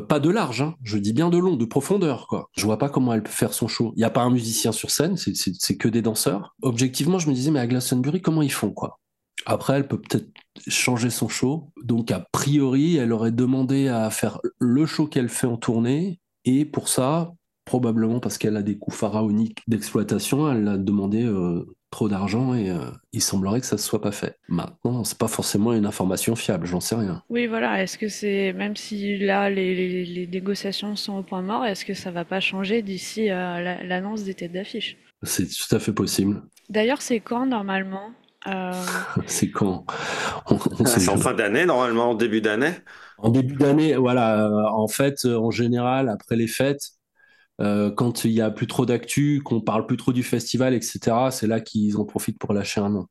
pas 0.08 0.20
de 0.20 0.30
large, 0.30 0.62
hein, 0.62 0.74
je 0.82 0.96
dis 0.96 1.12
bien 1.12 1.28
de 1.28 1.36
long, 1.36 1.56
de 1.56 1.66
profondeur, 1.66 2.26
quoi. 2.28 2.48
Je 2.56 2.64
vois 2.64 2.78
pas 2.78 2.88
comment 2.88 3.12
elle 3.12 3.22
peut 3.22 3.30
faire 3.30 3.52
son 3.52 3.68
show. 3.68 3.92
Il 3.96 4.00
y 4.00 4.04
a 4.04 4.10
pas 4.10 4.22
un 4.22 4.30
musicien 4.30 4.72
sur 4.72 4.90
scène, 4.90 5.16
c'est 5.16 5.76
que 5.76 5.88
des 5.88 6.02
danseurs. 6.02 6.54
Objectivement, 6.62 7.18
je 7.18 7.28
me 7.28 7.34
disais, 7.34 7.50
mais 7.50 7.60
à 7.60 7.66
Glastonbury, 7.66 8.22
comment 8.22 8.42
ils 8.42 8.52
font, 8.52 8.70
quoi? 8.70 8.98
Après, 9.44 9.74
elle 9.74 9.86
peut 9.86 10.00
peut-être 10.00 10.30
changer 10.66 11.10
son 11.10 11.28
show. 11.28 11.70
Donc, 11.82 12.10
a 12.10 12.26
priori, 12.32 12.96
elle 12.96 13.12
aurait 13.12 13.32
demandé 13.32 13.88
à 13.88 14.08
faire 14.10 14.40
le 14.58 14.86
show 14.86 15.06
qu'elle 15.06 15.28
fait 15.28 15.46
en 15.46 15.58
tournée. 15.58 16.20
Et 16.46 16.64
pour 16.64 16.88
ça, 16.88 17.32
probablement 17.66 18.20
parce 18.20 18.38
qu'elle 18.38 18.56
a 18.56 18.62
des 18.62 18.78
coûts 18.78 18.92
pharaoniques 18.92 19.62
d'exploitation, 19.66 20.50
elle 20.50 20.66
a 20.68 20.78
demandé 20.78 21.24
euh, 21.24 21.66
trop 21.90 22.08
d'argent 22.08 22.54
et 22.54 22.70
euh, 22.70 22.78
il 23.12 23.20
semblerait 23.20 23.60
que 23.60 23.66
ça 23.66 23.74
ne 23.74 23.80
soit 23.80 24.00
pas 24.00 24.12
fait. 24.12 24.38
Maintenant, 24.48 25.02
c'est 25.02 25.18
pas 25.18 25.28
forcément 25.28 25.72
une 25.74 25.84
information 25.84 26.36
fiable, 26.36 26.64
j'en 26.66 26.80
sais 26.80 26.94
rien. 26.94 27.22
Oui, 27.28 27.46
voilà. 27.48 27.82
Est-ce 27.82 27.98
que 27.98 28.08
c'est 28.08 28.52
même 28.52 28.76
si 28.76 29.18
là 29.18 29.50
les, 29.50 30.28
négociations 30.32 30.94
sont 30.94 31.18
au 31.18 31.22
point 31.22 31.42
mort, 31.42 31.66
est-ce 31.66 31.84
que 31.84 31.92
ça 31.92 32.12
va 32.12 32.24
pas 32.24 32.40
changer 32.40 32.82
d'ici 32.82 33.30
euh, 33.30 33.82
l'annonce 33.82 34.22
des 34.22 34.34
têtes 34.34 34.52
d'affiche? 34.52 34.96
C'est 35.24 35.48
tout 35.48 35.74
à 35.74 35.80
fait 35.80 35.92
possible. 35.92 36.42
D'ailleurs, 36.70 37.02
c'est 37.02 37.20
quand 37.20 37.46
normalement 37.46 38.12
C'est 39.26 39.50
quand? 39.50 39.84
C'est 40.84 41.08
en 41.08 41.16
fin 41.16 41.34
d'année 41.34 41.66
normalement, 41.66 42.10
en 42.10 42.14
début 42.14 42.40
d'année? 42.40 42.74
En 43.18 43.30
début 43.30 43.56
d'année, 43.56 43.96
voilà. 43.96 44.48
En 44.72 44.86
fait, 44.86 45.24
en 45.24 45.50
général, 45.50 46.08
après 46.08 46.36
les 46.36 46.46
fêtes, 46.46 46.92
euh, 47.61 47.90
quand 47.90 48.24
il 48.24 48.32
y 48.32 48.40
a 48.40 48.50
plus 48.50 48.66
trop 48.66 48.86
d'actu, 48.86 49.40
qu'on 49.42 49.61
parle 49.61 49.86
plus 49.86 49.96
trop 49.96 50.12
du 50.12 50.22
festival, 50.22 50.74
etc., 50.74 50.98
c'est 51.30 51.46
là 51.46 51.61
qu'ils 51.61 51.96
en 51.96 52.04
profitent 52.04 52.38
pour 52.38 52.52
lâcher 52.52 52.80
un 52.80 52.90
nom. 52.90 53.07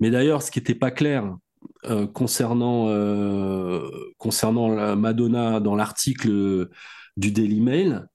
Mais 0.00 0.10
d'ailleurs, 0.10 0.42
ce 0.42 0.50
qui 0.50 0.58
n'était 0.58 0.74
pas 0.74 0.90
clair 0.90 1.36
euh, 1.84 2.06
concernant 2.06 2.88
euh, 2.88 3.88
concernant 4.18 4.96
Madonna 4.96 5.60
dans 5.60 5.76
l'article 5.76 6.68
du 7.16 7.32
Daily 7.32 7.60
Mail, 7.60 8.06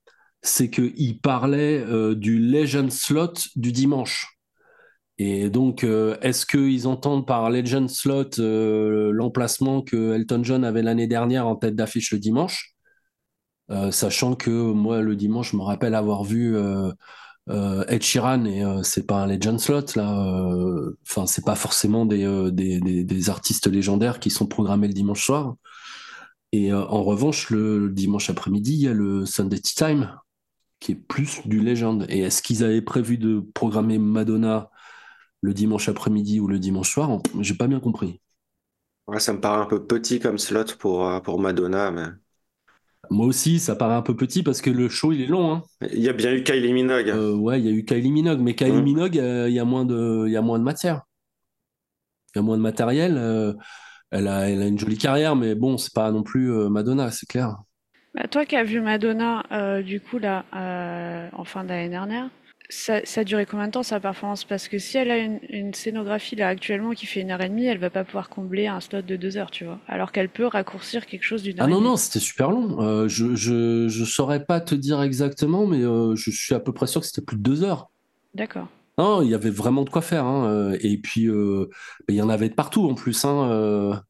c'est 0.42 0.70
qu'il 0.70 1.20
parlait 1.20 1.86
du 2.16 2.40
Legend 2.40 2.92
Slot 2.92 3.34
du 3.56 3.72
dimanche. 3.72 4.38
Et 5.20 5.50
donc, 5.50 5.84
est-ce 5.84 6.46
qu'ils 6.46 6.88
entendent 6.88 7.26
par 7.26 7.50
Legend 7.50 7.90
Slot 7.90 8.38
l'emplacement 8.38 9.82
que 9.82 10.14
Elton 10.14 10.44
John 10.44 10.64
avait 10.64 10.84
l'année 10.84 11.08
dernière 11.08 11.48
en 11.48 11.56
tête 11.56 11.76
d'affiche 11.76 12.12
le 12.14 12.20
dimanche? 12.20 12.77
Euh, 13.70 13.92
sachant 13.92 14.36
que 14.36 14.50
moi 14.50 15.02
le 15.02 15.16
dimanche 15.16 15.52
je 15.52 15.58
me 15.58 15.62
rappelle 15.62 15.94
avoir 15.94 16.24
vu 16.24 16.56
euh, 16.56 16.90
euh, 17.50 17.84
Ed 17.88 18.02
Sheeran 18.02 18.46
et 18.46 18.64
c'est 18.84 19.06
pas 19.06 19.24
un 19.24 19.28
legend 19.28 19.60
slot 19.60 19.96
là 19.96 20.10
enfin 21.04 21.28
c'est 21.28 21.46
pas 21.46 21.56
forcément 21.56 22.06
des, 22.06 22.52
des, 22.52 23.30
artistes 23.30 23.68
légendaires 23.68 24.20
qui 24.20 24.30
sont 24.30 24.48
programmés 24.48 24.88
le 24.88 24.94
dimanche 24.94 25.26
soir. 25.26 25.56
Et 26.54 26.74
en 26.74 27.04
revanche 27.04 27.50
le, 27.50 27.90
dimanche 27.90 28.30
après-midi 28.30 28.74
il 28.74 28.82
y 28.82 28.88
a 28.88 28.94
le 28.94 29.26
Sunday 29.26 29.60
Time 29.60 30.18
qui 30.80 30.94
est 30.94 30.96
plus 30.96 31.42
du 31.46 31.60
legend 31.60 32.06
et 32.10 32.22
est-ce 32.22 32.42
qu'ils 32.42 32.64
avaient 32.64 32.82
prévu 32.82 33.18
de 33.18 33.40
programmer 33.54 33.98
Madonna 33.98 34.70
le 35.42 35.54
dimanche 35.54 35.90
après-midi 35.90 36.40
ou 36.40 36.48
le 36.48 36.60
dimanche 36.60 36.92
soir? 36.92 37.20
J'ai 37.42 37.56
pas 37.56 37.68
bien 37.68 37.80
compris. 37.80 38.22
Ça 39.20 39.34
me 39.34 39.40
paraît 39.40 39.62
un 39.62 39.66
peu 39.66 39.86
petit 39.86 40.20
comme 40.20 40.38
slot 40.38 40.76
pour, 40.80 41.22
pour 41.22 41.40
Madonna 41.40 41.92
mais 41.92 42.08
moi 43.10 43.26
aussi, 43.26 43.60
ça 43.60 43.76
paraît 43.76 43.96
un 43.96 44.02
peu 44.02 44.16
petit 44.16 44.44
parce 44.44 44.62
que 44.62 44.70
le 44.70 44.90
show, 44.90 45.12
il 45.12 45.22
est 45.22 45.28
long. 45.28 45.54
Hein. 45.54 45.64
Il 45.94 46.00
y 46.00 46.10
a 46.10 46.14
bien 46.14 46.34
eu 46.34 46.44
Kylie 46.44 46.74
Minogue. 46.74 47.10
Euh, 47.10 47.36
ouais, 47.36 47.60
il 47.60 47.66
y 47.66 47.70
a 47.70 47.72
eu 47.72 47.86
Kylie 47.86 48.12
Minogue, 48.12 48.40
mais 48.42 48.56
Kylie 48.56 48.82
mmh. 48.82 48.84
Minogue, 48.84 49.20
euh, 49.20 49.50
il 49.50 49.56
y 49.56 49.60
a 49.60 49.66
moins 49.66 49.86
de, 49.86 50.26
il 50.28 50.34
y 50.34 50.38
a 50.38 50.42
moins 50.42 50.60
de 50.60 50.64
matière. 50.64 51.02
Il 52.36 52.40
y 52.40 52.40
a 52.40 52.42
moins 52.42 52.58
de 52.58 52.62
matériel. 52.62 53.16
Euh, 53.18 53.54
elle, 54.12 54.28
a, 54.28 54.50
elle 54.50 54.62
a 54.62 54.68
une 54.68 54.78
jolie 54.78 54.98
carrière, 54.98 55.36
mais 55.36 55.56
bon, 55.56 55.78
c'est 55.78 55.94
pas 55.94 56.12
non 56.12 56.24
plus 56.24 56.52
Madonna, 56.70 57.12
c'est 57.12 57.28
clair. 57.28 57.56
Bah, 58.14 58.28
toi 58.28 58.46
qui 58.46 58.56
as 58.56 58.64
vu 58.64 58.82
Madonna, 58.82 59.44
du 59.82 60.00
coup, 60.02 60.18
là, 60.18 60.46
en 61.34 61.44
fin 61.44 61.64
d'année 61.64 61.90
dernière, 61.90 62.30
ça, 62.70 63.06
ça, 63.06 63.22
a 63.22 63.24
duré 63.24 63.46
combien 63.46 63.68
de 63.68 63.72
temps 63.72 63.84
sa 63.84 64.00
performance? 64.00 64.44
Parce 64.44 64.68
que 64.68 64.78
si 64.78 64.98
elle 64.98 65.12
a 65.12 65.18
une, 65.18 65.74
scénographie 65.74 66.36
là 66.36 66.50
actuellement 66.50 66.92
qui 66.92 67.06
fait 67.06 67.22
une 67.22 67.32
heure 67.32 67.42
et 67.42 67.50
demie, 67.50 67.66
elle 67.66 67.78
va 67.78 67.90
pas 67.90 68.04
pouvoir 68.04 68.30
combler 68.30 68.68
un 68.68 68.82
slot 68.82 69.04
de 69.04 69.16
deux 69.16 69.38
heures, 69.38 69.52
tu 69.52 69.66
vois. 69.66 69.80
Alors 69.88 70.12
qu'elle 70.12 70.30
peut 70.30 70.46
raccourcir 70.46 71.06
quelque 71.06 71.24
chose 71.24 71.44
d'une 71.44 71.60
heure. 71.60 71.66
Ah 71.66 71.70
non 71.70 71.82
non, 71.82 71.96
c'était 71.96 72.20
super 72.20 72.52
long. 72.52 72.82
Euh, 72.82 73.08
je, 73.08 73.36
je 73.36 73.88
je 73.88 74.06
saurais 74.06 74.44
pas 74.44 74.60
te 74.60 74.76
dire 74.76 75.02
exactement, 75.02 75.66
mais 75.66 75.82
euh, 75.82 76.16
je 76.16 76.30
suis 76.30 76.56
à 76.56 76.60
peu 76.60 76.74
près 76.74 76.88
sûr 76.88 77.02
que 77.02 77.08
c'était 77.08 77.22
plus 77.22 77.38
de 77.38 77.44
deux 77.44 77.64
heures. 77.64 77.90
D'accord. 78.34 78.68
Non, 78.98 79.22
il 79.22 79.30
y 79.30 79.36
avait 79.36 79.50
vraiment 79.50 79.84
de 79.84 79.90
quoi 79.90 80.02
faire. 80.02 80.26
Hein. 80.26 80.48
Euh, 80.48 80.78
et 80.82 80.98
puis 80.98 81.30
il 82.10 82.16
y 82.16 82.22
en 82.22 82.30
avait 82.30 82.50
de 82.50 82.56
partout 82.56 82.90
en 82.90 82.96
plus. 82.96 83.24
Hein 83.24 84.02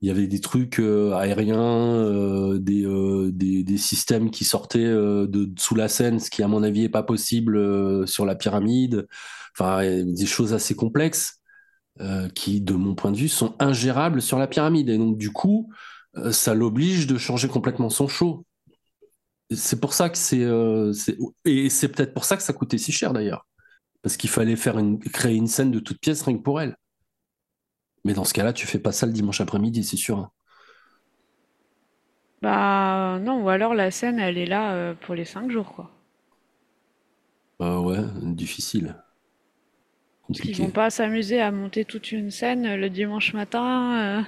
il 0.00 0.08
y 0.08 0.10
avait 0.10 0.26
des 0.26 0.40
trucs 0.40 0.78
euh, 0.80 1.12
aériens, 1.12 1.60
euh, 1.60 2.58
des, 2.58 2.84
euh, 2.86 3.30
des, 3.32 3.62
des, 3.62 3.76
systèmes 3.76 4.30
qui 4.30 4.44
sortaient 4.44 4.78
de 4.88 5.50
sous 5.58 5.74
la 5.74 5.88
scène, 5.88 6.18
ce 6.20 6.30
qui 6.30 6.42
à 6.42 6.48
mon 6.48 6.62
avis 6.62 6.84
est 6.84 6.88
pas 6.88 7.02
possible 7.02 8.06
sur 8.08 8.24
la 8.24 8.34
pyramide. 8.34 9.06
Enfin, 9.58 10.04
des 10.04 10.26
choses 10.26 10.54
assez 10.54 10.74
complexes 10.74 11.40
qui, 12.34 12.60
de 12.62 12.74
mon 12.74 12.94
point 12.94 13.12
de 13.12 13.16
vue, 13.16 13.28
sont 13.28 13.54
ingérables 13.58 14.22
sur 14.22 14.38
la 14.38 14.46
pyramide. 14.46 14.88
Et 14.88 14.96
donc, 14.96 15.18
du 15.18 15.30
coup, 15.32 15.70
ça 16.30 16.54
l'oblige 16.54 17.06
de 17.06 17.18
changer 17.18 17.48
complètement 17.48 17.90
son 17.90 18.08
show. 18.08 18.46
C'est 19.50 19.80
pour 19.80 19.92
ça 19.92 20.08
que 20.08 20.16
c'est, 20.16 20.46
et 21.44 21.68
c'est 21.70 21.88
peut-être 21.88 22.14
pour 22.14 22.24
ça 22.24 22.36
que 22.36 22.42
ça 22.42 22.52
coûtait 22.52 22.78
si 22.78 22.92
cher 22.92 23.12
d'ailleurs, 23.12 23.46
parce 24.02 24.16
qu'il 24.16 24.30
fallait 24.30 24.56
faire 24.56 24.78
une, 24.78 24.98
créer 24.98 25.34
une 25.36 25.48
scène 25.48 25.70
de 25.72 25.80
toute 25.80 25.98
pièce 26.00 26.22
rien 26.22 26.38
que 26.38 26.42
pour 26.42 26.60
elle. 26.60 26.76
Mais 28.04 28.14
dans 28.14 28.24
ce 28.24 28.34
cas-là, 28.34 28.52
tu 28.52 28.66
fais 28.66 28.78
pas 28.78 28.92
ça 28.92 29.06
le 29.06 29.12
dimanche 29.12 29.40
après-midi, 29.40 29.84
c'est 29.84 29.96
sûr. 29.96 30.18
Hein. 30.18 30.30
Bah 32.42 33.18
non, 33.18 33.42
ou 33.44 33.48
alors 33.48 33.72
la 33.72 33.90
scène, 33.90 34.18
elle 34.20 34.36
est 34.36 34.44
là 34.44 34.74
euh, 34.74 34.92
pour 34.94 35.14
les 35.14 35.24
cinq 35.24 35.50
jours, 35.50 35.72
quoi. 35.72 35.90
Bah 37.60 37.80
ouais, 37.80 38.00
difficile. 38.34 38.96
Parce 40.32 40.40
qu'ils 40.40 40.56
vont 40.56 40.70
pas 40.70 40.90
s'amuser 40.90 41.40
à 41.40 41.52
monter 41.52 41.84
toute 41.84 42.10
une 42.10 42.30
scène 42.32 42.74
le 42.74 42.90
dimanche 42.90 43.32
matin 43.34 44.18
euh, 44.20 44.22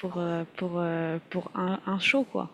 pour, 0.00 0.18
euh, 0.18 0.44
pour, 0.56 0.82
pour 1.30 1.50
un, 1.54 1.80
un 1.86 1.98
show, 1.98 2.24
quoi. 2.24 2.50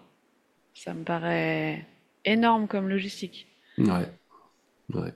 Ça 0.75 0.95
me 0.95 1.05
paraît 1.05 1.87
énorme 2.25 2.69
comme 2.69 2.89
logistique. 2.89 3.49
Ouais. 3.79 4.19
Ouais. 4.91 5.15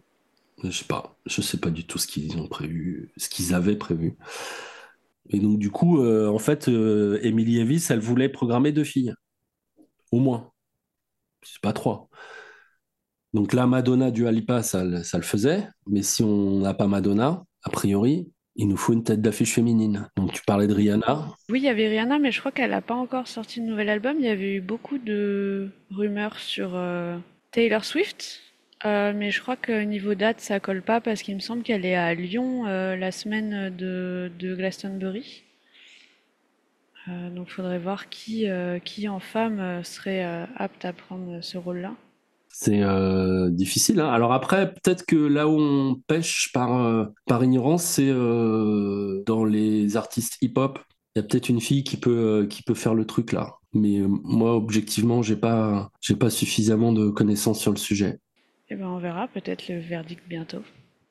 Je 0.63 0.71
sais 0.71 0.85
pas, 0.85 1.17
je 1.27 1.41
sais 1.41 1.59
pas 1.59 1.71
du 1.71 1.87
tout 1.87 1.99
ce 1.99 2.07
qu'ils 2.07 2.37
ont 2.39 2.47
prévu, 2.47 3.13
ce 3.17 3.29
qu'ils 3.29 3.55
avaient 3.55 3.77
prévu. 3.77 4.17
Et 5.31 5.39
donc 5.39 5.59
du 5.59 5.71
coup, 5.71 6.03
euh, 6.03 6.29
en 6.29 6.39
fait, 6.39 6.69
euh, 6.69 7.19
Emily 7.23 7.61
Evis, 7.61 7.87
elle 7.91 8.01
voulait 8.01 8.29
programmer 8.29 8.73
deux 8.73 8.85
filles, 8.85 9.15
au 10.13 10.19
moins. 10.19 10.53
C'est 11.43 11.61
pas 11.61 11.73
trois. 11.73 12.09
Donc 13.33 13.53
là, 13.53 13.67
Madonna 13.67 14.11
du 14.11 14.27
Alipa, 14.27 14.63
ça, 14.63 14.85
le 14.85 15.03
faisait, 15.23 15.69
mais 15.87 16.03
si 16.03 16.23
on 16.23 16.59
n'a 16.59 16.75
pas 16.75 16.89
Madonna, 16.89 17.45
a 17.63 17.71
priori, 17.71 18.29
il 18.57 18.67
nous 18.67 18.77
faut 18.77 18.93
une 18.93 19.05
tête 19.05 19.23
d'affiche 19.23 19.55
féminine. 19.55 20.09
Donc 20.17 20.33
tu 20.33 20.43
parlais 20.45 20.67
de 20.67 20.75
Rihanna. 20.75 21.29
Oui, 21.49 21.61
il 21.61 21.65
y 21.65 21.69
avait 21.69 21.89
Rihanna, 21.89 22.19
mais 22.19 22.33
je 22.33 22.41
crois 22.41 22.51
qu'elle 22.51 22.71
n'a 22.71 22.83
pas 22.83 22.95
encore 22.95 23.29
sorti 23.29 23.61
de 23.61 23.67
nouvel 23.67 23.89
album. 23.89 24.17
Il 24.19 24.27
y 24.27 24.29
avait 24.29 24.55
eu 24.55 24.61
beaucoup 24.61 24.99
de 24.99 25.71
rumeurs 25.91 26.39
sur 26.41 26.73
euh, 26.75 27.17
Taylor 27.53 27.85
Swift, 27.85 28.41
mais 28.85 29.31
je 29.31 29.41
crois 29.41 29.57
que 29.57 29.83
niveau 29.83 30.15
date, 30.15 30.41
ça 30.41 30.61
colle 30.61 30.83
pas 30.83 31.01
parce 31.01 31.23
qu'il 31.23 31.35
me 31.35 31.41
semble 31.41 31.63
qu'elle 31.63 31.85
est 31.85 31.97
à 31.97 32.15
Lyon 32.15 32.65
la 32.65 33.13
semaine 33.13 33.75
de, 33.77 34.31
de 34.39 34.55
Glastonbury. 34.55 35.45
donc 37.07 37.49
il 37.49 37.53
faudrait 37.53 37.79
voir 37.79 38.09
qui, 38.09 38.47
qui 38.85 39.09
en 39.09 39.21
femme 39.21 39.85
serait 39.85 40.25
apte 40.57 40.85
à 40.85 40.93
prendre 40.93 41.43
ce 41.43 41.59
rôle-là. 41.59 41.95
C'est 42.53 42.83
euh, 42.83 43.49
difficile. 43.49 44.01
Hein. 44.01 44.09
Alors 44.09 44.33
après, 44.33 44.75
peut-être 44.75 45.07
que 45.07 45.17
là 45.17 45.49
où 45.49 45.59
on 45.59 45.95
pêche 45.95 46.51
par, 46.53 46.83
euh, 46.83 47.07
par 47.27 47.43
ignorance, 47.45 47.85
c'est 47.85 48.09
euh, 48.09 49.23
dans 49.25 49.45
les 49.45 49.97
artistes 49.97 50.37
hip-hop. 50.43 50.81
Il 51.15 51.21
y 51.21 51.25
a 51.25 51.27
peut-être 51.27 51.49
une 51.49 51.61
fille 51.61 51.85
qui 51.85 51.97
peut, 51.97 52.47
qui 52.51 52.63
peut 52.63 52.75
faire 52.75 52.95
le 52.95 53.05
truc 53.07 53.33
là. 53.33 53.57
Mais 53.73 54.01
moi, 54.07 54.57
objectivement, 54.57 55.23
j'ai 55.23 55.37
pas, 55.37 55.91
j'ai 56.01 56.17
pas 56.17 56.31
suffisamment 56.31 56.93
de 56.93 57.09
connaissances 57.09 57.61
sur 57.61 57.71
le 57.71 57.77
sujet. 57.79 58.19
Eh 58.71 58.77
ben, 58.77 58.87
on 58.87 58.99
verra 58.99 59.29
peut-être 59.29 59.69
le 59.69 59.79
verdict 59.79 60.23
bientôt. 60.29 60.63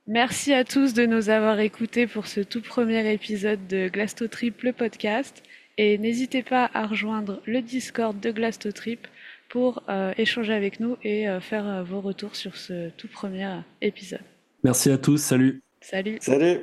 Merci 0.07 0.53
à 0.53 0.63
tous 0.63 0.93
de 0.93 1.05
nous 1.05 1.29
avoir 1.29 1.59
écoutés 1.59 2.07
pour 2.07 2.25
ce 2.25 2.39
tout 2.39 2.61
premier 2.61 3.13
épisode 3.13 3.67
de 3.67 3.89
Glastotrip, 3.89 4.63
le 4.63 4.73
podcast. 4.73 5.43
Et 5.77 5.97
n'hésitez 5.97 6.41
pas 6.41 6.69
à 6.73 6.87
rejoindre 6.87 7.41
le 7.45 7.61
Discord 7.61 8.19
de 8.19 8.31
Glastotrip 8.31 9.07
pour 9.49 9.83
euh, 9.89 10.13
échanger 10.17 10.53
avec 10.53 10.79
nous 10.79 10.97
et 11.03 11.29
euh, 11.29 11.39
faire 11.39 11.67
euh, 11.67 11.83
vos 11.83 12.01
retours 12.01 12.35
sur 12.35 12.55
ce 12.55 12.89
tout 12.97 13.07
premier 13.07 13.59
épisode. 13.81 14.19
Merci 14.63 14.89
à 14.89 14.97
tous, 14.97 15.17
salut. 15.17 15.61
Salut. 15.81 16.17
Salut. 16.21 16.59